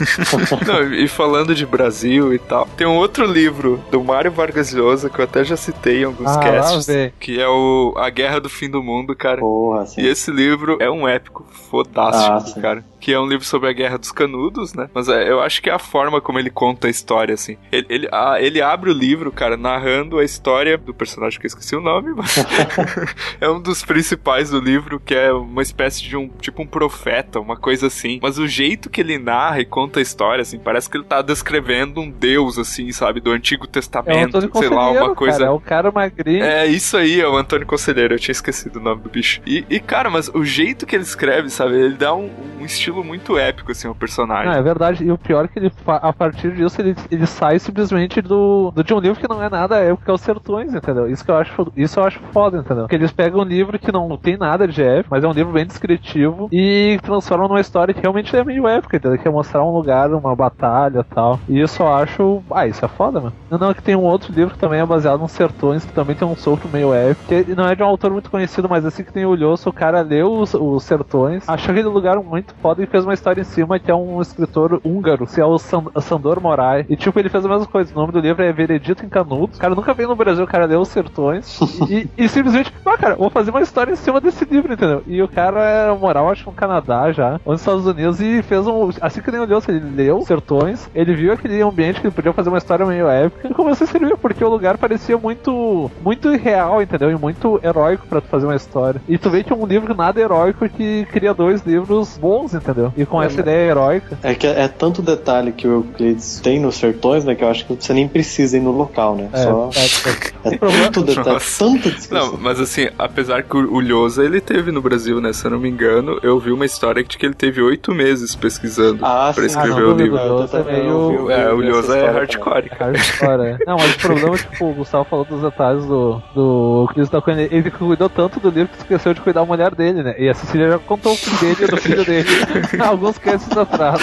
Não, 0.66 0.92
e 0.94 1.08
falando 1.08 1.54
de 1.54 1.64
Brasil 1.66 2.32
e 2.34 2.38
tal, 2.38 2.66
tem 2.76 2.86
um 2.86 2.96
outro 2.96 3.24
livro 3.26 3.82
do 3.90 4.02
Mário 4.02 4.30
Vargas 4.30 4.72
Llosa 4.72 5.08
que 5.10 5.18
eu 5.20 5.24
até 5.24 5.44
já 5.44 5.56
citei 5.56 6.02
em 6.02 6.04
alguns 6.04 6.36
Ah, 6.36 6.40
casts, 6.40 6.86
que 7.18 7.40
é 7.40 7.48
o 7.48 7.94
A 7.96 8.08
Guerra 8.10 8.40
do 8.40 8.48
Fim 8.48 8.68
do 8.70 8.82
Mundo, 8.82 9.14
cara. 9.14 9.38
Porra, 9.40 9.82
assim. 9.82 10.00
E 10.02 10.06
esse 10.06 10.30
livro 10.30 10.76
é 10.80 10.90
um 10.90 11.06
épico 11.06 11.44
fodástico, 11.70 12.32
Ah, 12.32 12.40
sim. 12.40 12.60
cara. 12.60 12.84
Que 13.00 13.12
é 13.12 13.20
um 13.20 13.26
livro 13.28 13.44
sobre 13.44 13.68
a 13.68 13.72
Guerra 13.72 13.98
dos 13.98 14.10
Canudos, 14.10 14.74
né? 14.74 14.88
Mas 14.92 15.08
é, 15.08 15.30
eu 15.30 15.40
acho 15.40 15.62
que 15.62 15.70
é 15.70 15.72
a 15.72 15.78
forma 15.78 16.20
como 16.20 16.38
ele 16.40 16.50
conta 16.50 16.88
a 16.88 16.90
história, 16.90 17.34
assim. 17.34 17.56
Ele, 17.70 17.86
ele, 17.88 18.08
a- 18.10 18.40
ele 18.40 18.60
abre 18.60 18.90
o 18.90 18.92
livro, 18.92 19.30
cara, 19.30 19.56
narrando 19.56 20.18
a 20.18 20.24
história 20.24 20.76
do 20.76 20.92
personagem 20.92 21.38
que 21.38 21.46
eu 21.46 21.48
esqueci 21.48 21.76
o 21.76 21.80
nome, 21.80 22.12
mas 22.16 22.34
é 23.40 23.48
um 23.48 23.60
dos 23.60 23.84
principais 23.84 24.50
do 24.50 24.58
livro, 24.60 24.98
que 24.98 25.14
é 25.14 25.32
uma 25.32 25.62
espécie 25.62 26.02
de 26.02 26.16
um, 26.16 26.28
tipo 26.40 26.62
um 26.62 26.66
profeta, 26.66 27.38
uma 27.38 27.56
coisa 27.56 27.86
assim. 27.86 28.18
Mas 28.20 28.38
o 28.38 28.46
jeito 28.48 28.90
que 28.90 29.00
ele 29.00 29.18
narra 29.18 29.60
e 29.60 29.64
conta 29.64 29.85
a 29.94 30.02
história, 30.02 30.42
assim, 30.42 30.58
parece 30.58 30.88
que 30.88 30.96
ele 30.96 31.04
tá 31.04 31.22
descrevendo 31.22 32.00
um 32.00 32.10
deus, 32.10 32.58
assim, 32.58 32.90
sabe? 32.92 33.20
Do 33.20 33.30
Antigo 33.30 33.64
É 33.64 33.68
Testamento, 33.68 34.38
Antônio 34.38 34.50
sei 34.54 34.68
lá, 34.68 34.90
uma 34.90 35.14
coisa... 35.14 35.38
cara, 35.38 35.50
é 35.50 35.54
o 35.54 35.60
cara 35.60 35.90
magrinho. 35.90 36.44
É, 36.44 36.66
isso 36.66 36.96
aí, 36.96 37.20
é 37.20 37.28
o 37.28 37.36
Antônio 37.36 37.66
Conselheiro, 37.66 38.14
eu 38.14 38.18
tinha 38.18 38.32
esquecido 38.32 38.76
o 38.76 38.82
nome 38.82 39.02
do 39.02 39.10
bicho. 39.10 39.40
E, 39.46 39.64
e, 39.68 39.80
cara, 39.80 40.10
mas 40.10 40.28
o 40.28 40.44
jeito 40.44 40.86
que 40.86 40.96
ele 40.96 41.04
escreve, 41.04 41.50
sabe, 41.50 41.74
ele 41.74 41.94
dá 41.94 42.14
um, 42.14 42.30
um 42.60 42.64
estilo 42.64 43.04
muito 43.04 43.38
épico, 43.38 43.72
assim, 43.72 43.88
ao 43.88 43.94
personagem. 43.94 44.50
Não, 44.50 44.58
é 44.58 44.62
verdade. 44.62 45.04
E 45.04 45.10
o 45.10 45.18
pior 45.18 45.44
é 45.44 45.48
que 45.48 45.58
ele, 45.58 45.72
a 45.86 46.12
partir 46.12 46.52
disso, 46.52 46.80
ele, 46.80 46.94
ele 47.10 47.26
sai 47.26 47.58
simplesmente 47.58 48.20
do, 48.20 48.70
do 48.74 48.82
de 48.82 48.94
um 48.94 48.98
livro 48.98 49.20
que 49.20 49.28
não 49.28 49.42
é 49.42 49.48
nada 49.48 49.78
épico, 49.78 50.04
que 50.04 50.10
é 50.10 50.14
os 50.14 50.20
Sertões, 50.20 50.74
entendeu? 50.74 51.08
Isso 51.08 51.24
que 51.24 51.30
eu 51.30 51.36
acho, 51.36 51.72
isso 51.76 52.00
eu 52.00 52.04
acho 52.04 52.20
foda, 52.32 52.58
entendeu? 52.58 52.84
Porque 52.84 52.96
eles 52.96 53.12
pegam 53.12 53.40
um 53.40 53.44
livro 53.44 53.78
que 53.78 53.92
não 53.92 54.16
tem 54.16 54.36
nada 54.36 54.66
de 54.66 54.82
épico, 54.82 55.08
mas 55.10 55.24
é 55.24 55.28
um 55.28 55.32
livro 55.32 55.52
bem 55.52 55.66
descritivo 55.66 56.48
e 56.50 56.98
transformam 57.02 57.48
numa 57.48 57.60
história 57.60 57.94
que 57.94 58.00
realmente 58.00 58.34
é 58.34 58.44
meio 58.44 58.66
épica, 58.66 58.96
entendeu? 58.96 59.18
Que 59.18 59.28
é 59.28 59.30
mostrar 59.30 59.64
um 59.64 59.75
lugar, 59.76 60.12
uma 60.12 60.34
batalha 60.34 61.00
e 61.00 61.14
tal. 61.14 61.38
E 61.48 61.60
isso 61.60 61.82
eu 61.82 61.92
acho. 61.92 62.42
Ah, 62.50 62.66
isso 62.66 62.84
é 62.84 62.88
foda, 62.88 63.20
mano. 63.20 63.32
Não, 63.50 63.58
não, 63.58 63.70
é 63.70 63.74
que 63.74 63.82
tem 63.82 63.96
um 63.96 64.02
outro 64.04 64.32
livro 64.32 64.54
que 64.54 64.60
também 64.60 64.80
é 64.80 64.86
baseado 64.86 65.20
nos 65.20 65.32
Sertões, 65.32 65.84
que 65.84 65.92
também 65.92 66.16
tem 66.16 66.26
um 66.26 66.36
sopro 66.36 66.68
meio 66.68 66.92
épico. 66.92 67.26
Que 67.28 67.54
não 67.54 67.68
é 67.68 67.74
de 67.74 67.82
um 67.82 67.86
autor 67.86 68.10
muito 68.10 68.30
conhecido, 68.30 68.68
mas 68.68 68.84
assim 68.84 69.04
que 69.04 69.12
tem 69.12 69.24
o 69.24 69.34
Lhoso, 69.34 69.68
o 69.68 69.72
cara 69.72 70.00
leu 70.00 70.32
os, 70.32 70.54
os 70.54 70.82
Sertões, 70.84 71.48
achou 71.48 71.72
aquele 71.72 71.88
lugar 71.88 72.16
muito 72.16 72.54
foda 72.60 72.82
e 72.82 72.86
fez 72.86 73.04
uma 73.04 73.14
história 73.14 73.40
em 73.40 73.44
cima 73.44 73.78
que 73.78 73.90
é 73.90 73.94
um 73.94 74.20
escritor 74.20 74.80
húngaro, 74.84 75.26
que 75.26 75.40
é 75.40 75.44
o 75.44 75.58
San- 75.58 75.84
Sandor 76.00 76.40
Moraes. 76.40 76.86
E 76.88 76.96
tipo, 76.96 77.18
ele 77.18 77.28
fez 77.28 77.44
a 77.44 77.48
mesma 77.48 77.66
coisa. 77.66 77.92
O 77.94 77.98
nome 77.98 78.12
do 78.12 78.20
livro 78.20 78.42
é 78.42 78.52
Veredito 78.52 79.04
em 79.04 79.08
Canudos. 79.08 79.56
O 79.56 79.60
cara 79.60 79.74
nunca 79.74 79.94
veio 79.94 80.08
no 80.08 80.16
Brasil, 80.16 80.44
o 80.44 80.48
cara 80.48 80.64
leu 80.66 80.80
Os 80.80 80.88
Sertões. 80.88 81.58
e, 81.88 82.08
e 82.16 82.28
simplesmente, 82.28 82.72
ah, 82.84 82.96
cara, 82.98 83.14
vou 83.16 83.30
fazer 83.30 83.50
uma 83.50 83.60
história 83.60 83.92
em 83.92 83.96
cima 83.96 84.20
desse 84.20 84.44
livro, 84.44 84.72
entendeu? 84.72 85.02
E 85.06 85.22
o 85.22 85.28
cara 85.28 85.60
era 85.62 85.94
moral, 85.94 86.30
acho 86.30 86.44
que 86.44 86.50
no 86.50 86.56
Canadá 86.56 87.10
já, 87.12 87.40
ou 87.44 87.52
nos 87.52 87.60
Estados 87.60 87.86
Unidos, 87.86 88.20
e 88.20 88.42
fez 88.42 88.66
um. 88.66 88.90
Assim 89.00 89.20
que 89.20 89.30
nem 89.30 89.40
leu, 89.72 89.76
ele 89.76 89.96
leu 89.96 90.22
Sertões, 90.26 90.88
ele 90.94 91.14
viu 91.14 91.32
aquele 91.32 91.60
ambiente 91.62 92.00
que 92.00 92.06
ele 92.06 92.14
podia 92.14 92.32
fazer 92.32 92.48
uma 92.48 92.58
história 92.58 92.84
meio 92.84 93.08
épica 93.08 93.48
e 93.48 93.54
começou 93.54 93.84
a 93.84 93.86
escrever, 93.86 94.16
porque 94.16 94.44
o 94.44 94.48
lugar 94.48 94.76
parecia 94.78 95.16
muito. 95.16 95.90
muito 96.02 96.32
irreal, 96.32 96.82
entendeu? 96.82 97.10
E 97.10 97.16
muito 97.16 97.60
heróico 97.62 98.06
pra 98.06 98.20
tu 98.20 98.28
fazer 98.28 98.46
uma 98.46 98.56
história. 98.56 99.00
E 99.08 99.16
tu 99.18 99.30
vê 99.30 99.44
que 99.44 99.52
é 99.52 99.56
um 99.56 99.66
livro 99.66 99.94
nada 99.94 100.20
heróico 100.20 100.68
que 100.68 101.06
cria 101.12 101.32
dois 101.32 101.62
livros 101.64 102.18
bons, 102.18 102.54
entendeu? 102.54 102.92
E 102.96 103.06
com 103.06 103.22
essa 103.22 103.40
ideia 103.40 103.70
heróica. 103.70 104.18
É 104.22 104.34
que 104.34 104.46
é 104.46 104.68
tanto 104.68 105.02
detalhe 105.02 105.52
que 105.52 105.66
o 105.66 105.72
Euclides 105.74 106.40
tem 106.40 106.58
nos 106.58 106.76
sertões, 106.76 107.24
né? 107.24 107.34
Que 107.34 107.44
eu 107.44 107.48
acho 107.48 107.66
que 107.66 107.74
você 107.74 107.92
nem 107.92 108.08
precisa 108.08 108.56
ir 108.56 108.60
no 108.60 108.72
local, 108.72 109.14
né? 109.14 109.28
É, 109.32 109.42
Só 109.44 109.70
é, 109.74 110.50
é. 110.50 110.54
é 110.54 110.58
tanto 110.58 111.02
detalhe, 111.02 111.38
descrição. 111.38 111.76
Não, 112.10 112.38
mas 112.38 112.60
assim, 112.60 112.88
apesar 112.98 113.42
que 113.42 113.56
o 113.56 113.76
o 113.76 113.80
Lhosa 113.80 114.24
ele 114.24 114.40
teve 114.40 114.72
no 114.72 114.80
Brasil, 114.80 115.20
né? 115.20 115.32
Se 115.32 115.44
eu 115.44 115.50
não 115.50 115.60
me 115.60 115.68
engano, 115.68 116.18
eu 116.22 116.38
vi 116.40 116.50
uma 116.50 116.64
história 116.64 117.04
de 117.04 117.18
que 117.18 117.26
ele 117.26 117.34
teve 117.34 117.60
oito 117.60 117.94
meses 117.94 118.34
pesquisando 118.34 119.04
Ah, 119.04 119.30
pra 119.34 119.42
sim. 119.42 119.54
Escrever 119.56 119.78
Ah, 119.78 119.80
não, 119.80 119.92
o 119.92 119.96
livro. 119.96 120.18
o 120.18 120.28
Lhosa 120.40 120.58
é 120.58 120.62
meio- 120.72 121.30
É, 121.30 121.52
o 121.52 121.60
Lhosa 121.60 121.98
é 121.98 122.10
hardcore, 122.10 122.68
cara. 122.70 122.92
Hardcore, 122.92 123.46
é. 123.46 123.58
Não, 123.66 123.76
mas 123.76 123.94
o 123.94 123.98
problema, 123.98 124.36
tipo, 124.36 124.64
o 124.70 124.74
Gustavo 124.74 125.04
falou 125.04 125.24
dos 125.24 125.42
detalhes 125.42 125.84
do, 125.86 126.22
do 126.34 126.88
Chris 126.92 127.08
da 127.08 127.20
Coelho. 127.20 127.48
Ele 127.50 127.70
cuidou 127.70 128.08
tanto 128.08 128.40
do 128.40 128.50
livro 128.50 128.68
que 128.72 128.78
esqueceu 128.78 129.14
de 129.14 129.20
cuidar 129.20 129.36
da 129.40 129.46
mulher 129.46 129.74
dele, 129.74 130.02
né? 130.02 130.14
E 130.18 130.28
a 130.28 130.34
Cecília 130.34 130.70
já 130.70 130.78
contou 130.78 131.12
o 131.12 131.16
filho 131.16 131.38
dele 131.54 131.64
e 131.64 131.66
do 131.66 131.76
filho 131.76 132.04
dele 132.04 132.28
alguns 132.80 133.18
casts 133.18 133.54
atrás. 133.56 134.00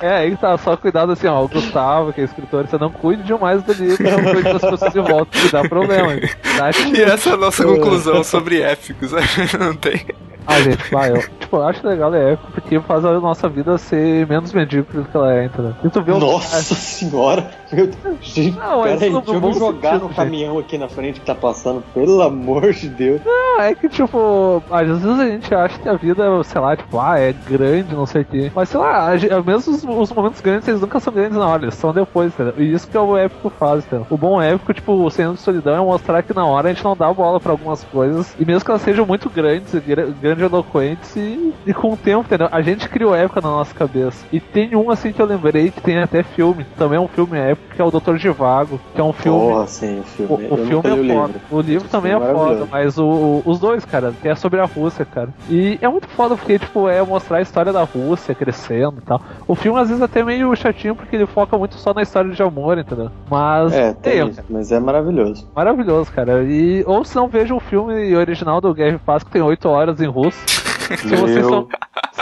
É, 0.00 0.16
aí 0.16 0.36
tá, 0.36 0.58
só 0.58 0.76
cuidado 0.76 1.12
assim, 1.12 1.26
ó, 1.28 1.42
o 1.44 1.48
Gustavo, 1.48 2.12
que 2.12 2.20
é 2.20 2.24
escritor, 2.24 2.66
você 2.66 2.76
não 2.76 2.90
cuide 2.90 3.22
demais 3.22 3.62
do 3.62 3.72
livro, 3.72 4.02
não 4.02 4.32
cuide 4.34 4.52
das 4.52 4.60
pessoas 4.62 4.92
de 4.92 5.00
volta, 5.00 5.38
que 5.38 5.48
dá 5.52 5.62
problema. 5.68 6.12
Dá 6.58 6.70
E 6.92 7.02
essa 7.02 7.30
é 7.30 7.32
a 7.34 7.36
nossa 7.36 7.64
conclusão 7.64 8.22
sobre 8.24 8.60
épicos. 8.60 9.12
não 9.58 9.74
tem. 9.76 10.04
Ah, 10.46 10.60
gente, 10.60 10.90
vai, 10.90 11.10
eu, 11.10 11.18
tipo, 11.40 11.56
eu 11.56 11.64
acho 11.64 11.86
legal 11.86 12.14
é 12.14 12.32
épico 12.32 12.52
porque 12.52 12.80
faz 12.80 13.04
a 13.04 13.12
nossa 13.20 13.48
vida 13.48 13.76
ser 13.78 14.26
menos 14.26 14.52
medíocre 14.52 14.98
do 14.98 15.04
que 15.04 15.16
ela 15.16 15.32
é, 15.34 15.44
entendeu? 15.46 15.74
E 15.84 15.88
tu 15.90 16.02
vê 16.02 16.12
Nossa 16.12 16.74
senhora! 16.74 17.50
Meu 17.72 17.86
Deus, 17.86 18.16
gente, 18.20 18.58
Não, 18.58 18.80
é 18.84 18.96
peraí, 18.96 19.10
deixa 19.10 19.30
eu 19.32 19.40
me 19.40 19.52
jogar 19.54 19.80
sentido, 19.92 20.02
no 20.02 20.08
gente. 20.08 20.16
caminhão 20.16 20.58
aqui 20.58 20.76
na 20.76 20.88
frente 20.88 21.20
que 21.20 21.26
tá 21.26 21.34
passando, 21.34 21.82
pelo 21.94 22.20
amor 22.20 22.70
de 22.72 22.88
Deus. 22.88 23.20
Não, 23.24 23.60
é 23.62 23.74
que, 23.74 23.88
tipo, 23.88 24.62
às 24.70 24.86
vezes 24.86 25.06
a 25.06 25.26
gente 25.26 25.54
acha 25.54 25.78
que 25.78 25.88
a 25.88 25.94
vida, 25.94 26.44
sei 26.44 26.60
lá, 26.60 26.76
tipo, 26.76 26.98
ah, 27.00 27.18
é 27.18 27.32
grande, 27.32 27.94
não 27.94 28.04
sei 28.04 28.22
o 28.22 28.24
quê. 28.26 28.52
Mas, 28.54 28.68
sei 28.68 28.78
lá, 28.78 29.16
gente- 29.16 29.32
mesmo 29.46 29.72
os, 29.74 29.84
os 29.84 30.12
momentos 30.12 30.40
grandes, 30.42 30.68
eles 30.68 30.80
nunca 30.82 31.00
são 31.00 31.12
grandes 31.12 31.38
na 31.38 31.46
hora, 31.48 31.62
eles 31.62 31.74
são 31.74 31.94
depois, 31.94 32.32
entendeu? 32.34 32.54
E 32.58 32.72
isso 32.74 32.86
que 32.88 32.96
é 32.96 33.00
o 33.00 33.16
épico 33.16 33.50
faz, 33.58 33.84
entendeu? 33.86 34.06
O 34.10 34.18
bom 34.18 34.40
épico, 34.40 34.74
tipo, 34.74 34.92
o 34.92 35.10
Senhor 35.10 35.32
de 35.32 35.40
Solidão 35.40 35.74
é 35.74 35.80
mostrar 35.80 36.22
que 36.22 36.34
na 36.34 36.44
hora 36.44 36.68
a 36.68 36.72
gente 36.74 36.84
não 36.84 36.94
dá 36.94 37.10
bola 37.12 37.40
pra 37.40 37.52
algumas 37.52 37.82
coisas, 37.84 38.34
e 38.38 38.44
mesmo 38.44 38.64
que 38.66 38.70
elas 38.70 38.82
sejam 38.82 39.06
muito 39.06 39.30
grandes, 39.30 39.72
e 39.72 39.80
gra- 39.80 40.06
grandiloquentes, 40.34 41.14
e, 41.16 41.52
e 41.66 41.74
com 41.74 41.92
o 41.92 41.96
tempo, 41.96 42.24
entendeu? 42.26 42.48
A 42.50 42.62
gente 42.62 42.88
criou 42.88 43.14
época 43.14 43.40
na 43.40 43.50
nossa 43.50 43.74
cabeça. 43.74 44.24
E 44.32 44.40
tem 44.40 44.74
um, 44.74 44.90
assim, 44.90 45.12
que 45.12 45.20
eu 45.20 45.26
lembrei, 45.26 45.70
que 45.70 45.80
tem 45.80 45.98
até 45.98 46.22
filme, 46.22 46.64
também 46.76 46.96
é 46.96 47.00
um 47.00 47.08
filme 47.08 47.38
épico, 47.38 47.74
que 47.74 47.82
é 47.82 47.84
o 47.84 47.90
Doutor 47.90 48.16
Givago, 48.16 48.80
que 48.94 49.00
é 49.00 49.04
um 49.04 49.12
filme... 49.12 49.66
Sim, 49.66 50.00
o 50.00 50.04
filme. 50.04 50.32
O, 50.32 50.36
o 50.36 50.58
eu 50.58 50.66
filme 50.66 50.88
é 50.88 50.92
o 50.92 51.14
foda. 51.14 51.32
livro. 51.32 51.40
O 51.50 51.60
livro 51.60 51.88
também 51.88 52.12
é 52.12 52.16
é 52.16 52.32
foda, 52.34 52.68
mas 52.70 52.98
o, 52.98 53.42
os 53.44 53.58
dois, 53.58 53.84
cara, 53.84 54.12
que 54.20 54.28
é 54.28 54.34
sobre 54.34 54.60
a 54.60 54.64
Rússia, 54.64 55.04
cara. 55.04 55.30
E 55.48 55.78
é 55.80 55.88
muito 55.88 56.08
foda 56.08 56.36
porque, 56.36 56.58
tipo, 56.58 56.88
é 56.88 57.02
mostrar 57.02 57.38
a 57.38 57.42
história 57.42 57.72
da 57.72 57.82
Rússia 57.82 58.34
crescendo 58.34 58.98
e 58.98 59.02
tal. 59.02 59.20
O 59.46 59.54
filme, 59.54 59.78
às 59.78 59.88
vezes, 59.88 60.02
é 60.02 60.04
até 60.04 60.22
meio 60.22 60.54
chatinho 60.56 60.94
porque 60.94 61.16
ele 61.16 61.26
foca 61.26 61.56
muito 61.56 61.74
só 61.76 61.92
na 61.92 62.02
história 62.02 62.30
de 62.30 62.42
amor, 62.42 62.78
entendeu? 62.78 63.10
Mas. 63.30 63.72
É, 63.72 63.92
tem 63.94 64.20
é, 64.20 64.24
isso, 64.24 64.42
mas 64.48 64.72
é 64.72 64.80
maravilhoso. 64.80 65.48
maravilhoso, 65.54 66.10
cara. 66.12 66.42
E, 66.44 66.84
ou 66.86 67.04
se 67.04 67.16
não, 67.16 67.28
veja 67.28 67.54
o 67.54 67.60
filme 67.60 68.14
original 68.14 68.60
do 68.60 68.72
e 68.78 68.98
Paz, 68.98 69.22
que 69.22 69.30
tem 69.30 69.42
8 69.42 69.68
horas 69.68 70.00
em 70.00 70.06
Se 70.30 71.16
vocês 71.16 71.46
são, 71.46 71.68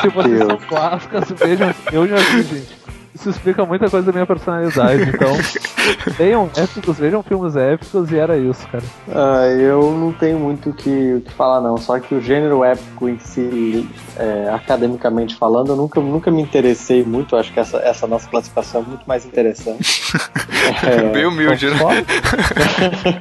se 0.00 0.08
vocês 0.08 0.38
Deus. 0.38 0.46
são 0.46 0.58
clássicas, 0.68 1.30
vejam. 1.32 1.74
Eu 1.92 2.06
já 2.06 2.16
vi, 2.16 2.42
gente. 2.42 2.80
Isso 3.14 3.28
explica 3.28 3.66
muita 3.66 3.90
coisa 3.90 4.06
da 4.06 4.12
minha 4.12 4.24
personalidade. 4.24 5.02
Então, 5.02 5.32
leiam 6.18 6.48
épicos, 6.56 6.98
vejam 6.98 7.22
filmes 7.22 7.56
épicos 7.56 8.10
e 8.12 8.16
era 8.16 8.38
isso, 8.38 8.66
cara. 8.68 8.84
Ah, 9.12 9.46
eu 9.46 9.92
não 9.92 10.12
tenho 10.12 10.38
muito 10.38 10.70
o 10.70 10.72
que, 10.72 11.14
o 11.14 11.20
que 11.20 11.32
falar, 11.32 11.60
não. 11.60 11.76
Só 11.76 11.98
que 11.98 12.14
o 12.14 12.20
gênero 12.20 12.64
épico 12.64 13.08
em 13.08 13.18
si, 13.18 13.86
é, 14.16 14.48
academicamente 14.50 15.34
falando, 15.34 15.72
eu 15.72 15.76
nunca, 15.76 16.00
nunca 16.00 16.30
me 16.30 16.40
interessei 16.40 17.04
muito. 17.04 17.36
Acho 17.36 17.52
que 17.52 17.60
essa, 17.60 17.78
essa 17.78 18.06
nossa 18.06 18.28
classificação 18.28 18.82
é 18.82 18.84
muito 18.84 19.04
mais 19.06 19.26
interessante. 19.26 20.02
É, 20.84 21.02
Bem 21.10 21.24
humilde, 21.26 21.68
né? 21.68 21.76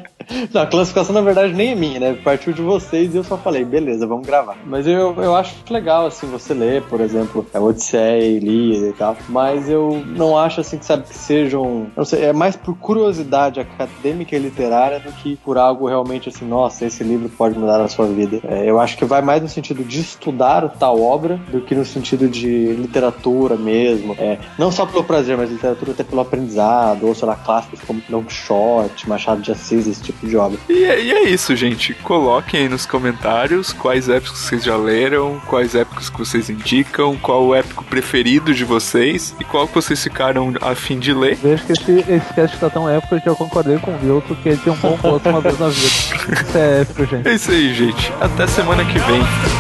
Não, 0.53 0.61
a 0.61 0.67
classificação 0.67 1.13
na 1.13 1.21
verdade 1.21 1.53
nem 1.53 1.71
é 1.71 1.75
minha, 1.75 1.99
né? 1.99 2.13
Partiu 2.23 2.53
de 2.53 2.61
vocês 2.61 3.13
e 3.13 3.17
eu 3.17 3.23
só 3.23 3.37
falei, 3.37 3.65
beleza, 3.65 4.05
vamos 4.07 4.25
gravar. 4.25 4.57
Mas 4.65 4.87
eu, 4.87 5.15
eu 5.21 5.35
acho 5.35 5.55
legal, 5.69 6.07
assim, 6.07 6.27
você 6.27 6.53
ler, 6.53 6.83
por 6.83 7.01
exemplo, 7.01 7.45
a 7.53 7.59
Odisseia, 7.59 8.25
Ilíada 8.25 8.87
e 8.87 8.93
tal. 8.93 9.17
Mas 9.27 9.69
eu 9.69 10.03
não 10.05 10.37
acho, 10.37 10.61
assim, 10.61 10.77
que 10.77 10.85
sabe 10.85 11.03
que 11.03 11.17
sejam. 11.17 11.87
Não 11.95 12.05
sei, 12.05 12.25
é 12.25 12.33
mais 12.33 12.55
por 12.55 12.77
curiosidade 12.77 13.59
acadêmica 13.59 14.35
e 14.35 14.39
literária 14.39 14.99
do 14.99 15.11
que 15.11 15.35
por 15.37 15.57
algo 15.57 15.87
realmente 15.87 16.29
assim, 16.29 16.45
nossa, 16.45 16.85
esse 16.85 17.03
livro 17.03 17.29
pode 17.29 17.57
mudar 17.57 17.81
a 17.81 17.87
sua 17.87 18.07
vida. 18.07 18.39
É, 18.43 18.69
eu 18.69 18.79
acho 18.79 18.97
que 18.97 19.05
vai 19.05 19.21
mais 19.21 19.41
no 19.41 19.49
sentido 19.49 19.83
de 19.83 19.99
estudar 19.99 20.67
tal 20.77 21.01
obra 21.01 21.39
do 21.51 21.61
que 21.61 21.73
no 21.75 21.85
sentido 21.85 22.27
de 22.27 22.73
literatura 22.73 23.55
mesmo. 23.55 24.15
É, 24.17 24.37
não 24.57 24.71
só 24.71 24.85
pelo 24.85 25.03
prazer, 25.03 25.37
mas 25.37 25.49
literatura 25.49 25.91
até 25.91 26.03
pelo 26.03 26.21
aprendizado, 26.21 27.07
ou 27.07 27.15
sei 27.15 27.27
lá, 27.27 27.35
clássicos 27.35 27.79
como 27.81 28.01
Don 28.07 28.23
Quixote, 28.23 29.07
Machado 29.07 29.41
de 29.41 29.51
Assis, 29.51 29.87
esse 29.87 30.01
tipo 30.01 30.18
de 30.21 30.35
obra. 30.37 30.57
E 30.69 30.83
é, 30.83 31.01
e 31.01 31.11
é 31.11 31.29
isso, 31.29 31.55
gente. 31.55 31.93
Coloquem 31.93 32.61
aí 32.61 32.69
nos 32.69 32.85
comentários 32.85 33.73
quais 33.73 34.09
épicos 34.09 34.39
vocês 34.39 34.63
já 34.63 34.77
leram, 34.77 35.41
quais 35.45 35.75
épicos 35.75 36.09
que 36.09 36.17
vocês 36.17 36.49
indicam, 36.49 37.17
qual 37.17 37.45
o 37.45 37.55
épico 37.55 37.83
preferido 37.83 38.53
de 38.53 38.63
vocês 38.63 39.35
e 39.39 39.43
qual 39.43 39.67
que 39.67 39.75
vocês 39.75 40.01
ficaram 40.01 40.53
a 40.61 40.75
fim 40.75 40.99
de 40.99 41.13
ler. 41.13 41.35
Vejo 41.35 41.65
que 41.65 41.73
esse, 41.73 42.05
esse 42.07 42.33
cast 42.33 42.57
tá 42.57 42.69
tão 42.69 42.89
épico 42.89 43.19
que 43.19 43.29
eu 43.29 43.35
concordei 43.35 43.77
com 43.77 43.93
o 43.93 43.97
Vilto 43.97 44.35
que 44.35 44.49
ele 44.49 44.57
tem 44.57 44.73
um 44.73 44.77
bom 44.77 44.97
gosto 44.97 45.29
uma 45.29 45.41
vez 45.41 45.59
na 45.59 45.69
vida. 45.69 45.87
Isso 46.49 46.57
é 46.57 46.81
épico, 46.81 47.05
gente. 47.05 47.27
É 47.27 47.33
isso 47.33 47.51
aí, 47.51 47.73
gente. 47.73 48.13
Até 48.19 48.47
semana 48.47 48.85
que 48.85 48.99
vem. 48.99 49.58